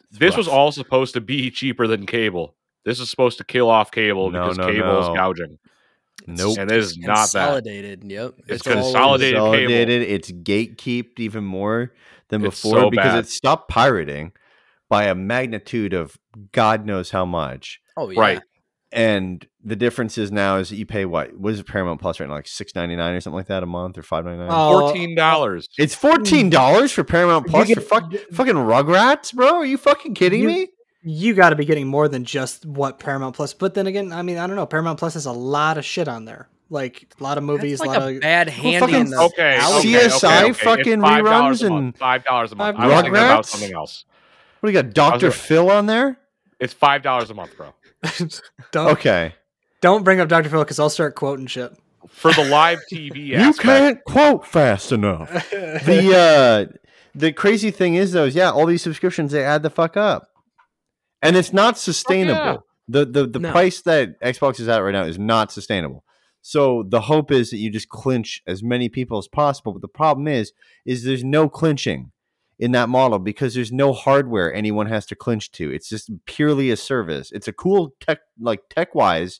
It's 0.09 0.19
This 0.19 0.37
was 0.37 0.47
all 0.47 0.71
supposed 0.71 1.13
to 1.15 1.21
be 1.21 1.49
cheaper 1.51 1.87
than 1.87 2.05
cable. 2.05 2.55
This 2.85 2.99
is 2.99 3.09
supposed 3.09 3.37
to 3.39 3.43
kill 3.43 3.69
off 3.69 3.91
cable 3.91 4.31
No, 4.31 4.43
because 4.43 4.57
no, 4.57 4.67
cable 4.71 5.01
is 5.01 5.07
gouging. 5.09 5.57
Nope. 6.25 6.57
And 6.57 6.71
it 6.71 6.77
is 6.77 6.97
not 6.97 7.15
that. 7.15 7.21
consolidated. 7.21 8.03
Yep, 8.03 8.33
It's 8.47 8.65
all 8.67 8.73
over. 8.73 8.81
consolidated. 8.81 9.33
cable. 9.35 9.51
consolidated. 9.53 10.01
It's 10.03 10.31
gatekeeped 10.31 11.19
even 11.19 11.43
more 11.43 11.93
than 12.29 12.45
It's 12.45 12.61
before 12.61 12.79
so 12.81 12.89
because 12.89 13.13
bad. 13.13 13.19
it 13.25 13.27
stopped 13.29 13.69
pirating 13.69 14.31
by 14.89 15.03
a 15.05 15.15
magnitude 15.15 15.93
of 15.93 16.17
God 16.51 16.85
knows 16.85 17.11
how 17.11 17.25
much. 17.25 17.79
Oh 17.95 18.09
yeah. 18.09 18.19
Right. 18.19 18.41
And 18.91 19.45
the 19.63 19.75
difference 19.75 20.17
is 20.17 20.31
now 20.31 20.57
is 20.57 20.69
that 20.69 20.77
you 20.77 20.85
pay 20.85 21.03
what? 21.05 21.35
What 21.37 21.53
is 21.53 21.61
Paramount 21.61 21.99
Plus 21.99 22.19
right 22.21 22.29
now? 22.29 22.35
Like 22.35 22.47
six 22.47 22.73
ninety 22.73 22.95
nine 22.95 23.13
or 23.15 23.19
something 23.19 23.35
like 23.35 23.47
that 23.47 23.61
a 23.61 23.65
month 23.65 23.97
or 23.97 24.03
five 24.03 24.23
ninety 24.23 24.39
nine. 24.39 24.47
Oh, 24.49 24.53
uh, 24.53 24.79
Fourteen 24.79 25.13
dollars. 25.15 25.67
it's 25.77 25.93
fourteen 25.93 26.49
dollars 26.49 26.93
for 26.93 27.03
Paramount 27.03 27.47
Plus 27.47 27.67
get- 27.67 27.75
for 27.75 27.81
fuck, 27.81 28.13
fucking 28.31 28.53
Rugrats, 28.55 29.33
bro. 29.33 29.55
Are 29.55 29.65
you 29.65 29.77
fucking 29.77 30.13
kidding 30.13 30.41
You- 30.43 30.47
me? 30.47 30.67
you 31.03 31.33
got 31.33 31.49
to 31.51 31.55
be 31.55 31.63
getting 31.65 31.87
more 31.87 32.07
than 32.07 32.23
just 32.25 32.65
what 32.65 32.99
Paramount 32.99 33.35
Plus. 33.35 33.53
But 33.53 33.73
then 33.73 33.87
again, 33.87 34.11
I 34.13 34.21
mean, 34.21 34.37
I 34.37 34.47
don't 34.47 34.55
know. 34.55 34.65
Paramount 34.65 34.99
Plus 34.99 35.13
has 35.15 35.25
a 35.25 35.31
lot 35.33 35.77
of 35.77 35.83
shit 35.85 36.07
on 36.07 36.23
there, 36.25 36.47
like 36.69 37.07
a 37.19 37.23
lot 37.23 37.37
of 37.37 37.43
movies, 37.43 37.79
That's 37.79 37.87
a 37.87 37.91
like 37.91 37.99
lot 37.99 38.09
a 38.11 38.15
of 38.15 38.21
bad 38.21 38.49
handy 38.49 38.79
fucking 38.79 38.95
in 38.95 39.09
the 39.09 39.17
Okay, 39.21 39.55
alley. 39.57 39.77
okay, 39.79 39.87
CSI 40.07 40.15
okay, 40.15 40.37
okay. 40.41 40.49
It's 40.49 40.59
fucking 40.59 40.99
$5 40.99 41.21
reruns 41.23 41.63
a 41.65 41.69
month. 41.69 41.83
and 41.85 41.97
five 41.97 42.23
dollars 42.25 42.51
a 42.51 42.55
month. 42.55 42.77
Five 42.77 42.83
I 42.83 42.87
was 42.87 42.95
thinking 43.03 43.13
about 43.21 43.43
Rugrats? 43.43 43.47
something 43.47 43.73
else. 43.73 44.05
What 44.59 44.69
do 44.69 44.75
you 44.75 44.81
got, 44.83 44.93
Doctor. 44.93 45.31
Phil 45.31 45.69
on 45.71 45.85
there? 45.85 46.17
It's 46.59 46.73
five 46.73 47.03
dollars 47.03 47.29
a 47.29 47.33
month, 47.33 47.55
bro. 47.55 47.73
don't 48.71 48.87
Okay, 48.91 49.33
don't 49.81 50.03
bring 50.03 50.19
up 50.19 50.27
Dr. 50.29 50.49
Phil 50.49 50.63
because 50.63 50.79
I'll 50.79 50.89
start 50.89 51.15
quoting 51.15 51.47
shit. 51.47 51.71
For 52.09 52.31
the 52.33 52.43
live 52.45 52.79
TV 52.91 53.17
you 53.27 53.35
aspect. 53.35 53.59
can't 53.59 54.03
quote 54.05 54.45
fast 54.47 54.91
enough. 54.91 55.29
the 55.51 56.67
uh 56.71 56.77
the 57.13 57.33
crazy 57.33 57.69
thing 57.71 57.95
is 57.95 58.11
though 58.13 58.25
is 58.25 58.35
yeah 58.35 58.49
all 58.51 58.65
these 58.65 58.81
subscriptions 58.81 59.31
they 59.31 59.43
add 59.43 59.61
the 59.63 59.69
fuck 59.69 59.97
up 59.97 60.27
and 61.21 61.35
it's 61.35 61.51
not 61.51 61.77
sustainable 61.77 62.63
the 62.87 63.05
the, 63.05 63.25
the 63.27 63.39
No. 63.39 63.51
price 63.51 63.81
that 63.81 64.19
xbox 64.21 64.59
is 64.59 64.67
at 64.69 64.77
right 64.79 64.91
now 64.91 65.03
is 65.03 65.17
not 65.19 65.51
sustainable 65.51 66.03
so 66.41 66.83
the 66.87 67.01
hope 67.01 67.31
is 67.31 67.49
that 67.49 67.57
you 67.57 67.69
just 67.69 67.89
clinch 67.89 68.41
as 68.47 68.63
many 68.63 68.89
people 68.89 69.17
as 69.17 69.27
possible 69.27 69.73
but 69.73 69.81
the 69.81 69.87
problem 69.87 70.27
is 70.27 70.53
is 70.85 71.03
there's 71.03 71.23
no 71.23 71.49
clinching 71.49 72.11
in 72.59 72.71
that 72.71 72.89
model 72.89 73.19
because 73.19 73.53
there's 73.53 73.71
no 73.71 73.93
hardware 73.93 74.53
anyone 74.53 74.87
has 74.87 75.05
to 75.05 75.15
clinch 75.15 75.51
to 75.51 75.71
it's 75.71 75.89
just 75.89 76.09
purely 76.25 76.69
a 76.71 76.77
service 76.77 77.31
it's 77.31 77.47
a 77.47 77.53
cool 77.53 77.93
tech 77.99 78.19
like 78.39 78.61
tech 78.69 78.95
wise 78.95 79.39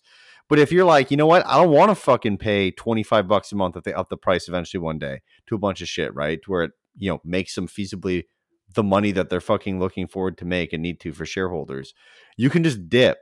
but 0.50 0.60
if 0.60 0.72
you're 0.72 0.86
like 0.86 1.10
you 1.10 1.18
know 1.18 1.26
what 1.26 1.46
i 1.48 1.56
don't 1.56 1.72
want 1.72 1.90
to 1.90 1.96
fucking 1.96 2.38
pay 2.38 2.70
25 2.72 3.28
bucks 3.28 3.52
a 3.52 3.56
month 3.56 3.76
if 3.76 3.84
they 3.84 3.94
up 3.94 4.10
the 4.10 4.18
price 4.18 4.48
eventually 4.48 4.80
one 4.80 5.00
day 5.00 5.22
to 5.48 5.56
a 5.56 5.60
bunch 5.60 5.82
of 5.82 5.88
shit, 5.88 6.14
right? 6.14 6.40
Where 6.48 6.64
it, 6.64 6.72
you 6.96 7.10
know, 7.10 7.22
makes 7.24 7.56
them 7.56 7.68
feasibly 7.68 8.26
the 8.74 8.84
money 8.84 9.12
that 9.14 9.30
they're 9.30 9.42
fucking 9.42 9.80
looking 9.80 10.08
forward 10.08 10.38
to 10.38 10.46
make 10.46 10.74
and 10.74 10.84
need 10.84 11.00
to 11.00 11.14
for 11.14 11.26
shareholders. 11.26 11.94
You 12.36 12.50
can 12.50 12.64
just 12.64 12.90
dip. 12.90 13.18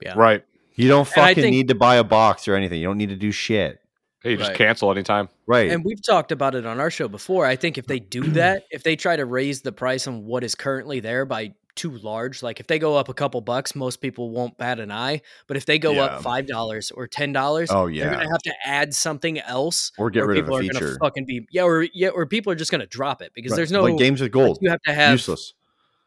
Yeah. 0.00 0.14
Right. 0.16 0.44
You 0.76 0.88
don't 0.88 1.08
fucking 1.08 1.34
think- 1.42 1.54
need 1.54 1.68
to 1.68 1.74
buy 1.74 1.96
a 1.96 2.04
box 2.04 2.46
or 2.48 2.54
anything. 2.54 2.80
You 2.80 2.86
don't 2.86 2.98
need 2.98 3.08
to 3.10 3.16
do 3.16 3.32
shit. 3.32 3.80
Hey, 4.22 4.32
you 4.32 4.36
just 4.38 4.50
Right. 4.50 4.58
cancel 4.58 4.90
anytime. 4.90 5.28
Right. 5.46 5.70
And 5.70 5.84
we've 5.84 6.02
talked 6.02 6.32
about 6.32 6.54
it 6.54 6.66
on 6.66 6.80
our 6.80 6.90
show 6.90 7.06
before. 7.08 7.46
I 7.46 7.56
think 7.56 7.78
if 7.78 7.86
they 7.86 7.98
do 8.00 8.22
that, 8.32 8.64
if 8.70 8.82
they 8.82 8.96
try 8.96 9.16
to 9.16 9.24
raise 9.24 9.62
the 9.62 9.72
price 9.72 10.06
on 10.06 10.24
what 10.26 10.42
is 10.44 10.54
currently 10.54 11.00
there 11.00 11.24
by 11.24 11.54
too 11.76 11.90
large, 11.98 12.42
like 12.42 12.58
if 12.58 12.66
they 12.66 12.78
go 12.78 12.96
up 12.96 13.08
a 13.10 13.14
couple 13.14 13.40
bucks, 13.42 13.74
most 13.74 14.00
people 14.00 14.30
won't 14.30 14.56
bat 14.58 14.80
an 14.80 14.90
eye. 14.90 15.20
But 15.46 15.58
if 15.58 15.66
they 15.66 15.78
go 15.78 15.92
Yeah. 15.92 16.04
up 16.04 16.22
five 16.22 16.46
dollars 16.46 16.90
or 16.90 17.06
ten 17.06 17.32
dollars, 17.32 17.68
oh 17.70 17.86
yeah, 17.86 18.04
they're 18.04 18.12
yeah. 18.14 18.18
gonna 18.20 18.30
have 18.30 18.42
to 18.42 18.54
add 18.64 18.94
something 18.94 19.38
else, 19.40 19.92
Or 19.98 20.08
get 20.10 20.22
or 20.22 20.28
rid 20.28 20.38
of 20.38 20.44
people 20.46 20.56
a 20.56 20.60
are 20.60 20.62
gonna 20.62 20.72
feature. 20.86 20.98
fucking 21.00 21.26
be 21.26 21.46
yeah, 21.52 21.62
or 21.64 21.82
yeah, 21.92 22.08
or 22.08 22.24
people 22.26 22.50
are 22.50 22.56
just 22.56 22.70
gonna 22.70 22.86
drop 22.86 23.20
it 23.22 23.32
because 23.34 23.52
Right. 23.52 23.56
there's 23.56 23.72
no 23.72 23.82
like 23.82 23.98
games 23.98 24.20
with 24.22 24.32
gold. 24.32 24.58
You 24.62 24.70
have 24.70 24.80
to 24.86 24.92
have 24.94 25.12
Useless. 25.12 25.52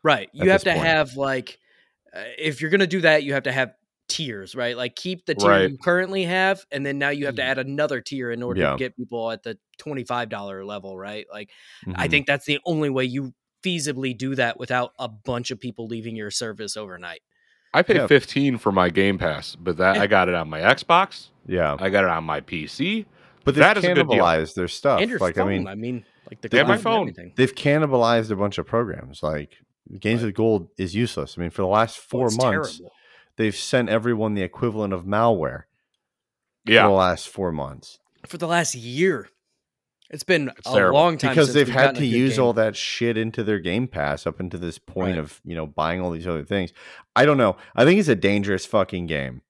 right. 0.03 0.27
You 0.34 0.49
have 0.49 0.63
to 0.63 0.71
point. 0.73 0.86
have 0.86 1.15
like 1.15 1.60
uh, 2.15 2.21
if 2.39 2.60
you're 2.62 2.71
gonna 2.71 2.88
do 2.88 3.01
that, 3.01 3.21
you 3.23 3.34
have 3.34 3.43
to 3.43 3.51
have 3.51 3.73
tiers, 4.10 4.56
right? 4.56 4.76
Like 4.76 4.95
keep 4.95 5.26
the 5.26 5.36
tier 5.36 5.50
Right. 5.50 5.69
you 5.72 5.78
currently 5.78 6.24
have, 6.24 6.65
and 6.72 6.86
then 6.86 6.98
now 6.98 7.10
you 7.10 7.26
have 7.28 7.36
to 7.36 7.41
Mm. 7.41 7.45
add 7.45 7.58
another 7.60 8.02
tier 8.02 8.32
in 8.32 8.43
order 8.43 8.60
Yeah. 8.62 8.72
to 8.72 8.78
get 8.78 8.98
people 8.98 9.32
at 9.32 9.43
the 9.43 9.58
twenty 9.78 10.04
five 10.04 10.28
dollar 10.30 10.65
level, 10.65 10.98
right? 10.98 11.26
Like 11.32 11.50
I 11.95 12.08
Mhm. 12.08 12.12
think 12.12 12.28
that's 12.28 12.45
the 12.45 12.60
only 12.65 12.89
way 12.89 13.06
you 13.06 13.34
feasibly 13.63 14.17
do 14.17 14.36
that 14.36 14.60
without 14.60 14.91
a 15.00 15.08
bunch 15.08 15.52
of 15.52 15.60
people 15.60 15.88
leaving 15.88 16.15
your 16.15 16.32
service 16.32 16.76
overnight. 16.76 17.22
I 17.74 17.84
pay 17.84 17.95
Yeah. 17.95 18.08
15 18.08 18.58
for 18.58 18.72
my 18.72 18.89
Game 18.89 19.17
Pass, 19.19 19.56
but 19.56 19.78
that 19.78 19.95
Yeah. 19.98 20.02
I 20.02 20.08
got 20.08 20.28
it 20.28 20.34
on 20.36 20.50
my 20.50 20.60
Xbox. 20.62 21.30
yeah, 21.45 21.76
I 21.80 21.89
got 21.89 22.04
it 22.04 22.10
on 22.10 22.24
my 22.24 22.41
PC. 22.41 23.06
but 23.45 23.56
that 23.56 23.78
is 23.78 23.84
a 23.84 23.88
good 23.93 23.95
deal. 23.95 24.06
cannibalized 24.19 24.54
their 24.56 24.67
stuff. 24.67 25.00
and 25.02 25.10
your 25.10 25.17
like 25.19 25.36
phone. 25.36 25.48
I 25.48 25.50
mean, 25.58 25.67
I 25.67 25.76
mean, 25.76 25.82
mean, 25.95 26.06
like 26.30 26.41
the 26.41 26.50
they- 26.50 26.60
And 26.60 26.67
my 26.67 26.78
cloud 26.78 26.78
and 26.78 26.84
phone. 26.84 27.02
everything. 27.10 27.34
they've 27.36 27.56
cannibalized 27.56 28.30
a 28.32 28.36
bunch 28.36 28.58
of 28.58 28.65
programs. 28.67 29.24
Like 29.24 29.54
Games 30.00 30.22
with 30.24 30.36
Gold 30.36 30.67
is 30.78 30.93
useless. 30.93 31.36
I 31.38 31.41
mean, 31.41 31.50
for 31.50 31.62
the 31.63 31.67
last 31.67 31.98
four 31.98 32.28
it's 32.28 32.38
months, 32.38 32.78
terrible. 32.78 32.93
They've 33.39 33.56
sent 33.56 33.89
everyone 33.89 34.36
the 34.36 34.43
equivalent 34.43 34.93
of 34.93 35.06
malware 35.06 35.63
for 36.67 36.73
the 36.73 36.88
last 36.89 37.28
four 37.28 37.52
months 37.52 37.97
for 38.28 38.38
the 38.38 38.47
last 38.47 38.75
year. 38.75 39.28
It's 40.12 40.23
been 40.23 40.49
It's 40.58 40.67
a 40.67 40.73
terrible. 40.73 40.99
long 40.99 41.17
time 41.17 41.32
because 41.32 41.47
since 41.47 41.54
they've 41.56 41.67
we've 41.67 41.75
had 41.75 41.95
to 41.95 42.06
use 42.06 42.36
game. 42.36 42.43
all 42.43 42.54
that 42.54 42.75
shit 42.75 43.15
into 43.17 43.43
their 43.43 43.60
Game 43.60 43.88
Pass 43.88 44.25
up 44.28 44.39
until 44.39 44.60
this 44.60 44.78
point 44.80 45.17
Right. 45.17 45.19
of 45.19 45.39
you 45.43 45.56
know 45.56 45.65
buying 45.67 46.02
all 46.02 46.12
these 46.12 46.28
other 46.28 46.43
things. 46.43 46.73
I 47.15 47.25
don't 47.25 47.38
know. 47.38 47.58
I 47.75 47.86
think 47.86 47.99
it's 47.99 48.10
a 48.10 48.15
dangerous 48.15 48.65
fucking 48.65 49.06
game 49.08 49.41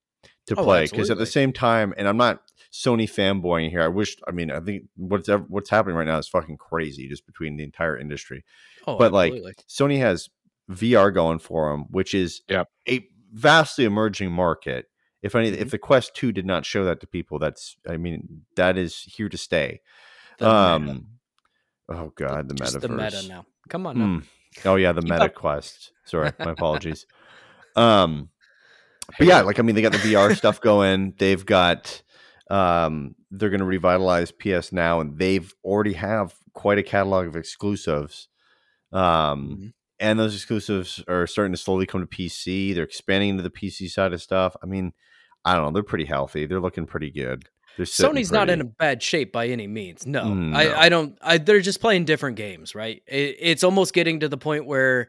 to 0.47 0.55
Oh, 0.57 0.63
play 0.63 0.85
because 0.85 1.09
at 1.09 1.17
the 1.17 1.25
same 1.25 1.51
time, 1.53 1.93
and 1.97 2.07
I'm 2.07 2.17
not 2.17 2.41
Sony 2.73 3.03
fanboying 3.09 3.69
here. 3.69 3.81
I 3.81 3.87
wish. 3.87 4.17
I 4.27 4.31
mean, 4.31 4.51
I 4.51 4.59
think 4.59 4.83
what's 4.97 5.29
ev- 5.29 5.45
what's 5.49 5.69
happening 5.69 5.95
right 5.95 6.05
now 6.07 6.17
is 6.17 6.27
fucking 6.27 6.57
crazy, 6.57 7.07
just 7.07 7.25
between 7.25 7.55
the 7.57 7.63
entire 7.63 7.97
industry. 7.97 8.43
Oh, 8.85 8.97
but, 8.97 9.11
like. 9.13 9.33
Sony 9.67 9.97
has 9.99 10.29
VR 10.69 11.11
going 11.13 11.39
for 11.39 11.71
them, 11.71 11.85
which 11.89 12.13
is 12.13 12.41
Yep. 12.49 12.67
a 12.87 13.07
vastly 13.31 13.85
emerging 13.85 14.31
market. 14.31 14.85
If 15.21 15.35
any, 15.35 15.51
Mm-hmm. 15.51 15.61
if 15.61 15.71
the 15.71 15.77
Quest 15.77 16.15
Two 16.15 16.31
did 16.31 16.45
not 16.45 16.65
show 16.65 16.85
that 16.85 17.01
to 17.01 17.07
people, 17.07 17.39
that's 17.39 17.75
I 17.87 17.97
mean 17.97 18.41
that 18.55 18.77
is 18.77 18.99
here 19.01 19.27
to 19.29 19.37
stay. 19.37 19.81
The 20.37 20.45
meta. 20.45 20.91
um, 20.91 21.07
oh 21.89 22.11
god, 22.15 22.47
the 22.47 22.55
metaverse. 22.55 22.81
the 22.81 22.89
meta 22.89 23.27
now. 23.27 23.45
Come 23.67 23.85
on, 23.85 23.97
now. 23.97 24.05
Mm. 24.05 24.23
Oh 24.65 24.75
yeah, 24.77 24.93
the 24.93 25.01
Keep 25.01 25.09
Meta 25.11 25.25
up. 25.25 25.35
Quest. 25.35 25.91
Sorry, 26.05 26.31
my 26.39 26.51
apologies. 26.57 27.05
Um, 27.75 28.29
but 29.17 29.27
yeah, 29.27 29.41
like 29.41 29.59
I 29.59 29.61
mean, 29.63 29.75
they 29.75 29.81
got 29.81 29.91
the 29.91 29.97
VR 29.97 30.35
stuff 30.35 30.61
going. 30.61 31.13
They've 31.17 31.45
got 31.45 32.01
um, 32.49 33.15
they're 33.29 33.49
going 33.49 33.59
to 33.59 33.65
revitalize 33.65 34.31
PS 34.31 34.71
Now, 34.71 35.01
and 35.01 35.17
they've 35.17 35.53
already 35.63 35.93
have 35.93 36.33
quite 36.53 36.77
a 36.77 36.83
catalog 36.83 37.27
of 37.27 37.35
exclusives. 37.35 38.27
Um, 38.93 39.01
Mhm. 39.01 39.73
And 39.99 40.19
those 40.19 40.35
exclusives 40.35 41.03
are 41.07 41.27
starting 41.27 41.51
to 41.53 41.57
slowly 41.57 41.85
come 41.85 42.01
to 42.01 42.07
PC. 42.07 42.73
They're 42.73 42.83
expanding 42.83 43.29
into 43.29 43.43
the 43.43 43.49
PC 43.49 43.89
side 43.89 44.13
of 44.13 44.21
stuff. 44.21 44.55
I 44.63 44.65
mean, 44.65 44.93
I 45.45 45.55
don't 45.55 45.65
know. 45.65 45.71
They're 45.71 45.83
pretty 45.83 46.05
healthy. 46.05 46.45
They're 46.45 46.59
looking 46.59 46.85
pretty 46.85 47.11
good. 47.11 47.49
They're 47.77 47.85
sitting 47.85 48.15
Sony's 48.15 48.31
not 48.31 48.49
in 48.49 48.61
a 48.61 48.65
bad 48.65 49.01
shape 49.01 49.31
by 49.31 49.47
any 49.47 49.67
means. 49.67 50.05
No, 50.05 50.23
Mm, 50.23 50.49
no. 50.51 50.57
I, 50.57 50.81
I 50.85 50.89
don't. 50.89 51.17
I, 51.21 51.37
they're 51.37 51.61
just 51.61 51.79
playing 51.79 52.05
different 52.05 52.35
games, 52.35 52.75
right? 52.75 53.01
It, 53.07 53.37
it's 53.39 53.63
almost 53.63 53.93
getting 53.93 54.19
to 54.21 54.27
the 54.27 54.37
point 54.37 54.65
where, 54.65 55.07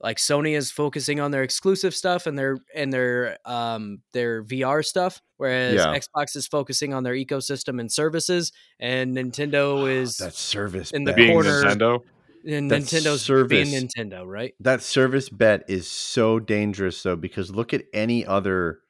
like, 0.00 0.16
Sony 0.16 0.56
is 0.56 0.70
focusing 0.70 1.20
on 1.20 1.30
their 1.30 1.42
exclusive 1.42 1.94
stuff 1.94 2.26
and 2.26 2.38
their 2.38 2.58
and 2.74 2.90
their 2.92 3.36
um 3.44 3.98
their 4.14 4.42
VR 4.44 4.82
stuff, 4.84 5.20
whereas 5.36 5.74
Yeah. 5.74 5.94
Xbox 5.98 6.36
is 6.36 6.46
focusing 6.46 6.94
on 6.94 7.02
their 7.02 7.14
ecosystem 7.14 7.80
and 7.80 7.92
services, 7.92 8.50
and 8.80 9.14
Nintendo 9.14 9.90
is 9.90 10.16
that 10.18 10.32
service 10.34 10.92
in 10.92 11.04
the 11.04 11.10
bet. 11.12 11.16
being 11.16 11.32
corner- 11.32 11.64
Nintendo. 11.64 12.00
And 12.46 12.70
that 12.70 12.82
Nintendo's 12.82 13.26
being 13.48 13.66
Nintendo, 13.66 14.24
right? 14.26 14.54
that 14.60 14.82
service 14.82 15.28
bet 15.28 15.64
is 15.68 15.86
so 15.90 16.38
dangerous 16.38 17.02
though 17.02 17.16
because 17.16 17.50
look 17.50 17.74
at 17.74 17.84
any 17.92 18.24
other 18.24 18.80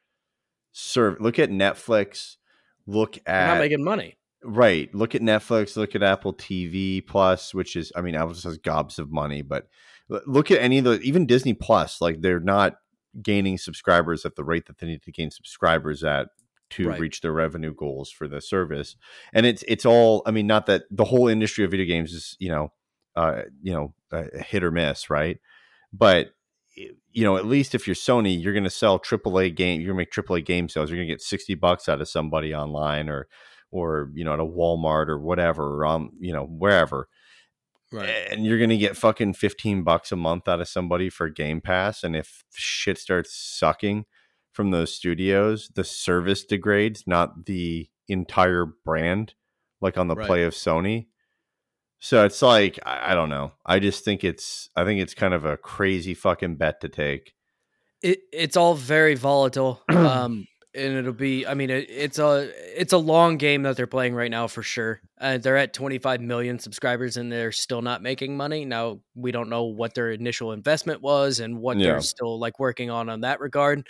serve 0.71 1.19
look 1.19 1.39
at 1.39 1.49
netflix 1.49 2.35
look 2.85 3.17
at 3.17 3.23
They're 3.25 3.47
not 3.47 3.59
making 3.59 3.83
money. 3.83 4.15
right 4.43 4.93
look 4.93 5.15
at 5.15 5.21
netflix 5.21 5.75
look 5.75 5.95
at 5.95 6.03
apple 6.03 6.33
tv 6.33 7.05
plus 7.05 7.53
which 7.53 7.75
is 7.75 7.91
i 7.95 8.01
mean 8.01 8.15
apple 8.15 8.33
just 8.33 8.43
has 8.43 8.57
gobs 8.59 8.99
of 8.99 9.11
money 9.11 9.41
but 9.41 9.67
look 10.27 10.51
at 10.51 10.61
any 10.61 10.77
of 10.77 10.83
the 10.85 10.99
even 11.01 11.25
disney 11.25 11.53
plus 11.53 11.99
like 11.99 12.21
they're 12.21 12.39
not 12.39 12.75
gaining 13.21 13.57
subscribers 13.57 14.23
at 14.25 14.35
the 14.35 14.43
rate 14.43 14.67
that 14.67 14.77
they 14.77 14.85
need 14.87 15.01
to 15.01 15.11
gain 15.11 15.31
subscribers 15.31 16.03
at 16.03 16.27
to 16.69 16.87
Right. 16.89 16.99
reach 16.99 17.21
their 17.21 17.31
revenue 17.31 17.73
goals 17.73 18.11
for 18.11 18.27
the 18.27 18.39
service 18.41 18.95
and 19.33 19.45
it's 19.45 19.63
it's 19.67 19.85
all 19.85 20.21
i 20.25 20.31
mean 20.31 20.45
not 20.47 20.65
that 20.67 20.83
the 20.91 21.05
whole 21.05 21.27
industry 21.27 21.63
of 21.65 21.71
video 21.71 21.85
games 21.87 22.13
is 22.13 22.35
you 22.39 22.49
know 22.49 22.71
uh 23.17 23.41
you 23.61 23.73
know 23.73 23.93
a 24.13 24.41
hit 24.41 24.63
or 24.63 24.71
miss 24.71 25.09
right 25.09 25.39
but 25.91 26.29
you 27.11 27.23
know, 27.23 27.37
at 27.37 27.47
least 27.47 27.73
if 27.73 27.87
you're 27.87 27.95
Sony, 27.95 28.39
you're 28.39 28.53
going 28.53 28.63
to 28.63 28.69
sell 28.69 28.99
AAA 28.99 29.55
game. 29.55 29.81
You're 29.81 29.95
going 29.95 30.05
to 30.05 30.19
make 30.19 30.27
AAA 30.27 30.45
game 30.45 30.69
sales. 30.69 30.91
You're 30.91 30.97
going 30.97 31.07
to 31.07 31.13
get 31.13 31.23
sixty 31.23 31.55
bucks 31.55 31.89
out 31.89 32.01
of 32.01 32.07
somebody 32.07 32.53
online, 32.53 33.09
or, 33.09 33.27
or 33.71 34.11
you 34.13 34.23
know, 34.23 34.33
at 34.33 34.39
a 34.39 34.45
Walmart 34.45 35.07
or 35.07 35.17
whatever, 35.17 35.77
or 35.79 35.87
um, 35.87 36.11
you 36.19 36.31
know, 36.31 36.43
wherever, 36.45 37.07
Right. 37.91 38.09
and 38.29 38.45
you're 38.45 38.59
going 38.59 38.69
to 38.69 38.77
get 38.77 38.95
fucking 38.95 39.33
fifteen 39.33 39.81
bucks 39.83 40.11
a 40.11 40.15
month 40.15 40.47
out 40.47 40.61
of 40.61 40.67
somebody 40.67 41.09
for 41.09 41.29
Game 41.29 41.61
Pass. 41.61 42.03
And 42.03 42.15
if 42.15 42.43
shit 42.53 42.99
starts 42.99 43.33
sucking 43.33 44.05
from 44.51 44.69
those 44.69 44.93
studios, 44.93 45.71
the 45.73 45.83
service 45.83 46.45
degrades, 46.45 47.05
not 47.07 47.45
the 47.47 47.89
entire 48.07 48.65
brand, 48.85 49.33
like 49.81 49.97
on 49.97 50.09
the 50.09 50.15
Right. 50.15 50.27
play 50.27 50.43
of 50.43 50.53
Sony. 50.53 51.07
So 51.99 52.25
it's 52.25 52.41
like 52.41 52.79
I, 52.85 53.11
I 53.11 53.15
don't 53.15 53.29
know. 53.29 53.53
I 53.65 53.79
just 53.79 54.03
think 54.05 54.23
it's 54.23 54.69
I 54.75 54.83
think 54.85 55.01
it's 55.01 55.13
kind 55.13 55.33
of 55.33 55.45
a 55.45 55.57
crazy 55.57 56.13
fucking 56.13 56.55
bet 56.55 56.81
to 56.81 56.89
take. 56.89 57.33
it 58.03 58.19
it's 58.31 58.55
all 58.57 58.75
very 58.75 59.15
volatile 59.15 59.81
um 59.89 60.45
and 60.75 60.93
it'll 60.95 61.11
be 61.13 61.47
i 61.47 61.55
mean 61.55 61.71
it, 61.71 61.89
it's 61.89 62.19
a 62.19 62.51
it's 62.79 62.93
a 62.93 62.97
long 62.97 63.37
game 63.37 63.63
that 63.63 63.75
they're 63.75 63.87
playing 63.87 64.13
right 64.13 64.29
now 64.29 64.45
for 64.47 64.61
sure 64.61 65.01
uh, 65.19 65.39
they're 65.39 65.57
at 65.57 65.73
25 65.73 66.21
million 66.21 66.59
subscribers 66.59 67.17
and 67.17 67.31
they're 67.31 67.51
still 67.51 67.81
not 67.81 68.03
making 68.03 68.37
money 68.37 68.63
now 68.65 68.99
we 69.15 69.31
don't 69.31 69.49
know 69.49 69.63
what 69.63 69.95
their 69.95 70.11
initial 70.11 70.51
investment 70.51 71.01
was 71.01 71.39
and 71.39 71.57
what 71.59 71.77
Yeah. 71.79 71.93
they're 71.93 72.01
still 72.01 72.37
like 72.39 72.59
working 72.59 72.91
on 72.91 73.09
on 73.09 73.21
that 73.21 73.39
regard 73.39 73.87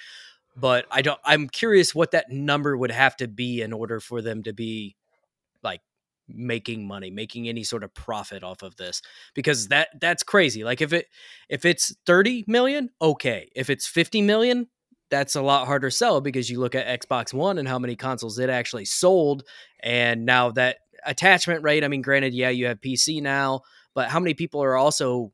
but 0.56 0.86
i 0.90 1.02
don't 1.02 1.20
i'm 1.26 1.50
curious 1.50 1.94
what 1.94 2.12
that 2.12 2.32
number 2.32 2.78
would 2.78 2.92
have 2.92 3.18
to 3.18 3.28
be 3.28 3.62
in 3.62 3.74
order 3.74 4.00
for 4.00 4.22
them 4.22 4.44
to 4.44 4.54
be 4.54 4.96
making 6.30 6.88
money 6.88 7.10
making 7.10 7.48
any 7.48 7.64
sort 7.64 7.84
of 7.84 7.94
profit 7.94 8.44
off 8.44 8.62
of 8.62 8.76
this 8.76 9.02
because 9.34 9.70
that 9.70 9.90
that's 10.02 10.24
crazy 10.24 10.64
like 10.64 10.82
if 10.82 10.92
it 10.92 11.08
if 11.50 11.66
it's 11.66 11.96
30 12.06 12.44
million 12.48 12.90
okay 13.02 13.50
if 13.56 13.70
it's 13.70 13.88
50 13.88 14.22
million 14.22 14.68
that's 15.10 15.36
a 15.36 15.42
lot 15.42 15.68
harder 15.68 15.90
sell 15.90 16.20
because 16.20 16.50
you 16.50 16.60
look 16.60 16.76
at 16.76 17.02
Xbox 17.02 17.34
One 17.34 17.58
and 17.58 17.68
how 17.68 17.80
many 17.80 17.96
consoles 17.96 18.40
it 18.40 18.50
actually 18.50 18.86
sold 18.86 19.44
and 19.82 20.26
now 20.26 20.52
that 20.52 20.78
attachment 21.06 21.64
rate 21.64 21.84
I 21.84 21.88
mean 21.88 22.02
granted 22.02 22.34
yeah 22.34 22.50
you 22.50 22.66
have 22.66 22.82
PC 22.82 23.22
now 23.22 23.62
but 23.96 24.10
how 24.10 24.20
many 24.20 24.34
people 24.34 24.62
are 24.62 24.76
also 24.76 25.32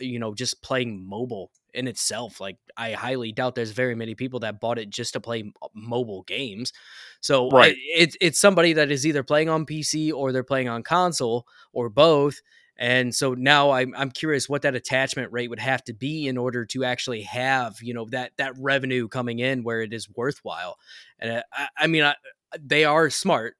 you 0.00 0.18
know 0.18 0.34
just 0.34 0.62
playing 0.62 1.08
mobile 1.08 1.50
in 1.74 1.88
itself 1.88 2.40
like 2.40 2.56
I 2.76 2.92
highly 2.92 3.32
doubt 3.32 3.54
there's 3.54 3.72
very 3.72 3.94
many 3.94 4.14
people 4.14 4.40
that 4.40 4.60
bought 4.60 4.78
it 4.78 4.90
just 4.90 5.12
to 5.14 5.20
play 5.20 5.52
uh, 5.62 5.68
mobile 5.74 6.22
games 6.22 6.72
so 7.20 7.48
Right. 7.52 7.72
it, 7.72 7.78
it's 7.78 8.16
it's 8.20 8.40
somebody 8.40 8.74
that 8.74 8.90
is 8.90 9.06
either 9.06 9.22
playing 9.22 9.48
on 9.48 9.66
PC 9.66 10.12
or 10.12 10.32
they're 10.32 10.44
playing 10.44 10.68
on 10.68 10.82
console 10.82 11.46
or 11.72 11.88
both 11.88 12.40
and 12.76 13.14
so 13.14 13.34
now 13.34 13.70
I'm 13.70 13.94
I'm 13.96 14.10
curious 14.10 14.48
what 14.48 14.62
that 14.62 14.74
attachment 14.74 15.32
rate 15.32 15.48
would 15.48 15.60
have 15.60 15.84
to 15.84 15.92
be 15.94 16.26
in 16.26 16.36
order 16.36 16.64
to 16.66 16.84
actually 16.84 17.22
have 17.22 17.76
you 17.80 17.94
know 17.94 18.06
that 18.10 18.32
that 18.38 18.54
revenue 18.58 19.06
coming 19.08 19.38
in 19.38 19.62
where 19.62 19.80
it 19.80 19.92
is 19.92 20.08
worthwhile. 20.10 20.76
And 21.20 21.32
uh, 21.32 21.42
I, 21.52 21.68
I 21.78 21.86
mean, 21.86 22.02
I, 22.02 22.10
uh, 22.10 22.58
they 22.60 22.84
are 22.84 23.10
smart, 23.10 23.56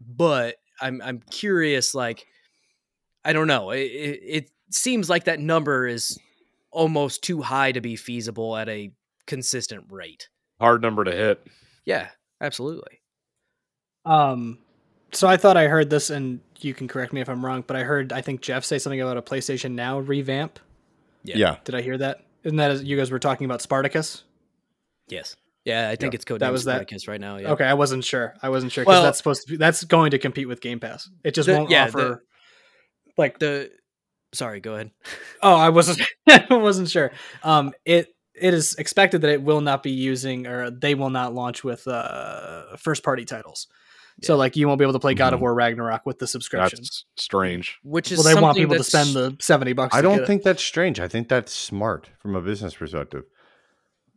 but 0.00 0.56
I'm 0.80 1.02
I'm 1.02 1.20
curious. 1.30 1.94
Like, 1.94 2.24
I 3.24 3.32
don't 3.32 3.46
know. 3.48 3.70
It, 3.70 3.80
it, 3.80 4.20
it 4.22 4.50
seems 4.70 5.08
like 5.10 5.24
that 5.24 5.40
number 5.40 5.86
is 5.86 6.18
almost 6.74 7.22
too 7.22 7.40
high 7.42 7.72
to 7.72 7.80
be 7.80 7.96
feasible 7.96 8.56
at 8.56 8.68
a 8.68 8.90
consistent 9.26 9.84
rate. 9.90 10.28
Hard 10.60 10.82
number 10.82 11.04
to 11.04 11.12
hit. 11.12 11.46
Yeah, 11.84 12.08
absolutely. 12.40 13.00
Um, 14.04 14.58
so 15.12 15.28
I 15.28 15.36
thought 15.36 15.56
I 15.56 15.68
heard 15.68 15.90
this, 15.90 16.10
and 16.10 16.40
you 16.60 16.74
can 16.74 16.88
correct 16.88 17.12
me 17.12 17.20
if 17.20 17.28
I'm 17.28 17.44
wrong, 17.44 17.64
but 17.66 17.76
I 17.76 17.84
heard 17.84 18.12
I 18.12 18.20
think 18.20 18.40
Jeff 18.42 18.64
say 18.64 18.78
something 18.78 19.00
about 19.00 19.16
a 19.16 19.22
PlayStation 19.22 19.72
Now 19.72 19.98
revamp. 20.00 20.58
Yeah. 21.22 21.36
Yeah. 21.36 21.56
Did 21.64 21.74
I 21.74 21.82
hear 21.82 21.96
that? 21.98 22.20
Isn't 22.42 22.56
that 22.58 22.70
as 22.70 22.82
you 22.84 22.96
guys 22.96 23.10
were 23.10 23.18
talking 23.18 23.46
about 23.46 23.62
Spartacus? 23.62 24.24
Yes. 25.08 25.36
Yeah, 25.64 25.88
I 25.88 25.96
think 25.96 26.12
it's 26.12 26.26
code 26.26 26.40
that 26.40 26.46
name 26.46 26.52
was 26.52 26.64
that- 26.66 26.86
right 27.08 27.20
now. 27.20 27.38
Yeah. 27.38 27.52
Okay, 27.52 27.64
I 27.64 27.72
wasn't 27.72 28.04
sure. 28.04 28.34
I 28.42 28.50
wasn't 28.50 28.70
sure 28.70 28.84
because 28.84 28.96
Well- 28.96 29.02
that's 29.02 29.16
supposed 29.16 29.42
to 29.46 29.52
be 29.52 29.56
that's 29.56 29.82
going 29.84 30.10
to 30.10 30.18
compete 30.18 30.46
with 30.46 30.60
Game 30.60 30.78
Pass. 30.78 31.08
It 31.24 31.34
just 31.34 31.46
The- 31.46 31.56
won't 31.56 31.70
yeah, 31.70 31.84
offer 31.86 31.96
the- 31.98 32.20
like 33.16 33.38
The 33.38 33.70
sorry, 34.34 34.60
go 34.60 34.74
ahead. 34.74 34.90
Oh, 35.42 35.54
I 35.56 35.70
wasn't 35.70 36.02
I 36.28 36.46
wasn't 36.50 36.90
sure. 36.90 37.12
Um 37.42 37.72
it 37.84 38.08
it 38.34 38.52
is 38.52 38.74
expected 38.74 39.22
that 39.22 39.30
it 39.30 39.42
will 39.42 39.60
not 39.60 39.82
be 39.82 39.92
using 39.92 40.46
or 40.46 40.70
they 40.70 40.94
will 40.94 41.10
not 41.10 41.34
launch 41.34 41.62
with 41.64 41.86
uh 41.88 42.76
first 42.76 43.02
party 43.02 43.24
titles. 43.24 43.66
So 44.22 44.36
like 44.36 44.54
you 44.56 44.68
won't 44.68 44.78
be 44.78 44.84
able 44.84 44.92
to 44.92 45.00
play 45.00 45.14
God 45.14 45.32
of 45.32 45.38
Mhm. 45.38 45.42
War 45.42 45.54
Ragnarok 45.54 46.06
with 46.06 46.18
the 46.20 46.26
subscription. 46.28 46.78
That's 46.82 47.04
strange. 47.16 47.78
Which 47.82 48.12
is 48.12 48.18
Well, 48.18 48.32
they 48.34 48.40
want 48.40 48.56
people 48.56 48.76
to 48.76 48.84
spend 48.84 49.14
the 49.14 49.36
70 49.40 49.72
bucks 49.72 49.94
I 49.94 50.02
don't 50.02 50.14
get 50.16 50.22
it. 50.22 50.26
think 50.26 50.42
that's 50.44 50.62
strange. 50.62 51.00
I 51.00 51.08
think 51.08 51.28
that's 51.28 51.52
smart 51.52 52.10
from 52.20 52.36
a 52.36 52.40
business 52.40 52.74
perspective. 52.74 53.24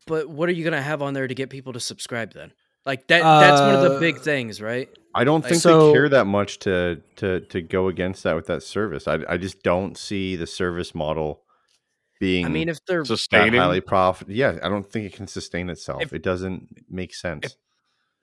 But 0.06 0.30
what 0.30 0.50
are 0.50 0.52
you 0.54 0.64
gonna 0.64 0.82
have 0.82 1.02
on 1.02 1.14
there 1.14 1.28
to 1.28 1.34
get 1.34 1.50
people 1.50 1.74
to 1.74 1.80
subscribe 1.80 2.34
then? 2.34 2.52
Like 2.88 3.06
that 3.08 3.22
that's 3.22 3.62
one 3.62 3.76
of 3.76 3.94
the 3.94 4.00
big 4.00 4.16
Uh, 4.18 4.22
things, 4.22 4.62
right? 4.62 4.90
I 5.14 5.24
don't 5.24 5.42
Like, 5.44 5.50
think 5.52 5.62
so- 5.62 5.88
they 5.88 5.94
care 5.94 6.10
that 6.10 6.26
much 6.26 6.58
to 6.60 7.02
to 7.18 7.42
to 7.42 7.62
go 7.62 7.88
against 7.90 8.24
that 8.24 8.36
with 8.36 8.48
that 8.48 8.64
service. 8.64 9.08
I 9.08 9.20
I 9.28 9.38
just 9.38 9.62
don't 9.62 9.98
see 9.98 10.36
the 10.36 10.48
service 10.48 10.96
model 10.96 11.44
being 12.20 12.46
I 12.46 12.50
mean 12.50 12.70
if 12.70 12.80
they're 12.88 13.02
that 13.04 13.08
Sustaining. 13.08 13.60
highly 13.60 13.82
profit. 13.82 14.30
Yeah, 14.30 14.58
I 14.64 14.70
don't 14.70 14.90
think 14.90 15.06
it 15.06 15.14
can 15.14 15.28
sustain 15.28 15.70
itself. 15.70 16.02
If- 16.02 16.14
it 16.14 16.24
doesn't 16.24 16.70
make 16.90 17.14
sense. 17.14 17.58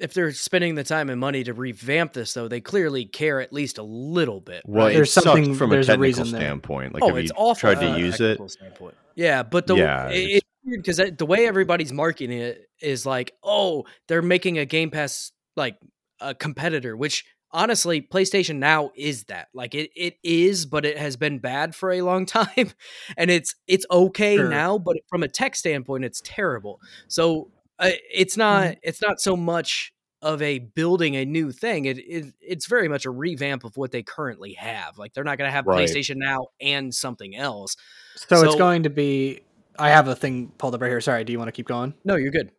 if 0.00 0.12
they're 0.12 0.32
spending 0.32 0.74
the 0.74 0.82
time 0.82 1.08
and 1.08 1.20
money 1.20 1.44
to 1.44 1.52
revamp 1.54 2.12
this 2.14 2.34
though, 2.34 2.48
they 2.48 2.60
clearly 2.60 3.04
care 3.04 3.40
at 3.40 3.52
least 3.52 3.78
a 3.78 3.82
little 3.84 4.40
bit. 4.40 4.62
well, 4.66 4.86
right? 4.86 4.92
it 4.92 4.96
There's 4.96 5.12
sucks 5.12 5.24
something- 5.24 5.54
from 5.54 5.70
a 5.70 5.74
there's 5.74 5.88
a 5.88 5.92
technical 5.92 6.02
reason 6.02 6.30
there. 6.32 6.40
standpoint. 6.40 6.94
Like, 6.94 7.02
oh, 7.04 7.08
have 7.08 7.18
it's 7.18 7.30
you 7.30 7.36
awful. 7.36 7.54
tried 7.72 7.80
to 7.80 7.94
a 7.94 7.98
use 7.98 8.20
it? 8.20 8.40
standpoint. 8.50 8.94
Yeah, 9.14 9.44
but 9.44 9.68
the 9.68 9.76
Yeah, 9.76 10.08
it- 10.08 10.14
it's- 10.16 10.36
it's 10.38 10.46
weird 10.64 10.82
because 10.82 11.00
the 11.18 11.26
way 11.26 11.46
everybody's 11.46 11.92
marketing 11.92 12.38
it 12.38 12.68
is 12.80 13.04
like, 13.06 13.32
oh, 13.42 13.84
they're 14.08 14.22
making 14.22 14.58
a 14.58 14.64
Game 14.66 14.90
Pass 14.90 15.32
like 15.56 15.76
a 16.20 16.34
competitor, 16.34 16.96
which 16.96 17.24
honestly, 17.50 18.00
PlayStation 18.02 18.56
Now 18.56 18.90
is 18.96 19.24
that. 19.24 19.48
Like 19.54 19.74
it, 19.74 19.90
it 19.94 20.16
is, 20.22 20.66
but 20.66 20.84
it 20.84 20.98
has 20.98 21.16
been 21.16 21.38
bad 21.38 21.74
for 21.74 21.92
a 21.92 22.02
long 22.02 22.26
time, 22.26 22.70
and 23.16 23.30
it's 23.30 23.54
it's 23.66 23.86
okay 23.90 24.36
Sure. 24.36 24.48
now, 24.48 24.78
but 24.78 24.96
from 25.08 25.22
a 25.22 25.28
tech 25.28 25.54
standpoint, 25.56 26.04
it's 26.04 26.20
terrible. 26.24 26.80
So 27.08 27.50
uh, 27.78 27.90
it's 28.12 28.36
not 28.36 28.76
it's 28.82 29.00
not 29.02 29.20
so 29.20 29.36
much 29.36 29.92
of 30.22 30.40
a 30.40 30.58
building 30.58 31.16
a 31.16 31.24
new 31.24 31.52
thing. 31.52 31.84
It, 31.84 31.98
it 31.98 32.34
it's 32.40 32.66
very 32.66 32.88
much 32.88 33.04
a 33.04 33.10
revamp 33.10 33.62
of 33.64 33.76
what 33.76 33.92
they 33.92 34.02
currently 34.02 34.54
have. 34.54 34.96
Like 34.96 35.12
they're 35.12 35.24
not 35.24 35.38
going 35.38 35.48
to 35.48 35.52
have 35.52 35.66
Right. 35.66 35.86
PlayStation 35.86 36.16
Now 36.16 36.46
and 36.60 36.94
something 36.94 37.36
else. 37.36 37.76
So, 38.16 38.42
it's 38.44 38.54
going 38.56 38.84
to 38.84 38.90
be. 38.90 39.42
I 39.78 39.90
have 39.90 40.08
a 40.08 40.14
thing 40.14 40.52
pulled 40.58 40.74
up 40.74 40.80
right 40.80 40.88
here. 40.88 41.00
Sorry. 41.00 41.24
Do 41.24 41.32
you 41.32 41.38
want 41.38 41.48
to 41.48 41.52
keep 41.52 41.66
going? 41.66 41.94
No, 42.04 42.16
you're 42.16 42.30
good. 42.30 42.50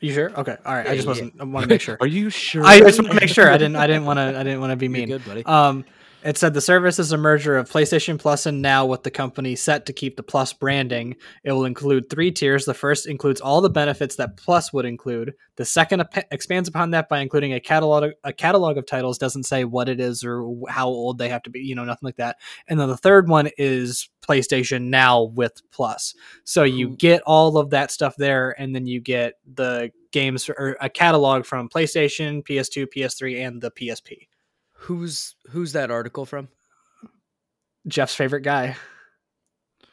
You 0.00 0.12
sure? 0.12 0.30
Okay. 0.38 0.56
All 0.64 0.74
right. 0.74 0.86
Yeah, 0.86 0.92
I 0.92 0.94
just 0.94 1.06
yeah. 1.06 1.10
wasn't. 1.10 1.40
I 1.40 1.44
want 1.44 1.64
to 1.64 1.68
make 1.68 1.80
sure. 1.80 1.98
Are 2.00 2.06
you 2.06 2.30
sure? 2.30 2.64
I 2.64 2.80
just 2.80 2.98
want 2.98 3.12
to 3.12 3.20
make 3.20 3.28
sure. 3.28 3.50
I 3.50 3.58
didn't. 3.58 3.76
I 3.76 3.86
didn't 3.86 4.06
want 4.06 4.18
to. 4.18 4.38
I 4.38 4.42
didn't 4.42 4.60
want 4.60 4.70
to 4.70 4.76
be 4.76 4.86
You're 4.86 4.92
mean. 4.92 5.08
good, 5.08 5.24
buddy. 5.24 5.44
Um, 5.44 5.84
it 6.22 6.36
said 6.36 6.54
the 6.54 6.60
service 6.60 6.98
is 6.98 7.12
a 7.12 7.16
merger 7.16 7.56
of 7.56 7.70
PlayStation 7.70 8.18
Plus 8.18 8.46
and 8.46 8.60
Now 8.60 8.84
with 8.84 9.02
the 9.02 9.10
company 9.10 9.56
set 9.56 9.86
to 9.86 9.92
keep 9.92 10.16
the 10.16 10.22
Plus 10.22 10.52
branding. 10.52 11.16
It 11.44 11.52
will 11.52 11.64
include 11.64 12.10
three 12.10 12.30
tiers. 12.30 12.64
The 12.64 12.74
first 12.74 13.06
includes 13.06 13.40
all 13.40 13.60
the 13.60 13.70
benefits 13.70 14.16
that 14.16 14.36
Plus 14.36 14.72
would 14.72 14.84
include. 14.84 15.34
The 15.56 15.64
second 15.64 16.00
ep- 16.00 16.28
expands 16.30 16.68
upon 16.68 16.90
that 16.90 17.08
by 17.08 17.20
including 17.20 17.54
a 17.54 17.60
catalog 17.60 18.12
a 18.24 18.32
catalog 18.32 18.76
of 18.76 18.86
titles. 18.86 19.18
Doesn't 19.18 19.44
say 19.44 19.64
what 19.64 19.88
it 19.88 20.00
is 20.00 20.22
or 20.24 20.50
how 20.68 20.88
old 20.88 21.18
they 21.18 21.28
have 21.28 21.42
to 21.44 21.50
be. 21.50 21.60
You 21.60 21.74
know, 21.74 21.84
nothing 21.84 22.06
like 22.06 22.16
that. 22.16 22.36
And 22.68 22.78
then 22.78 22.88
the 22.88 22.96
third 22.96 23.28
one 23.28 23.48
is 23.56 24.08
PlayStation 24.26 24.84
Now 24.88 25.22
with 25.22 25.62
Plus. 25.70 26.14
So 26.44 26.64
you 26.64 26.88
mm-hmm. 26.88 26.94
get 26.96 27.22
all 27.22 27.56
of 27.56 27.70
that 27.70 27.90
stuff 27.90 28.16
there, 28.16 28.54
and 28.60 28.74
then 28.74 28.86
you 28.86 29.00
get 29.00 29.34
the 29.52 29.90
games 30.12 30.48
or 30.48 30.76
a 30.80 30.88
catalog 30.88 31.44
from 31.44 31.68
PlayStation, 31.68 32.42
PS2, 32.46 32.86
PS3, 32.94 33.46
and 33.46 33.60
the 33.60 33.70
PSP. 33.70 34.26
Who's 34.84 35.34
who's 35.50 35.72
that 35.72 35.90
article 35.90 36.24
from? 36.26 36.48
Jeff's 37.86 38.14
favorite 38.14 38.42
guy. 38.42 38.76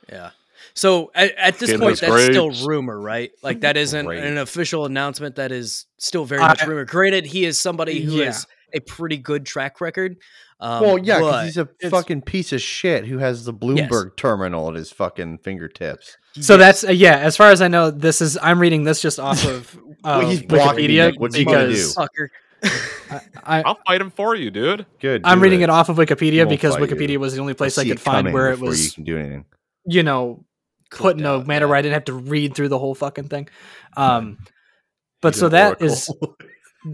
Yeah. 0.10 0.32
So 0.74 1.12
at, 1.14 1.36
at 1.36 1.60
this 1.60 1.70
Getting 1.72 1.82
point, 1.82 2.00
those 2.00 2.10
that's 2.10 2.26
still 2.26 2.52
rumor, 2.68 3.00
right? 3.00 3.32
Like 3.44 3.62
that 3.62 3.78
isn't 3.78 4.06
Great. 4.06 4.24
an 4.24 4.38
official 4.38 4.86
announcement. 4.86 5.36
That 5.36 5.52
is 5.52 5.86
still 5.98 6.26
very 6.26 6.42
I- 6.42 6.50
much 6.50 6.66
rumor. 6.66 6.86
Granted, 6.86 7.26
he 7.26 7.46
is 7.46 7.60
somebody 7.60 8.02
who 8.02 8.14
Yeah. 8.14 8.26
has 8.26 8.48
a 8.74 8.80
pretty 8.80 9.18
good 9.18 9.46
track 9.46 9.82
record. 9.82 10.18
Um, 10.60 10.82
well, 10.84 10.98
yeah, 10.98 11.20
because 11.20 11.46
he's 11.46 11.58
a 11.58 11.68
fucking 11.90 12.24
piece 12.24 12.52
of 12.52 12.62
shit 12.62 13.06
who 13.06 13.20
has 13.20 13.46
the 13.46 13.54
Bloomberg 13.54 14.16
terminal 14.18 14.70
at 14.70 14.76
his 14.76 14.92
fucking 14.92 15.40
fingertips. 15.40 16.18
So 16.40 16.54
yes. 16.56 16.82
that's 16.82 16.84
uh, 16.86 16.92
yeah. 16.94 17.18
As 17.18 17.38
far 17.38 17.52
as 17.52 17.62
I 17.62 17.68
know, 17.68 17.92
this 17.92 18.22
is 18.22 18.38
I'm 18.42 18.60
reading 18.60 18.84
this 18.84 19.02
just 19.02 19.20
off 19.20 19.46
of 19.46 19.76
uh, 19.76 19.80
Well, 20.20 20.30
he's 20.30 20.42
blocking 20.42 20.86
Wikipedia 20.86 21.12
me. 21.12 21.18
What's 21.18 21.36
he 21.36 21.46
gonna 21.46 21.68
because 21.68 21.94
sucker. 21.94 22.32
I, 23.44 23.64
I'll 23.64 23.80
fight 23.88 24.02
him 24.02 24.10
for 24.10 24.36
you, 24.36 24.52
dude. 24.52 24.86
Good. 25.00 25.22
I'm 25.24 25.42
reading 25.42 25.62
it. 25.62 25.70
off 25.70 25.90
of 25.90 25.98
Wikipedia 25.98 26.48
because 26.48 26.76
fight 26.76 26.90
you. 26.90 26.96
Wikipedia 26.96 27.18
was 27.18 27.36
the 27.36 27.42
only 27.42 27.54
place 27.54 27.78
I'll 27.78 27.86
I 27.86 27.88
could 27.88 28.00
find 28.00 28.34
where 28.34 28.52
it 28.52 28.60
before 28.60 28.76
you 28.76 28.92
can 28.92 29.04
do 29.04 29.18
anything. 29.18 29.46
you 29.86 30.04
know 30.04 30.46
put 30.90 31.18
in 31.18 31.24
Clicked 31.24 31.44
a 31.44 31.48
manner 31.48 31.66
yeah. 31.66 31.70
where 31.70 31.78
I 31.78 31.82
didn't 31.82 31.94
have 31.94 32.06
to 32.06 32.14
read 32.14 32.56
through 32.56 32.70
the 32.70 32.80
whole 32.80 32.96
fucking 32.96 33.28
thing. 33.30 33.50
Um, 33.96 34.38
but 35.22 35.34
He's 35.34 35.40
so 35.40 35.48
an 35.48 35.52
that 35.54 35.68
oracle. 35.82 35.88
is 35.88 36.12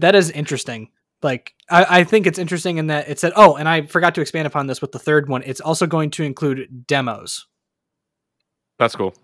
that 0.00 0.14
is 0.14 0.30
interesting. 0.30 0.90
Like 1.22 1.54
I, 1.70 2.00
I 2.00 2.04
think 2.04 2.26
it's 2.26 2.38
interesting 2.38 2.78
in 2.78 2.88
that 2.88 3.08
it 3.08 3.18
said, 3.18 3.32
oh, 3.36 3.56
and 3.56 3.68
I 3.68 3.82
forgot 3.82 4.14
to 4.16 4.20
expand 4.20 4.46
upon 4.46 4.66
this 4.66 4.80
with 4.80 4.92
the 4.92 4.98
third 4.98 5.28
one. 5.28 5.42
It's 5.44 5.60
also 5.60 5.86
going 5.86 6.10
to 6.12 6.24
include 6.24 6.86
demos. 6.86 7.46
That's 8.78 8.96
cool. 8.96 9.14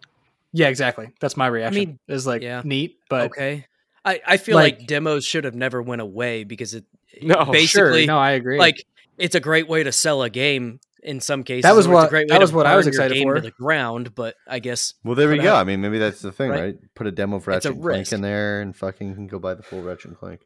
Yeah, 0.52 0.68
exactly. 0.68 1.10
That's 1.20 1.36
my 1.36 1.46
reaction. 1.46 1.78
mean, 1.78 1.98
is 2.08 2.26
like 2.26 2.42
yeah. 2.42 2.62
neat, 2.64 2.98
but 3.08 3.26
okay. 3.32 3.66
I, 4.04 4.20
I 4.26 4.36
feel 4.38 4.54
like, 4.56 4.78
like- 4.78 4.86
demos 4.86 5.24
should 5.24 5.44
have 5.44 5.54
never 5.54 5.82
went 5.82 6.00
away 6.02 6.44
because 6.44 6.74
it 6.74 6.84
No, 7.22 7.44
sure. 7.44 7.52
basically 7.52 8.06
No, 8.06 8.18
I 8.18 8.30
agree. 8.32 8.58
like 8.58 8.84
it's 9.18 9.34
a 9.34 9.40
great 9.40 9.68
way 9.68 9.82
to 9.82 9.92
sell 9.92 10.22
a 10.22 10.30
game 10.30 10.80
in 11.02 11.20
some 11.20 11.42
cases. 11.44 11.62
that 11.64 11.74
was 11.74 11.86
or 11.86 11.90
a 11.90 11.94
what- 11.94 12.10
great 12.10 12.28
that 12.28 12.34
way 12.34 12.38
to 12.38 12.42
was 12.44 12.52
what 12.52 12.66
I 12.66 12.76
was 12.76 12.86
excited 12.86 13.14
game 13.14 13.28
for. 13.28 13.34
to 13.34 13.40
the 13.40 13.50
ground. 13.50 14.14
But 14.14 14.34
I 14.46 14.58
guess 14.58 14.94
Well, 15.04 15.14
there 15.14 15.28
we 15.28 15.38
go. 15.38 15.54
out- 15.54 15.60
I 15.60 15.64
mean, 15.64 15.80
maybe 15.80 15.98
that's 15.98 16.20
the 16.22 16.32
thing, 16.32 16.50
Right. 16.50 16.60
right? 16.62 16.76
Put 16.94 17.06
a 17.06 17.10
demo 17.12 17.36
of 17.36 17.42
It's 17.42 17.46
Ratchet 17.48 17.72
and 17.72 17.82
Clank 17.82 17.98
risk. 17.98 18.12
in 18.12 18.20
there, 18.22 18.60
and 18.62 18.74
fucking 18.76 19.14
can 19.14 19.26
go 19.26 19.38
buy 19.38 19.54
the 19.54 19.62
full 19.62 19.82
Ratchet 19.82 20.06
and 20.06 20.16
Clank. 20.18 20.40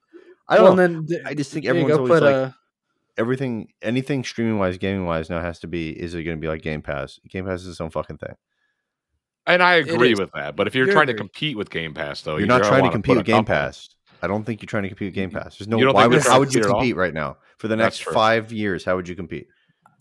I 0.48 0.56
don't 0.56 0.76
know. 0.76 0.82
then 0.86 1.06
th- 1.06 1.22
I 1.24 1.34
just 1.34 1.52
think 1.52 1.64
everyone's 1.66 1.96
always 1.96 2.20
like 2.20 2.34
a- 2.34 2.56
everything, 3.16 3.68
anything 3.82 4.24
streaming 4.24 4.58
wise, 4.58 4.76
gaming 4.78 5.06
wise, 5.06 5.30
now 5.30 5.40
has 5.40 5.58
to 5.60 5.66
be. 5.66 5.90
Is 5.90 6.14
it 6.14 6.22
going 6.24 6.36
to 6.36 6.40
be 6.40 6.48
like 6.48 6.62
Game 6.62 6.82
Pass? 6.82 7.18
Game 7.28 7.46
Pass 7.46 7.62
is 7.62 7.68
its 7.68 7.80
own 7.80 7.90
fucking 7.90 8.18
thing. 8.18 8.34
And 9.46 9.62
I 9.62 9.74
agree 9.74 10.14
with 10.14 10.30
that. 10.32 10.56
But 10.56 10.66
if 10.66 10.74
you're 10.74 10.86
You're 10.86 10.94
trying 10.94 11.08
to 11.08 11.14
compete 11.14 11.56
with 11.56 11.70
Game 11.70 11.92
Pass, 11.94 12.22
though, 12.22 12.36
You're 12.38 12.46
not 12.46 12.62
gonna 12.62 12.70
trying 12.76 12.84
to 12.84 12.90
compete 12.90 13.16
with 13.16 13.26
Game 13.26 13.44
Pass. 13.44 13.88
I 14.22 14.26
don't 14.26 14.44
think 14.44 14.62
you're 14.62 14.66
trying 14.68 14.84
to 14.84 14.88
compete 14.88 15.08
with 15.08 15.14
Game 15.14 15.30
Pass. 15.30 15.58
There's 15.58 15.68
no. 15.68 15.78
You 15.78 15.92
Why 15.92 16.06
would? 16.06 16.22
How 16.22 16.38
would 16.38 16.54
you 16.54 16.62
compete 16.62 16.94
at 16.94 16.96
right 16.96 17.12
now 17.12 17.36
for 17.58 17.68
the 17.68 17.76
next 17.76 18.04
five 18.04 18.52
years? 18.52 18.84
How 18.84 18.96
would 18.96 19.06
you 19.08 19.14
compete? 19.14 19.48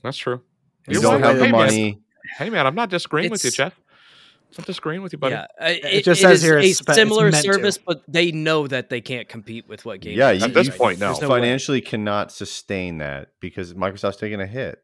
That's 0.01 0.17
true. 0.17 0.41
You 0.87 0.93
It's 0.97 1.01
don't 1.01 1.21
have 1.21 1.37
the 1.37 1.45
hey, 1.45 1.51
man, 1.51 1.61
money. 1.65 2.01
Hey, 2.37 2.49
man, 2.49 2.65
I'm 2.65 2.75
not 2.75 2.89
disagreeing 2.89 3.31
with 3.31 3.43
you, 3.43 3.51
Jeff. 3.51 3.73
I'm 3.75 4.55
not 4.59 4.67
disagreeing 4.67 5.01
with 5.01 5.11
you, 5.13 5.19
buddy. 5.19 5.33
yeah, 5.35 5.47
uh, 5.59 5.65
it, 5.67 6.03
just 6.05 6.21
it 6.21 6.23
says 6.23 6.37
is 6.37 6.43
here 6.43 6.59
a 6.59 6.71
spe- 6.71 6.91
similar 6.91 7.31
meant 7.31 7.43
to. 7.43 7.53
service, 7.53 7.77
but 7.77 8.03
they 8.07 8.31
know 8.31 8.67
that 8.67 8.89
they 8.89 9.01
can't 9.01 9.27
compete 9.27 9.67
with 9.67 9.83
what 9.83 9.99
game. 9.99 10.17
Yeah, 10.17 10.31
Pass 10.31 10.39
you, 10.41 10.45
At 10.45 10.53
this 10.53 10.67
is 10.67 10.73
you 10.73 10.79
point, 10.79 10.99
no. 10.99 11.07
There's 11.07 11.21
no 11.21 11.29
way. 11.29 11.39
financially 11.39 11.81
cannot 11.81 12.31
sustain 12.31 12.99
that 12.99 13.29
because 13.41 13.73
Microsoft's 13.73 14.17
taking 14.17 14.39
a 14.39 14.45
hit. 14.47 14.79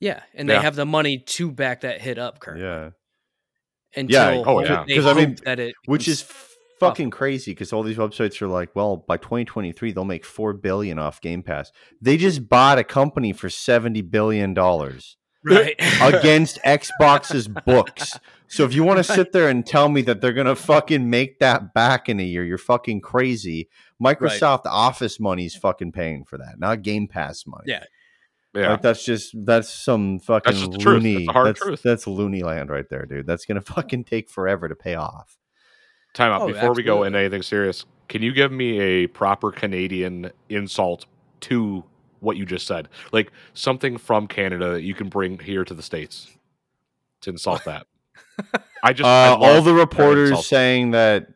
Yeah, 0.00 0.22
and 0.34 0.48
Yeah. 0.48 0.56
they 0.56 0.62
have 0.62 0.76
the 0.76 0.86
money 0.86 1.18
to 1.18 1.52
back 1.52 1.82
that 1.82 2.00
hit 2.00 2.18
up 2.18 2.40
currently. 2.40 2.64
Yeah, 2.66 2.90
Until 3.96 4.44
oh, 4.46 4.60
yeah. 4.60 4.84
because 4.86 5.06
I 5.06 5.14
mean, 5.14 5.36
that 5.44 5.58
it 5.58 5.74
which 5.86 6.06
is 6.06 6.22
fucking 6.78 7.06
um, 7.06 7.10
crazy 7.10 7.52
because 7.52 7.72
all 7.72 7.82
these 7.82 7.96
websites 7.96 8.40
are 8.42 8.48
like, 8.48 8.74
well, 8.74 8.98
by 8.98 9.16
2023 9.16 9.92
they'll 9.92 10.04
make 10.04 10.24
four 10.24 10.52
billion 10.52 10.98
off 10.98 11.20
Game 11.20 11.42
Pass. 11.42 11.72
They 12.00 12.16
just 12.16 12.48
bought 12.48 12.78
a 12.78 12.84
company 12.84 13.32
for 13.32 13.48
70 13.48 14.02
billion 14.02 14.54
dollars 14.54 15.16
right 15.44 15.74
against 16.02 16.58
Xbox's 16.64 17.48
books. 17.66 18.18
So 18.48 18.64
if 18.64 18.74
you 18.74 18.84
want 18.84 18.98
to 18.98 19.04
sit 19.04 19.32
there 19.32 19.48
and 19.48 19.66
tell 19.66 19.88
me 19.88 20.02
that 20.02 20.20
they're 20.20 20.32
gonna 20.32 20.56
fucking 20.56 21.08
make 21.08 21.40
that 21.40 21.74
back 21.74 22.08
in 22.08 22.20
a 22.20 22.24
year, 22.24 22.44
you're 22.44 22.58
fucking 22.58 23.00
crazy. 23.00 23.68
Microsoft 24.02 24.66
Office 24.66 25.18
money's 25.18 25.56
fucking 25.56 25.92
paying 25.92 26.24
for 26.24 26.38
that, 26.38 26.58
not 26.58 26.82
Game 26.82 27.08
Pass 27.08 27.44
money. 27.46 27.64
Yeah. 27.66 27.84
Yeah. 28.56 28.70
Like 28.72 28.82
that's 28.82 29.04
just 29.04 29.34
that's 29.44 29.68
some 29.72 30.18
fucking 30.18 30.52
just 30.54 30.72
the 30.72 30.78
truth. 30.78 31.02
loony. 31.02 31.14
That's 31.14 31.26
the 31.26 31.32
hard 31.32 31.46
that's, 31.48 31.60
truth. 31.60 31.82
that's 31.82 32.06
loony 32.06 32.42
land 32.42 32.70
right 32.70 32.88
there, 32.88 33.04
dude. 33.06 33.26
That's 33.26 33.44
gonna 33.44 33.60
fucking 33.74 34.04
take 34.04 34.28
forever 34.30 34.68
to 34.68 34.74
pay 34.74 34.94
off. 34.94 35.36
Time 36.14 36.32
out. 36.32 36.42
Oh, 36.42 36.46
Before 36.48 36.72
we 36.72 36.82
go 36.82 37.02
into 37.02 37.18
anything 37.18 37.42
serious, 37.42 37.84
can 38.08 38.22
you 38.22 38.32
give 38.32 38.50
me 38.50 38.80
a 38.80 39.06
proper 39.08 39.52
Canadian 39.52 40.30
insult 40.48 41.04
to 41.42 41.84
what 42.20 42.36
you 42.38 42.46
just 42.46 42.66
said? 42.66 42.88
Like 43.12 43.32
something 43.52 43.98
from 43.98 44.26
Canada 44.26 44.72
that 44.72 44.82
you 44.82 44.94
can 44.94 45.08
bring 45.10 45.38
here 45.38 45.64
to 45.64 45.74
the 45.74 45.82
States 45.82 46.30
to 47.20 47.30
insult 47.30 47.64
that. 47.64 47.86
I 48.82 48.92
just 48.94 49.06
I 49.06 49.28
Uh, 49.32 49.36
all 49.36 49.62
the 49.62 49.74
reporters 49.74 50.30
insult. 50.30 50.46
saying 50.46 50.90
that 50.92 51.28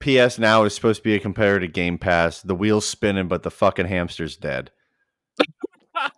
PS 0.00 0.38
Now 0.38 0.64
is 0.64 0.74
supposed 0.74 1.00
to 1.00 1.04
be 1.04 1.14
a 1.14 1.20
competitor 1.20 1.60
to 1.60 1.68
Game 1.68 1.98
Pass. 1.98 2.40
The 2.42 2.54
wheel's 2.54 2.86
spinning, 2.86 3.28
but 3.28 3.42
the 3.42 3.50
fucking 3.50 3.86
hamster's 3.86 4.36
dead. 4.36 4.70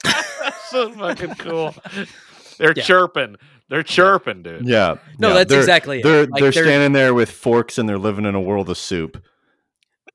That's 0.05 0.65
so 0.71 0.91
fucking 0.93 1.35
cool. 1.37 1.75
They're 2.59 2.75
Yeah. 2.77 2.83
chirping. 2.83 3.37
They're 3.69 3.83
chirping, 3.83 4.43
dude. 4.43 4.67
Yeah, 4.67 4.97
no, 5.19 5.29
yeah, 5.29 5.35
that's 5.35 5.51
they're- 5.51 5.61
exactly 5.61 6.01
it. 6.01 6.03
They're 6.03 6.27
Like, 6.27 6.41
they're 6.43 6.53
standing 6.53 6.93
there 6.93 7.15
with 7.15 7.31
forks 7.31 7.79
and 7.79 7.89
they're 7.89 7.99
living 7.99 8.25
in 8.25 8.35
a 8.35 8.41
world 8.41 8.69
of 8.69 8.77
soup. 8.77 9.23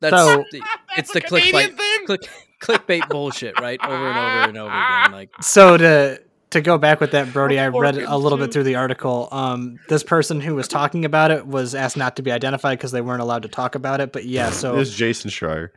That's 0.01 0.15
So- 0.15 0.43
the, 0.51 0.57
it's 0.97 1.11
That's 1.11 1.13
the 1.13 1.19
a 1.19 1.21
Canadian 1.21 1.53
clickbait 1.71 1.77
thing. 1.77 2.05
click, 2.05 2.29
clickbait 2.61 3.09
bullshit, 3.09 3.59
right? 3.59 3.79
Over 3.83 3.93
and 4.09 4.17
over 4.17 4.49
and 4.49 4.57
over 4.57 4.71
again. 4.73 5.11
Like 5.13 5.29
So 5.41 5.77
to 5.77 6.21
to 6.55 6.61
go 6.61 6.77
back 6.77 6.99
with 6.99 7.11
that, 7.11 7.31
Brody, 7.31 7.59
I 7.59 7.67
read 7.67 7.97
a 7.97 8.17
little 8.17 8.37
bit 8.37 8.51
through 8.51 8.63
the 8.63 8.75
article. 8.75 9.27
Um, 9.31 9.77
this 9.89 10.03
person 10.03 10.41
who 10.41 10.55
was 10.55 10.67
talking 10.67 11.05
about 11.05 11.31
it 11.31 11.45
was 11.45 11.75
asked 11.75 11.97
not 11.97 12.15
to 12.15 12.21
be 12.21 12.31
identified 12.31 12.77
because 12.77 12.91
they 12.91 13.01
weren't 13.01 13.21
allowed 13.21 13.43
to 13.43 13.49
talk 13.49 13.75
about 13.75 14.01
it. 14.01 14.11
But 14.11 14.25
yeah, 14.25 14.49
so 14.49 14.75
This 14.75 14.89
is 14.89 14.95
Jason 14.95 15.29
Schreier. 15.29 15.69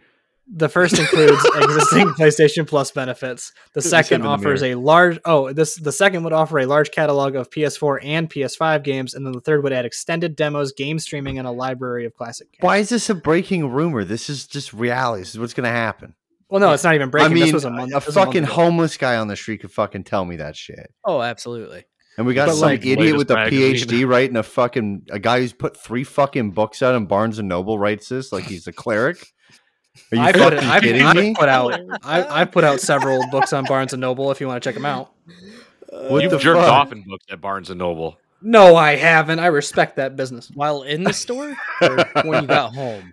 The 0.51 0.68
first 0.68 0.99
includes 0.99 1.45
existing 1.57 2.09
PlayStation 2.11 2.66
Plus 2.66 2.91
benefits. 2.91 3.53
The 3.74 3.83
second 3.83 4.09
seen 4.09 4.22
them 4.22 4.33
in 4.33 4.41
the 4.41 4.49
offers 4.49 4.62
a 4.62 4.76
large 4.76 5.18
oh 5.26 5.53
this 5.53 5.74
the 5.74 5.93
second 5.93 6.24
would 6.24 6.33
offer 6.33 6.59
a 6.59 6.64
large 6.64 6.91
catalog 6.91 7.35
of 7.35 7.51
PS4 7.51 7.99
and 8.03 8.31
PS5 8.31 8.83
games, 8.83 9.12
and 9.12 9.26
then 9.26 9.33
the 9.33 9.43
third 9.43 9.62
would 9.62 9.74
add 9.74 9.85
extended 9.85 10.37
demos, 10.37 10.72
game 10.72 10.99
streaming, 10.99 11.39
and 11.39 11.47
a 11.47 11.51
library 11.51 12.07
of 12.07 12.14
classic 12.14 12.51
games. 12.53 12.62
Why 12.62 12.79
is 12.79 12.89
this 12.89 13.11
a 13.11 13.14
breaking 13.14 13.70
rumor? 13.70 14.05
This 14.05 14.31
is 14.31 14.47
just 14.47 14.72
reality. 14.72 15.20
This 15.20 15.35
is 15.35 15.39
what's 15.39 15.55
going 15.55 15.68
to 15.68 15.70
happen. 15.70 16.14
Well, 16.51 16.61
no, 16.61 16.73
it's 16.73 16.85
not 16.85 16.95
even 16.95 17.11
breaking. 17.11 17.31
I 17.31 17.35
mean, 17.35 17.45
this 17.45 17.53
was 17.53 17.65
a 17.65 17.71
month. 17.71 17.91
a 17.93 17.95
this 17.97 18.07
was 18.07 18.17
a 18.17 18.21
month 18.21 18.29
fucking 18.31 18.45
homeless 18.45 18.97
guy 18.97 19.17
on 19.17 19.29
the 19.29 19.37
street 19.37 19.59
could 19.61 19.71
fucking 19.73 20.05
tell 20.05 20.25
me 20.25 20.37
that 20.37 20.57
shit. 20.57 20.93
Oh, 21.05 21.21
absolutely. 21.21 21.85
And 22.17 22.27
we 22.27 22.35
got 22.35 22.47
But, 22.49 22.55
some 22.55 22.63
like, 22.63 22.85
idiot 22.87 23.17
with 23.17 23.31
a 23.31 23.35
magazine. 23.35 23.77
PhD 23.89 24.09
writing 24.09 24.37
a 24.37 24.43
fucking 24.43 25.07
a 25.11 25.19
guy 25.19 25.41
who's 25.41 25.53
put 25.53 25.77
three 25.77 26.05
fucking 26.05 26.51
books 26.53 26.83
out 26.83 26.95
in 26.95 27.07
Barnes 27.07 27.39
and 27.39 27.49
Noble 27.49 27.79
writes 27.79 28.09
this 28.09 28.33
like 28.33 28.45
he's 28.45 28.67
a 28.67 28.73
cleric. 28.73 29.25
Are 30.13 30.17
you 30.17 30.23
I 30.23 30.33
put, 30.33 30.41
fucking 30.55 30.59
it, 30.59 30.65
I, 30.65 30.81
kidding 30.81 31.03
I 31.07 31.13
me? 31.13 31.35
put 31.35 31.49
out 31.49 31.81
I, 32.03 32.41
I 32.41 32.45
put 32.45 32.65
out 32.65 32.81
several 32.81 33.25
books 33.31 33.53
on 33.53 33.65
Barnes 33.67 33.93
and 33.93 34.01
Noble 34.01 34.31
if 34.31 34.41
you 34.41 34.47
want 34.49 34.63
to 34.63 34.69
check 34.69 34.75
them 34.75 34.87
out. 34.87 35.13
What 35.91 36.23
You've 36.23 36.31
the 36.33 36.39
jerked 36.39 36.61
fuck? 36.61 36.69
off 36.73 36.93
in 36.93 37.03
books 37.07 37.25
at 37.31 37.41
Barnes 37.41 37.71
and 37.71 37.79
Noble. 37.79 38.19
No, 38.43 38.75
I 38.77 38.97
haven't. 38.97 39.39
I 39.41 39.47
respect 39.47 39.97
that 39.97 40.17
business. 40.17 40.51
While 40.55 40.83
in 40.83 41.03
the 41.05 41.13
store 41.13 41.57
or 41.83 42.05
when 42.25 42.43
you 42.43 42.49
got 42.49 42.75
home? 42.75 43.13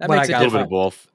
That 0.00 0.08
When 0.08 0.18
makes 0.18 0.28
I 0.30 0.32
a 0.32 0.36
A 0.36 0.38
got 0.40 0.42
little 0.44 0.58
bit 0.58 0.64
difference. 0.64 0.64
of 0.64 0.70
both. 0.70 1.08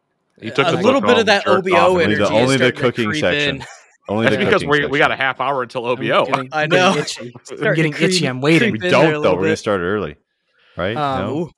He 0.43 0.51
took 0.51 0.67
a 0.67 0.71
little 0.71 1.01
bit 1.01 1.17
of 1.17 1.25
that 1.27 1.47
OBO 1.47 1.57
off, 1.57 1.63
and 1.67 1.75
Only 1.77 2.03
energy. 2.03 2.15
the, 2.17 2.23
is 2.25 2.29
only 2.31 2.57
the 2.57 2.71
cooking 2.71 3.13
section. 3.13 3.55
in. 3.57 3.65
Only 4.09 4.25
That's 4.25 4.35
the 4.35 4.45
because 4.45 4.61
cooking 4.63 4.69
we 4.69 4.85
we 4.87 4.97
got 4.99 5.11
a 5.11 5.15
half 5.15 5.39
hour 5.39 5.63
until 5.63 5.85
OBO. 5.85 6.25
getting- 6.25 6.49
I 6.51 6.63
I'm 6.63 6.69
know. 6.69 6.93
getting 6.95 7.01
itchy. 7.29 7.33
I'm 7.65 7.73
getting 7.73 7.91
creep- 7.93 8.09
itchy. 8.09 8.25
I'm 8.27 8.41
waiting. 8.41 8.73
We 8.73 8.79
creep 8.79 8.91
in 8.93 8.99
there 8.99 9.09
a 9.09 9.13
don't 9.13 9.23
though. 9.23 9.29
We're 9.35 9.37
gonna 9.43 9.51
bit. 9.53 9.57
start 9.59 9.79
early, 9.79 10.17
right? 10.75 10.97
Um, 10.97 11.19
no, 11.25 11.51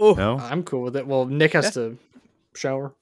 Ooh. 0.00 0.04
Ooh. 0.12 0.14
no. 0.14 0.38
I'm 0.38 0.62
cool 0.62 0.82
with 0.82 0.96
it. 0.96 1.06
Well, 1.08 1.24
Nick 1.26 1.54
has 1.54 1.64
Yeah. 1.64 1.70
to 1.72 1.98
shower. 2.54 2.94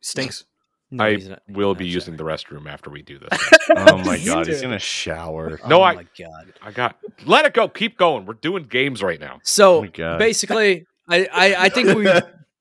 Stinks. 0.00 0.44
No, 0.94 1.04
I 1.04 1.14
not- 1.16 1.40
will 1.48 1.74
be 1.74 1.86
sure. 1.88 1.94
using 1.94 2.16
the 2.18 2.22
restroom 2.24 2.66
after 2.70 2.90
we 2.90 3.00
do 3.00 3.18
this. 3.18 3.30
Oh 3.76 3.96
my 4.04 4.18
god, 4.22 4.44
do 4.44 4.50
he's 4.50 4.60
it. 4.60 4.64
gonna 4.64 4.78
shower. 4.78 5.58
No, 5.66 5.78
oh 5.80 5.82
I- 5.84 5.94
my 5.94 6.06
god. 6.18 6.52
I 6.60 6.70
got 6.70 6.96
let 7.24 7.46
it 7.46 7.54
go. 7.54 7.66
Keep 7.68 7.96
going. 7.96 8.26
We're 8.26 8.34
doing 8.34 8.64
games 8.64 9.02
right 9.02 9.18
now. 9.18 9.36
Oh 9.36 9.40
So 9.42 9.80
my 9.82 9.86
god. 9.86 10.18
basically, 10.18 10.84
I, 11.08 11.28
I, 11.32 11.54
I 11.64 11.68
think 11.70 11.96
we 11.96 12.04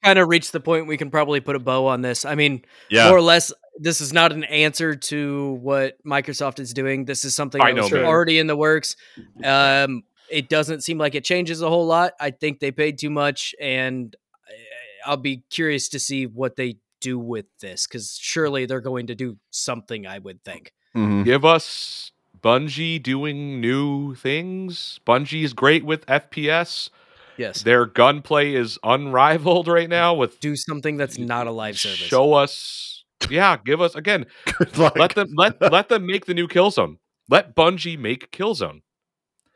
kind 0.04 0.20
of 0.20 0.28
reached 0.28 0.52
the 0.52 0.60
point 0.60 0.88
we 0.88 0.98
can 0.98 1.10
probably 1.12 1.40
put 1.40 1.56
a 1.56 1.60
bow 1.60 1.88
on 1.88 2.02
this. 2.02 2.26
I 2.26 2.36
mean, 2.36 2.64
yeah. 2.90 3.08
more 3.08 3.18
or 3.18 3.22
less, 3.22 3.54
this 3.78 4.02
is 4.02 4.14
not 4.14 4.32
an 4.32 4.44
answer 4.46 4.96
to 4.96 5.54
what 5.62 5.98
Microsoft 6.06 6.60
is 6.60 6.74
doing. 6.74 7.06
This 7.06 7.24
is 7.26 7.36
something 7.36 7.60
By 7.60 7.74
that 7.74 7.92
no 7.92 8.06
already 8.06 8.40
in 8.40 8.48
the 8.48 8.56
works. 8.56 8.96
Um, 9.44 10.04
it 10.30 10.50
doesn't 10.50 10.82
seem 10.82 10.98
like 10.98 11.16
it 11.16 11.24
changes 11.24 11.62
a 11.62 11.70
whole 11.70 11.86
lot. 11.86 12.14
I 12.20 12.32
think 12.32 12.60
they 12.60 12.72
paid 12.72 12.98
too 12.98 13.10
much, 13.10 13.54
and 13.60 14.16
I- 14.48 15.10
I'll 15.12 15.18
be 15.18 15.44
curious 15.50 15.90
to 15.90 16.00
see 16.00 16.26
what 16.26 16.56
they 16.56 16.78
do 17.00 17.18
with 17.18 17.46
this 17.60 17.88
because 17.88 18.18
surely 18.22 18.66
they're 18.66 18.80
going 18.82 19.08
to 19.08 19.16
do 19.16 19.38
something. 19.50 20.06
I 20.08 20.20
would 20.20 20.44
think. 20.44 20.74
Mhm. 20.96 21.26
Give 21.26 21.44
us 21.44 22.12
Bungie 22.42 23.02
doing 23.02 23.60
new 23.60 24.16
things. 24.16 25.00
Bungie 25.06 25.44
is 25.44 25.54
great 25.54 25.84
with 25.84 26.06
FPS. 26.08 26.90
Yes, 27.38 27.64
Their 27.64 27.86
gunplay 27.86 28.54
is 28.54 28.78
unrivaled 28.84 29.68
right 29.68 29.90
now. 29.90 30.14
With 30.14 30.40
do 30.40 30.56
something 30.56 30.98
that's 30.98 31.18
not 31.18 31.48
a 31.48 31.52
live 31.52 31.78
service. 31.80 31.98
Show 31.98 32.34
us, 32.34 33.04
yeah. 33.30 33.58
Give 33.64 33.82
us 33.82 33.96
again. 33.96 34.26
Let 34.78 35.16
them 35.16 35.30
let 35.36 35.62
let 35.72 35.90
them 35.90 36.06
make 36.06 36.26
the 36.26 36.34
new 36.34 36.48
Killzone. 36.48 36.98
Let 37.30 37.56
Bungie 37.56 37.98
make 37.98 38.32
Killzone. 38.32 38.82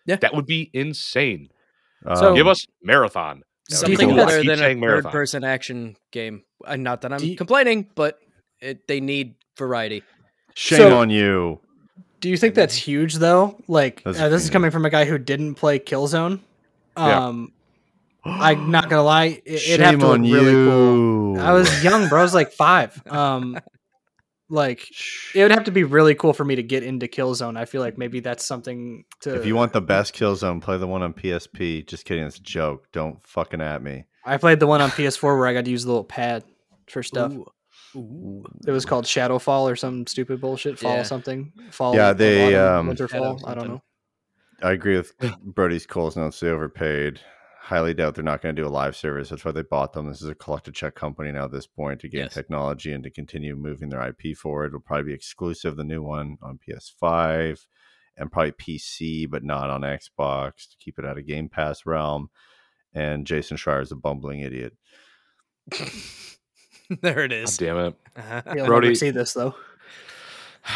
Yeah. 0.06 0.18
that 0.18 0.34
would 0.36 0.46
be 0.46 0.70
insane. 0.74 1.50
So- 2.16 2.30
Um, 2.30 2.36
Give 2.36 2.48
us 2.48 2.66
Marathon. 2.82 3.42
That 3.70 3.76
something 3.78 4.10
cool. 4.10 4.16
better 4.18 4.44
than 4.44 4.62
a 4.62 4.80
third-person 4.80 5.44
action 5.44 5.96
game. 6.12 6.44
Uh, 6.64 6.76
not 6.76 7.02
that 7.02 7.12
I'm 7.12 7.24
you- 7.24 7.36
complaining, 7.36 7.90
but 7.96 8.20
it, 8.62 8.88
they 8.88 9.00
need 9.02 9.34
variety. 9.58 10.04
shame 10.54 10.78
So- 10.78 10.98
on 10.98 11.10
you. 11.10 11.60
Do 12.22 12.30
you 12.30 12.38
think 12.38 12.56
that's 12.56 12.76
huge 12.76 13.16
though? 13.16 13.60
Like 13.68 14.02
uh, 14.06 14.30
this 14.30 14.44
is 14.44 14.50
coming 14.50 14.72
from 14.72 14.86
a 14.86 14.90
guy 14.90 15.06
who 15.06 15.18
didn't 15.20 15.56
play 15.56 15.78
Killzone. 15.80 16.40
Yeah. 16.98 17.26
Um, 17.28 17.52
I'm 18.26 18.72
not 18.72 18.90
gonna 18.90 19.04
lie, 19.04 19.42
it, 19.46 19.60
Shame 19.60 19.74
it'd 19.76 19.86
have 19.86 20.00
to 20.00 20.08
look 20.08 20.14
on 20.16 20.22
really 20.24 20.52
you. 20.52 20.66
cool. 20.70 21.40
I 21.40 21.52
was 21.54 21.84
young, 21.84 22.10
bro. 22.10 22.20
I 22.20 22.24
was 22.24 22.34
like 22.34 22.52
five. 22.52 23.02
Um, 23.08 23.58
like 24.50 24.88
it 25.34 25.42
would 25.42 25.52
have 25.52 25.66
to 25.66 25.72
be 25.72 25.84
really 25.84 26.16
cool 26.16 26.34
for 26.34 26.44
me 26.46 26.56
to 26.56 26.64
get 26.64 26.84
into 26.84 27.08
Killzone. 27.08 27.58
I 27.58 27.66
feel 27.66 27.82
like 27.82 27.98
maybe 27.98 28.20
that's 28.20 28.46
something 28.46 29.06
to. 29.22 29.36
If 29.36 29.46
you 29.46 29.56
want 29.56 29.74
the 29.74 29.82
best 29.82 30.14
Killzone, 30.16 30.62
play 30.62 30.78
the 30.78 30.88
one 30.88 31.02
on 31.04 31.14
PSP. 31.14 31.86
Just 31.88 32.06
kidding, 32.06 32.24
it's 32.24 32.38
a 32.38 32.42
joke. 32.44 32.92
Don't 32.92 33.26
fucking 33.28 33.62
at 33.62 33.82
me. 33.82 34.06
I 34.26 34.38
played 34.38 34.60
the 34.60 34.68
one 34.68 34.82
on 34.82 34.90
PS4 34.90 35.24
where 35.24 35.48
I 35.48 35.54
got 35.54 35.66
to 35.66 35.72
use 35.72 35.84
the 35.84 35.90
little 35.90 36.04
pad 36.04 36.44
for 36.88 37.04
stuff. 37.04 37.32
Ooh. 37.32 37.46
Ooh. 37.96 38.44
It 38.68 38.72
was 38.72 38.86
called 38.86 39.06
Shadowfall 39.06 39.72
or 39.72 39.76
some 39.76 40.06
stupid 40.08 40.42
bullshit. 40.42 40.80
Fall 40.80 40.98
Yeah. 40.98 41.04
something. 41.04 41.54
Fall. 41.72 41.96
Yeah, 41.96 42.12
they, 42.14 42.56
autumn, 42.56 42.90
um, 42.90 42.96
Winterfall. 42.96 43.10
Shadow 43.10 43.38
I 43.46 43.54
don't 43.56 43.68
know. 43.70 43.84
I 44.62 44.72
agree 44.72 44.98
with 44.98 45.14
Brody's 45.44 45.86
Coles 45.86 46.18
notes. 46.18 46.40
They 46.40 46.50
overpaid. 46.50 47.20
Highly 47.66 47.96
doubt 47.96 48.14
they're 48.14 48.24
not 48.24 48.44
going 48.44 48.56
to 48.56 48.62
do 48.62 48.68
a 48.68 48.70
live 48.70 48.96
service. 48.96 49.30
That's 49.30 49.44
why 49.44 49.52
they 49.52 49.64
bought 49.64 49.94
them. 49.94 50.08
This 50.08 50.22
is 50.22 50.30
a 50.30 50.36
collector 50.36 50.72
check 50.72 50.94
company 50.94 51.32
now 51.32 51.46
at 51.46 51.52
this 51.52 51.66
point 51.66 52.00
to 52.02 52.08
gain 52.08 52.22
Yes. 52.22 52.34
technology 52.36 52.94
and 52.94 53.04
to 53.04 53.10
continue 53.10 53.56
moving 53.56 53.90
their 53.90 54.02
IP 54.08 54.38
forward. 54.38 54.68
It'll 54.68 54.82
probably 54.82 55.06
be 55.06 55.14
exclusive, 55.14 55.76
the 55.76 55.84
new 55.84 56.04
one 56.04 56.38
on 56.44 56.60
PS5 56.60 57.66
and 58.18 58.32
probably 58.32 58.52
PC, 58.52 59.28
but 59.28 59.44
not 59.44 59.72
on 59.72 59.82
Xbox 59.82 60.70
to 60.70 60.78
keep 60.80 61.00
it 61.00 61.06
out 61.06 61.18
of 61.18 61.26
Game 61.26 61.50
Pass 61.50 61.88
realm. 61.88 62.30
And 62.94 63.26
Jason 63.26 63.58
Schreier 63.58 63.82
is 63.82 63.92
a 63.92 63.96
bumbling 63.96 64.42
idiot. 64.42 64.74
there 67.02 67.20
it 67.26 67.32
is. 67.34 67.58
God 67.58 67.66
damn 67.66 67.78
it. 67.78 67.96
Uh-huh. 68.16 68.42
You'll 68.46 68.56
never 68.58 68.68
Brody- 68.68 68.94
see 68.96 69.10
this 69.10 69.34
though. 69.34 69.56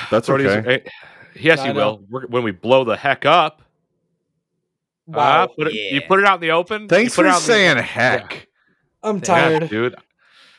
That's 0.09 0.27
Brody's- 0.27 0.51
okay. 0.51 0.81
eh, 0.85 0.89
yes, 1.39 1.59
I 1.59 1.67
you 1.67 1.73
know. 1.73 1.79
will. 1.79 2.05
We're, 2.09 2.27
when 2.27 2.43
we 2.43 2.51
blow 2.51 2.83
the 2.83 2.97
heck 2.97 3.25
up. 3.27 3.61
Wow. 5.09 5.43
uh, 5.43 5.47
put 5.47 5.67
it, 5.67 5.73
You 5.73 6.01
put 6.07 6.19
it 6.19 6.25
out 6.25 6.35
in 6.35 6.41
the 6.41 6.51
open. 6.51 6.87
Thanks 6.87 7.15
for 7.15 7.25
it 7.25 7.29
out 7.29 7.35
in 7.37 7.41
the- 7.41 7.45
saying 7.47 7.77
heck. 7.77 8.47
I'm 9.03 9.17
Yeah, 9.17 9.21
tired. 9.23 9.69
dude. 9.69 9.95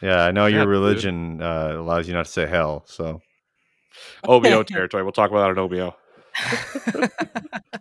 Yeah, 0.03 0.23
I 0.25 0.31
know 0.31 0.47
your 0.47 0.67
religion 0.67 1.43
uh, 1.43 1.75
allows 1.77 2.09
you 2.09 2.15
not 2.15 2.25
to 2.27 2.31
say 2.33 2.47
hell. 2.47 2.85
So 2.87 3.21
OBO 4.27 4.63
territory. 4.65 5.03
We'll 5.03 5.13
talk 5.13 5.31
about 5.31 5.51
it 5.51 5.53
in 5.53 5.59
OBO. 5.59 5.95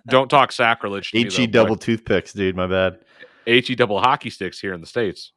Don't 0.10 0.30
talk 0.30 0.52
sacrilege. 0.52 1.12
to 1.12 1.18
HE 1.18 1.24
though, 1.30 1.42
E 1.44 1.48
double 1.48 1.76
boy. 1.76 1.80
toothpicks, 1.80 2.34
dude. 2.34 2.56
My 2.56 2.68
bad. 2.68 3.00
HE 3.46 3.76
double 3.76 4.00
hockey 4.00 4.30
sticks 4.30 4.60
here 4.60 4.74
in 4.74 4.82
the 4.82 4.88
states. 4.88 5.32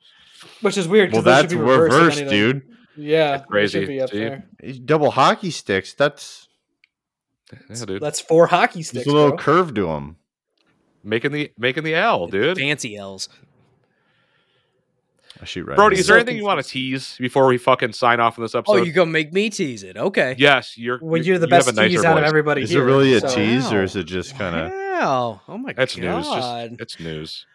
Which 0.61 0.77
is 0.77 0.89
weird. 0.89 1.13
Well, 1.13 1.23
that's 1.23 1.53
be 1.53 1.59
reversed, 1.59 2.19
reversed, 2.19 2.29
dude. 2.31 2.63
Yeah, 2.97 3.39
they 3.39 3.45
crazy. 3.45 3.81
Should 3.81 3.89
be 3.89 4.01
up 4.01 4.11
there. 4.11 4.45
Double 4.85 5.11
hockey 5.13 5.51
sticks. 5.51 5.95
That's 5.95 6.49
Yeah, 7.71 7.85
dude. 7.85 8.03
That's 8.03 8.21
four 8.21 8.49
hockey 8.49 8.81
there's 8.81 8.89
sticks. 8.89 9.07
a 9.07 9.11
little 9.11 9.29
bro. 9.31 9.39
curve 9.39 9.75
to 9.75 9.87
them. 9.87 10.17
Making 11.05 11.33
the 11.33 11.53
making 11.59 11.85
the 11.85 11.95
L, 11.95 12.27
dude. 12.29 12.57
Fancy 12.59 12.97
L's. 12.97 13.29
I 15.41 15.45
shoot 15.45 15.67
right. 15.67 15.77
Brody, 15.77 15.99
is 15.99 16.07
there 16.07 16.17
anything 16.17 16.37
you 16.37 16.45
want 16.45 16.63
to 16.63 16.69
tease 16.69 17.17
before 17.19 17.47
we 17.47 17.59
fucking 17.59 17.93
sign 17.95 18.21
off 18.21 18.39
on 18.39 18.45
this 18.45 18.55
episode? 18.55 18.73
Oh, 18.73 18.77
you're 18.83 18.95
gonna 18.95 19.11
make 19.11 19.33
me 19.33 19.51
tease 19.51 19.83
it? 19.83 19.97
Okay. 19.97 20.37
yes, 20.39 20.77
you're. 20.79 20.99
Well, 21.03 21.19
you- 21.21 21.25
you're 21.33 21.39
the 21.39 21.47
you 21.47 21.51
best 21.51 21.69
a 21.69 21.73
nicer 21.73 21.89
tease 21.89 22.05
out 22.05 22.17
of 22.19 22.23
voice. 22.23 22.29
everybody 22.29 22.63
Is 22.63 22.73
it 22.75 22.79
really 22.79 23.15
a 23.15 23.21
so- 23.21 23.35
tease 23.35 23.73
or 23.73 23.83
is 23.83 23.97
it 23.97 24.05
just 24.05 24.39
kind 24.39 24.55
of? 24.55 24.71
Wow. 24.71 25.41
Oh 25.49 25.59
my 25.59 25.73
That's 25.73 25.97
god. 25.97 26.03
news. 26.03 26.27
Just 26.27 26.81
it's 26.81 27.01
news. 27.01 27.47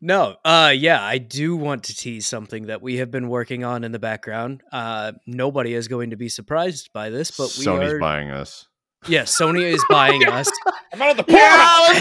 No, 0.00 0.36
uh 0.44 0.72
yeah, 0.74 1.00
I 1.04 1.18
do 1.18 1.54
want 1.56 1.84
to 1.84 1.94
tease 1.94 2.26
something 2.26 2.66
that 2.66 2.80
we 2.82 2.96
have 2.96 3.10
been 3.10 3.28
working 3.28 3.62
on 3.64 3.84
in 3.84 3.92
the 3.92 3.98
background. 3.98 4.62
Uh 4.72 5.12
nobody 5.26 5.74
is 5.74 5.86
going 5.88 6.10
to 6.10 6.16
be 6.16 6.28
surprised 6.30 6.90
by 6.92 7.10
this, 7.10 7.30
but 7.30 7.54
we 7.58 7.66
Sony's 7.66 7.92
are 7.92 7.98
buying 8.00 8.30
us. 8.30 8.66
Yes, 9.08 9.36
Sony 9.38 9.62
is 9.62 9.84
buying 9.88 10.26
us. 10.28 10.50
I'm 10.92 11.00
out 11.02 11.10
of 11.12 11.16
the 11.18 11.24
poorhouse. 11.24 11.96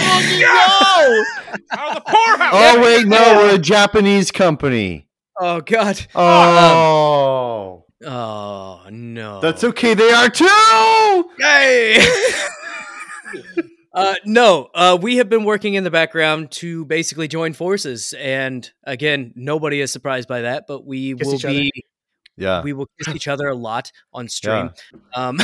Out 1.71 1.89
of 1.89 1.95
the 1.95 2.01
poorhouse. 2.05 2.53
Oh 2.53 2.81
wait, 2.83 3.07
no, 3.07 3.37
we're 3.37 3.55
a 3.55 3.59
Japanese 3.59 4.31
company. 4.31 5.07
Oh 5.39 5.61
god. 5.61 6.05
Oh, 6.15 7.85
Oh 8.05 8.81
no. 8.89 9.39
that's 9.41 9.63
okay. 9.63 9.93
They 9.93 10.11
are 10.11 10.29
too. 10.29 10.45
Yay! 11.39 12.05
uh, 13.93 14.15
no, 14.25 14.69
uh, 14.73 14.97
we 15.01 15.17
have 15.17 15.29
been 15.29 15.43
working 15.43 15.73
in 15.75 15.83
the 15.83 15.91
background 15.91 16.51
to 16.51 16.85
basically 16.85 17.27
join 17.27 17.53
forces, 17.53 18.13
and 18.17 18.69
again, 18.85 19.33
nobody 19.35 19.81
is 19.81 19.91
surprised 19.91 20.27
by 20.27 20.41
that. 20.41 20.65
But 20.67 20.85
we 20.85 21.13
Kiss 21.15 21.27
will 21.27 21.35
each 21.35 21.45
other. 21.45 21.53
be 21.53 21.71
Yeah. 22.37 22.61
we 22.63 22.73
will 22.73 22.87
kiss 22.99 23.13
each 23.15 23.27
other 23.27 23.47
a 23.47 23.55
lot 23.55 23.91
on 24.13 24.27
stream. 24.29 24.71
Um, 25.13 25.39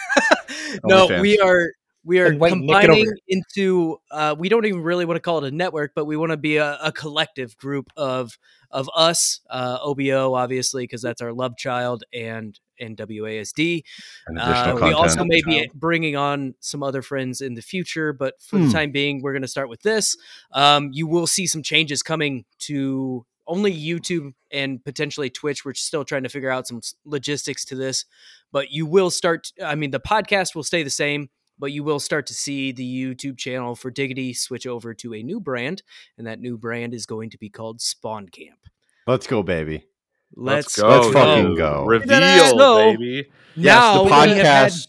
OnlyFans. 0.84 1.10
no, 1.10 1.20
we 1.20 1.38
are 1.38 1.70
we 2.04 2.20
are 2.20 2.36
wait, 2.36 2.54
Nick, 2.56 2.80
get 2.80 2.90
over 2.90 3.00
combining 3.00 3.14
into. 3.28 3.98
Uh, 4.10 4.34
we 4.38 4.48
don't 4.48 4.66
even 4.66 4.82
really 4.82 5.04
want 5.04 5.16
to 5.16 5.20
call 5.20 5.44
it 5.44 5.52
a 5.52 5.54
network, 5.56 5.92
but 5.94 6.04
we 6.04 6.16
want 6.16 6.30
to 6.30 6.36
be 6.36 6.56
a, 6.56 6.78
a 6.82 6.92
collective 6.92 7.56
group 7.56 7.86
of 7.96 8.38
of 8.70 8.88
us, 8.94 9.40
uh, 9.50 9.78
OBO, 9.82 10.34
obviously, 10.34 10.84
because 10.84 11.02
that's 11.02 11.20
our 11.20 11.32
love 11.32 11.56
child, 11.56 12.04
and 12.12 12.58
and 12.80 12.96
WASD. 12.96 13.84
And 14.26 14.38
Uh, 14.38 14.74
we 14.82 14.92
also 14.92 15.24
may 15.24 15.40
be 15.42 15.70
bringing 15.74 16.16
on 16.16 16.54
some 16.58 16.82
other 16.82 17.02
friends 17.02 17.40
in 17.40 17.54
the 17.54 17.62
future, 17.62 18.12
but 18.12 18.34
for 18.42 18.58
Hmm. 18.58 18.66
the 18.66 18.72
time 18.72 18.90
being, 18.90 19.22
we're 19.22 19.32
going 19.32 19.42
to 19.42 19.48
start 19.48 19.68
with 19.68 19.82
this. 19.82 20.16
Um, 20.52 20.90
you 20.92 21.06
will 21.06 21.28
see 21.28 21.46
some 21.46 21.62
changes 21.62 22.02
coming 22.02 22.44
to 22.60 23.24
only 23.46 23.72
YouTube 23.74 24.32
and 24.50 24.84
potentially 24.84 25.30
Twitch. 25.30 25.64
We're 25.64 25.74
still 25.74 26.04
trying 26.04 26.22
to 26.22 26.28
figure 26.28 26.50
out 26.50 26.66
some 26.66 26.80
logistics 27.04 27.64
to 27.66 27.74
this, 27.74 28.04
but 28.52 28.70
you 28.70 28.86
will 28.86 29.10
start. 29.10 29.52
I 29.64 29.74
mean, 29.74 29.90
the 29.90 30.00
podcast 30.00 30.54
will 30.54 30.62
stay 30.62 30.82
the 30.82 30.90
same, 30.90 31.28
but 31.58 31.72
you 31.72 31.82
will 31.84 32.00
start 32.00 32.26
to 32.26 32.34
see 32.34 32.72
the 32.72 32.84
YouTube 32.84 33.38
channel 33.38 33.74
for 33.74 33.90
Diggity 33.90 34.32
switch 34.34 34.66
over 34.66 34.94
to 34.94 35.14
a 35.14 35.22
new 35.22 35.40
brand, 35.40 35.82
and 36.18 36.26
that 36.26 36.40
new 36.40 36.56
brand 36.58 36.94
is 36.94 37.06
going 37.06 37.30
to 37.30 37.38
be 37.38 37.48
called 37.48 37.80
Spawn 37.80 38.28
Camp. 38.28 38.58
Let's 39.06 39.26
go, 39.26 39.42
baby. 39.42 39.86
Let's, 40.34 40.80
go. 40.80 40.88
Let's 40.88 41.12
fucking 41.12 41.56
go. 41.56 41.84
Reveal, 41.84 42.56
So- 42.56 42.76
baby. 42.96 43.28
Now 43.54 43.94
yes, 43.94 43.96
the 43.98 44.04
we 44.04 44.10
have 44.10 44.28
had- 44.46 44.72
podcast 44.72 44.88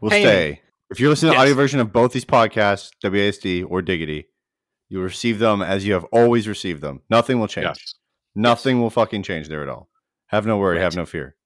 will 0.00 0.10
Hey, 0.10 0.22
stay. 0.22 0.60
If 0.90 1.00
you're 1.00 1.08
listening 1.08 1.32
to 1.32 1.36
the 1.36 1.40
audio 1.42 1.54
version 1.54 1.80
of 1.80 1.92
both 1.92 2.12
these 2.12 2.26
podcasts, 2.26 2.90
WASD 3.02 3.64
or 3.68 3.80
Diggity, 3.80 4.26
you'll 4.88 5.02
receive 5.02 5.38
them 5.38 5.62
as 5.62 5.86
you 5.86 5.92
have 5.94 6.04
always 6.04 6.48
received 6.48 6.80
them. 6.82 7.00
Nothing 7.10 7.40
will 7.40 7.48
change. 7.48 7.66
Yes. 7.66 7.94
Nothing 8.34 8.80
will 8.80 8.90
fucking 8.90 9.22
change 9.22 9.48
there 9.48 9.62
at 9.62 9.68
all. 9.68 9.88
Have 10.26 10.46
no 10.46 10.56
worry. 10.58 10.76
Right. 10.76 10.82
Have 10.82 10.96
no 10.96 11.06
fear. 11.06 11.36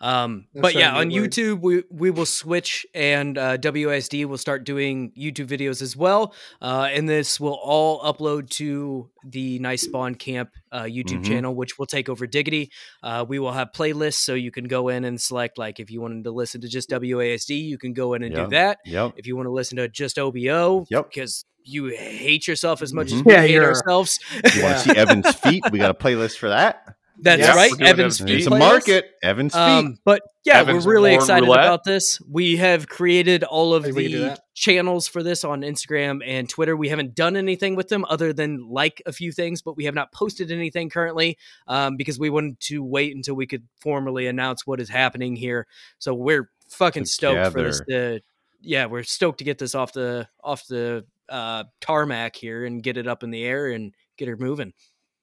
Um, 0.00 0.46
That's 0.52 0.62
but 0.62 0.74
yeah, 0.74 0.90
on 0.94 1.08
word. 1.08 1.30
YouTube 1.30 1.60
we 1.62 1.82
we 1.90 2.10
will 2.10 2.26
switch, 2.26 2.84
and 2.94 3.38
uh, 3.38 3.56
WSD 3.56 4.26
will 4.26 4.36
start 4.38 4.64
doing 4.64 5.10
YouTube 5.18 5.46
videos 5.48 5.80
as 5.80 5.96
well. 5.96 6.34
Uh, 6.60 6.88
and 6.92 7.08
this 7.08 7.40
will 7.40 7.54
all 7.62 8.00
upload 8.02 8.50
to 8.50 9.08
the 9.24 9.58
Nice 9.58 9.82
Spawn 9.82 10.14
Camp 10.14 10.50
uh, 10.70 10.82
YouTube 10.82 11.20
Mhm. 11.22 11.26
channel, 11.26 11.54
which 11.54 11.78
will 11.78 11.86
take 11.86 12.08
over 12.10 12.26
Diggity. 12.26 12.70
Uh, 13.02 13.24
we 13.26 13.38
will 13.38 13.52
have 13.52 13.72
playlists, 13.72 14.14
so 14.20 14.34
you 14.34 14.50
can 14.50 14.64
go 14.64 14.88
in 14.88 15.04
and 15.04 15.18
select 15.20 15.56
like 15.56 15.80
if 15.80 15.90
you 15.90 16.00
wanted 16.02 16.24
to 16.24 16.30
listen 16.30 16.60
to 16.60 16.68
just 16.68 16.90
WASD, 16.90 17.56
you 17.58 17.78
can 17.78 17.92
go 17.94 18.12
in 18.14 18.22
and 18.22 18.34
Yeah. 18.34 18.44
do 18.44 18.50
that. 18.50 18.78
Yep. 18.84 19.12
If 19.16 19.26
you 19.26 19.34
want 19.36 19.46
to 19.46 19.52
listen 19.52 19.76
to 19.78 19.88
just 19.88 20.18
OBO, 20.18 20.86
Yep. 20.90 21.10
because 21.10 21.44
you 21.64 21.86
hate 21.86 22.46
yourself 22.46 22.82
as 22.82 22.92
much 22.92 23.06
as 23.12 23.22
Mhm. 23.22 23.26
we 23.26 23.32
Yeah, 23.32 23.40
hate 23.40 23.50
you're- 23.52 23.66
ourselves. 23.66 24.20
You 24.54 24.62
want 24.62 24.76
to 24.78 24.80
see 24.90 24.96
Evan's 24.96 25.34
feet? 25.36 25.64
We 25.72 25.78
got 25.78 25.90
a 25.90 25.94
playlist 25.94 26.36
for 26.36 26.50
that. 26.50 26.95
That's 27.18 27.40
Yes, 27.40 27.56
right, 27.56 27.70
we're 27.70 27.86
Evan's 27.86 28.20
Evan's 28.20 28.20
feet 28.20 28.38
It's 28.38 28.46
a 28.46 28.50
market. 28.50 29.12
Evan's 29.22 29.54
feet. 29.54 29.60
Um, 29.60 29.98
but 30.04 30.22
yeah, 30.44 30.58
Evan's 30.58 30.86
we're 30.86 30.94
really 30.94 31.14
excited 31.14 31.46
Roulette. 31.46 31.64
about 31.64 31.84
this. 31.84 32.20
We 32.30 32.56
have 32.58 32.88
created 32.88 33.42
all 33.42 33.74
of 33.74 33.84
Think 33.84 33.96
we 33.96 34.02
can 34.04 34.12
do 34.12 34.20
the 34.20 34.38
channels 34.54 35.08
for 35.08 35.22
this 35.22 35.42
on 35.42 35.62
Instagram 35.62 36.20
and 36.24 36.48
Twitter. 36.48 36.76
We 36.76 36.88
haven't 36.88 37.14
done 37.14 37.36
anything 37.36 37.74
with 37.74 37.88
them 37.88 38.04
other 38.08 38.32
than 38.32 38.68
like 38.68 39.02
a 39.06 39.12
few 39.12 39.32
things, 39.32 39.62
but 39.62 39.76
we 39.76 39.86
have 39.86 39.94
not 39.94 40.12
posted 40.12 40.50
anything 40.50 40.90
currently 40.90 41.38
um, 41.66 41.96
because 41.96 42.18
we 42.18 42.30
wanted 42.30 42.60
to 42.60 42.82
wait 42.84 43.14
until 43.16 43.34
we 43.34 43.46
could 43.46 43.64
formally 43.78 44.26
announce 44.26 44.66
what 44.66 44.80
is 44.80 44.88
happening 44.88 45.36
here. 45.36 45.66
So 45.98 46.12
we're 46.14 46.50
fucking 46.68 47.06
stoked 47.06 47.52
for 47.52 47.62
this. 47.62 47.80
To, 47.88 48.20
yeah, 48.60 48.86
we're 48.86 49.04
stoked 49.04 49.38
to 49.38 49.44
get 49.44 49.58
this 49.58 49.74
off 49.74 49.92
the 49.92 50.28
off 50.44 50.66
the 50.66 51.06
uh, 51.28 51.64
tarmac 51.80 52.36
here 52.36 52.64
and 52.64 52.82
get 52.82 52.96
it 52.96 53.06
up 53.06 53.22
in 53.22 53.30
the 53.30 53.44
air 53.44 53.68
and 53.68 53.94
get 54.16 54.28
her 54.28 54.36
moving. 54.36 54.72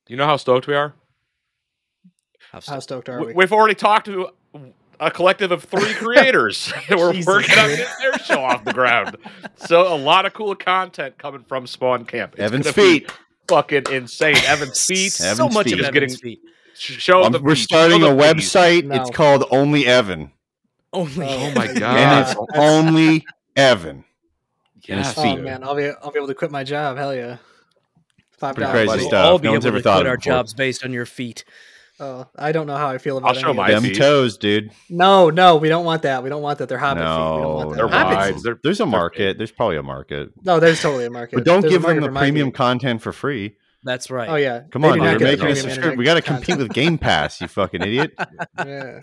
You 0.08 0.18
know 0.18 0.26
how 0.26 0.38
stoked 0.38 0.68
we 0.68 0.76
are? 0.76 0.96
How 2.54 2.60
How 2.60 2.60
stoked- 2.80 2.84
stoked 2.84 3.10
are 3.10 3.26
we? 3.26 3.34
We've 3.34 3.52
already 3.52 3.74
talked 3.76 4.06
to 4.06 4.30
a 5.00 5.10
collective 5.12 5.52
of 5.52 5.64
three 5.64 5.94
creators. 5.96 6.72
We're 6.90 7.12
Jesus, 7.14 7.28
working 7.28 7.58
on 7.58 7.70
getting 7.70 7.86
their 8.00 8.18
show 8.20 8.40
off 8.42 8.64
the 8.64 8.74
ground. 8.74 9.18
So 9.56 9.94
a 9.94 9.98
lot 9.98 10.26
of 10.26 10.34
cool 10.34 10.56
content 10.56 11.18
coming 11.18 11.44
from 11.44 11.66
Spawn 11.68 12.06
Camp. 12.06 12.34
It's 12.34 12.42
Evan's 12.44 12.72
feet. 12.72 13.12
Fucking 13.48 13.84
insane. 13.92 14.38
Evan's 14.46 14.86
feet. 14.88 15.12
so 15.12 15.26
Evan's 15.30 15.54
much 15.54 15.66
feet. 15.66 15.74
of 15.74 15.80
Just 15.80 15.90
Evan's 15.90 16.16
getting- 16.22 16.38
feet. 16.38 16.42
Sh- 16.76 17.00
Show 17.02 17.24
Um, 17.24 17.32
the 17.32 17.40
we're 17.40 17.56
feet. 17.56 17.64
starting 17.64 18.00
Show 18.02 18.18
a 18.18 18.22
feet. 18.34 18.38
website. 18.38 18.84
No. 18.86 18.96
It's 19.02 19.10
called 19.12 19.44
Only 19.52 19.86
Evan, 19.86 20.32
Only 20.92 21.28
Oh 21.28 21.52
my 21.56 21.68
god! 21.68 21.84
and 21.98 22.28
it's 22.28 22.36
only 22.56 23.26
Evan. 23.56 24.06
Yes, 24.88 25.14
feet. 25.16 25.40
Oh 25.40 25.42
man, 25.42 25.64
I'll 25.64 25.76
be 25.76 25.88
I'll 25.90 26.12
be 26.12 26.18
able 26.20 26.28
to 26.28 26.34
quit 26.36 26.52
my 26.52 26.64
job. 26.64 26.98
Hell 26.98 27.14
yeah. 27.16 27.38
Five 28.32 28.56
Pretty 28.56 28.66
dollars. 28.72 28.74
crazy 28.74 28.88
We'll 28.88 28.96
Buddy. 28.98 29.08
stuff. 29.08 29.26
all 29.26 29.40
be 29.40 29.46
No 29.48 29.52
one's 29.54 29.66
able 29.66 29.76
ever 29.76 29.78
to 29.80 29.84
thought 29.84 29.98
quit 30.02 30.08
our 30.08 30.18
before. 30.18 30.34
jobs 30.34 30.54
based 30.54 30.84
on 30.84 30.92
your 30.94 31.06
feet. 31.06 31.46
Oh, 32.00 32.28
I 32.36 32.52
don't 32.52 32.66
know 32.68 32.76
how 32.76 32.88
I 32.90 32.98
feel 32.98 33.18
about 33.18 33.30
I'll 33.30 33.36
any 33.36 33.44
show 33.44 33.50
of 33.52 33.56
my 33.56 33.68
this. 33.72 33.82
Them 33.82 33.90
feet. 33.92 33.98
toes, 33.98 34.38
dude. 34.38 34.72
No, 34.90 35.30
no, 35.30 35.58
we 35.58 35.70
don't 35.70 35.86
want 35.86 36.02
that. 36.02 36.24
We 36.24 36.30
don't 36.30 36.42
want 36.42 36.58
that. 36.60 36.68
They're 36.68 36.78
hobbit 36.80 37.04
feet. 37.04 37.10
We 37.10 37.16
don't 37.16 37.42
No, 37.42 37.50
want 37.56 37.70
that. 37.70 37.76
They're 37.78 37.88
Hobbit 37.88 38.18
wide. 38.18 38.34
feet- 38.34 38.44
They're, 38.44 38.60
There's 38.64 38.80
a 38.80 38.86
market. 38.86 39.38
There's 39.38 39.52
probably 39.52 39.78
a 39.78 39.84
market. 39.84 40.30
No, 40.44 40.60
there's 40.60 40.82
totally 40.82 41.06
a 41.06 41.10
market. 41.12 41.36
But 41.36 41.46
don't 41.46 41.62
There's 41.62 41.74
a 41.74 41.76
give 41.76 41.82
them 41.84 41.90
market 41.90 42.02
the 42.02 42.08
for 42.08 42.12
my 42.14 42.20
premium 42.22 42.48
feet. 42.48 42.56
content 42.56 43.02
for 43.02 43.14
free. 43.14 43.58
That's 43.84 44.10
right. 44.10 44.28
Oh 44.30 44.36
yeah. 44.36 44.62
Come 44.72 44.82
They 44.82 44.88
on, 44.90 44.94
do 44.96 45.00
dude. 45.02 45.04
not 45.04 45.10
You're 45.12 45.20
get 45.20 45.26
making 45.26 45.34
a 45.34 45.38
premium 45.38 45.56
subscription. 45.58 45.78
internet 45.84 45.98
We 45.98 46.06
got 46.06 46.14
to 46.16 46.22
compete 46.22 46.58
with 46.58 46.74
Game 46.74 46.98
Pass, 46.98 47.42
you 47.42 47.48
fucking 47.48 47.82
idiot. 47.82 48.14
Yeah. 48.66 49.02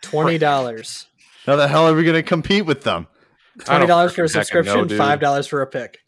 Twenty 0.00 0.38
dollars. 0.38 1.06
How 1.46 1.56
the 1.56 1.68
hell 1.68 1.86
are 1.88 1.94
we 1.94 2.02
going 2.04 2.14
to 2.16 2.22
compete 2.22 2.64
with 2.66 2.82
them? 2.82 3.06
I 3.60 3.64
Twenty 3.64 3.78
don't 3.80 3.88
dollars 3.88 4.14
for 4.14 4.22
a 4.22 4.24
freaking 4.26 4.34
heck 4.34 4.44
subscription. 4.46 4.74
know, 4.78 4.84
dude. 4.86 4.98
Five 4.98 5.20
dollars 5.20 5.46
for 5.46 5.60
a 5.62 5.66
pick. 5.66 5.98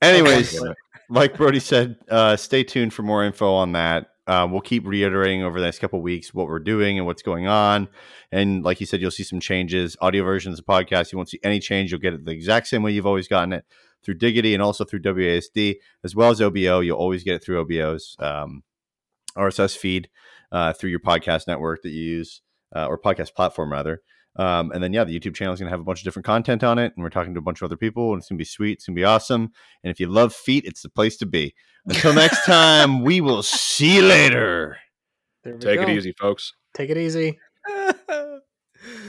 Anyways, 0.00 0.60
Okay. 0.60 0.72
like 1.10 1.36
Brody 1.36 1.58
said, 1.60 1.96
uh, 2.08 2.36
stay 2.36 2.62
tuned 2.64 2.94
for 2.94 3.02
more 3.02 3.24
info 3.24 3.52
on 3.52 3.72
that. 3.72 4.10
Uh, 4.28 4.46
we'll 4.48 4.60
keep 4.60 4.86
reiterating 4.86 5.42
over 5.42 5.58
the 5.58 5.64
next 5.64 5.78
couple 5.78 6.02
weeks 6.02 6.34
what 6.34 6.46
we're 6.46 6.58
doing 6.58 6.98
and 6.98 7.06
what's 7.06 7.22
going 7.22 7.46
on. 7.46 7.88
And 8.30 8.62
like 8.62 8.78
you 8.78 8.86
said, 8.86 9.00
you'll 9.00 9.10
see 9.10 9.24
some 9.24 9.40
changes. 9.40 9.96
Audio 10.02 10.22
versions 10.22 10.58
of 10.58 10.66
the 10.66 10.70
podcast, 10.70 11.10
you 11.10 11.18
won't 11.18 11.30
see 11.30 11.40
any 11.42 11.58
change. 11.58 11.90
You'll 11.90 12.00
get 12.00 12.12
it 12.12 12.24
the 12.26 12.32
exact 12.32 12.66
same 12.66 12.82
way 12.82 12.92
you've 12.92 13.06
always 13.06 13.26
gotten 13.26 13.54
it 13.54 13.64
through 14.04 14.14
Diggity 14.14 14.52
and 14.52 14.62
also 14.62 14.84
through 14.84 15.00
WASD, 15.00 15.76
as 16.04 16.14
well 16.14 16.30
as 16.30 16.40
OBO. 16.42 16.80
You'll 16.80 16.98
always 16.98 17.24
get 17.24 17.36
it 17.36 17.42
through 17.42 17.60
OBO's 17.60 18.16
um, 18.18 18.62
RSS 19.36 19.76
feed 19.76 20.10
uh, 20.52 20.74
through 20.74 20.90
your 20.90 21.00
podcast 21.00 21.46
network 21.46 21.82
that 21.82 21.90
you 21.90 22.02
use 22.02 22.42
uh, 22.76 22.86
or 22.86 22.98
podcast 22.98 23.34
platform 23.34 23.72
rather. 23.72 24.02
Um, 24.38 24.70
and 24.70 24.82
then 24.82 24.92
yeah, 24.92 25.04
the 25.04 25.18
YouTube 25.18 25.34
channel 25.34 25.52
is 25.52 25.60
going 25.60 25.66
to 25.66 25.72
have 25.72 25.80
a 25.80 25.84
bunch 25.84 26.00
of 26.00 26.04
different 26.04 26.24
content 26.24 26.62
on 26.62 26.78
it, 26.78 26.92
and 26.94 27.02
we're 27.02 27.10
talking 27.10 27.34
to 27.34 27.38
a 27.38 27.42
bunch 27.42 27.60
of 27.60 27.66
other 27.66 27.76
people, 27.76 28.12
and 28.12 28.20
it's 28.20 28.28
going 28.28 28.38
to 28.38 28.40
be 28.40 28.46
sweet. 28.46 28.74
It's 28.74 28.86
going 28.86 28.94
to 28.94 29.00
be 29.00 29.04
awesome. 29.04 29.50
And 29.82 29.90
if 29.90 29.98
you 29.98 30.06
love 30.06 30.32
feet, 30.32 30.64
it's 30.64 30.82
the 30.82 30.88
place 30.88 31.16
to 31.18 31.26
be. 31.26 31.54
Until 31.86 32.14
next 32.14 32.44
time, 32.46 33.02
we 33.02 33.20
will 33.20 33.42
see 33.42 33.96
you 33.96 34.02
later. 34.02 34.78
There 35.42 35.54
we 35.54 35.60
Take 35.60 35.80
go. 35.80 35.82
it 35.82 35.90
easy, 35.90 36.12
folks. 36.12 36.54
Take 36.74 36.90
it 36.90 36.96
easy. 36.96 37.38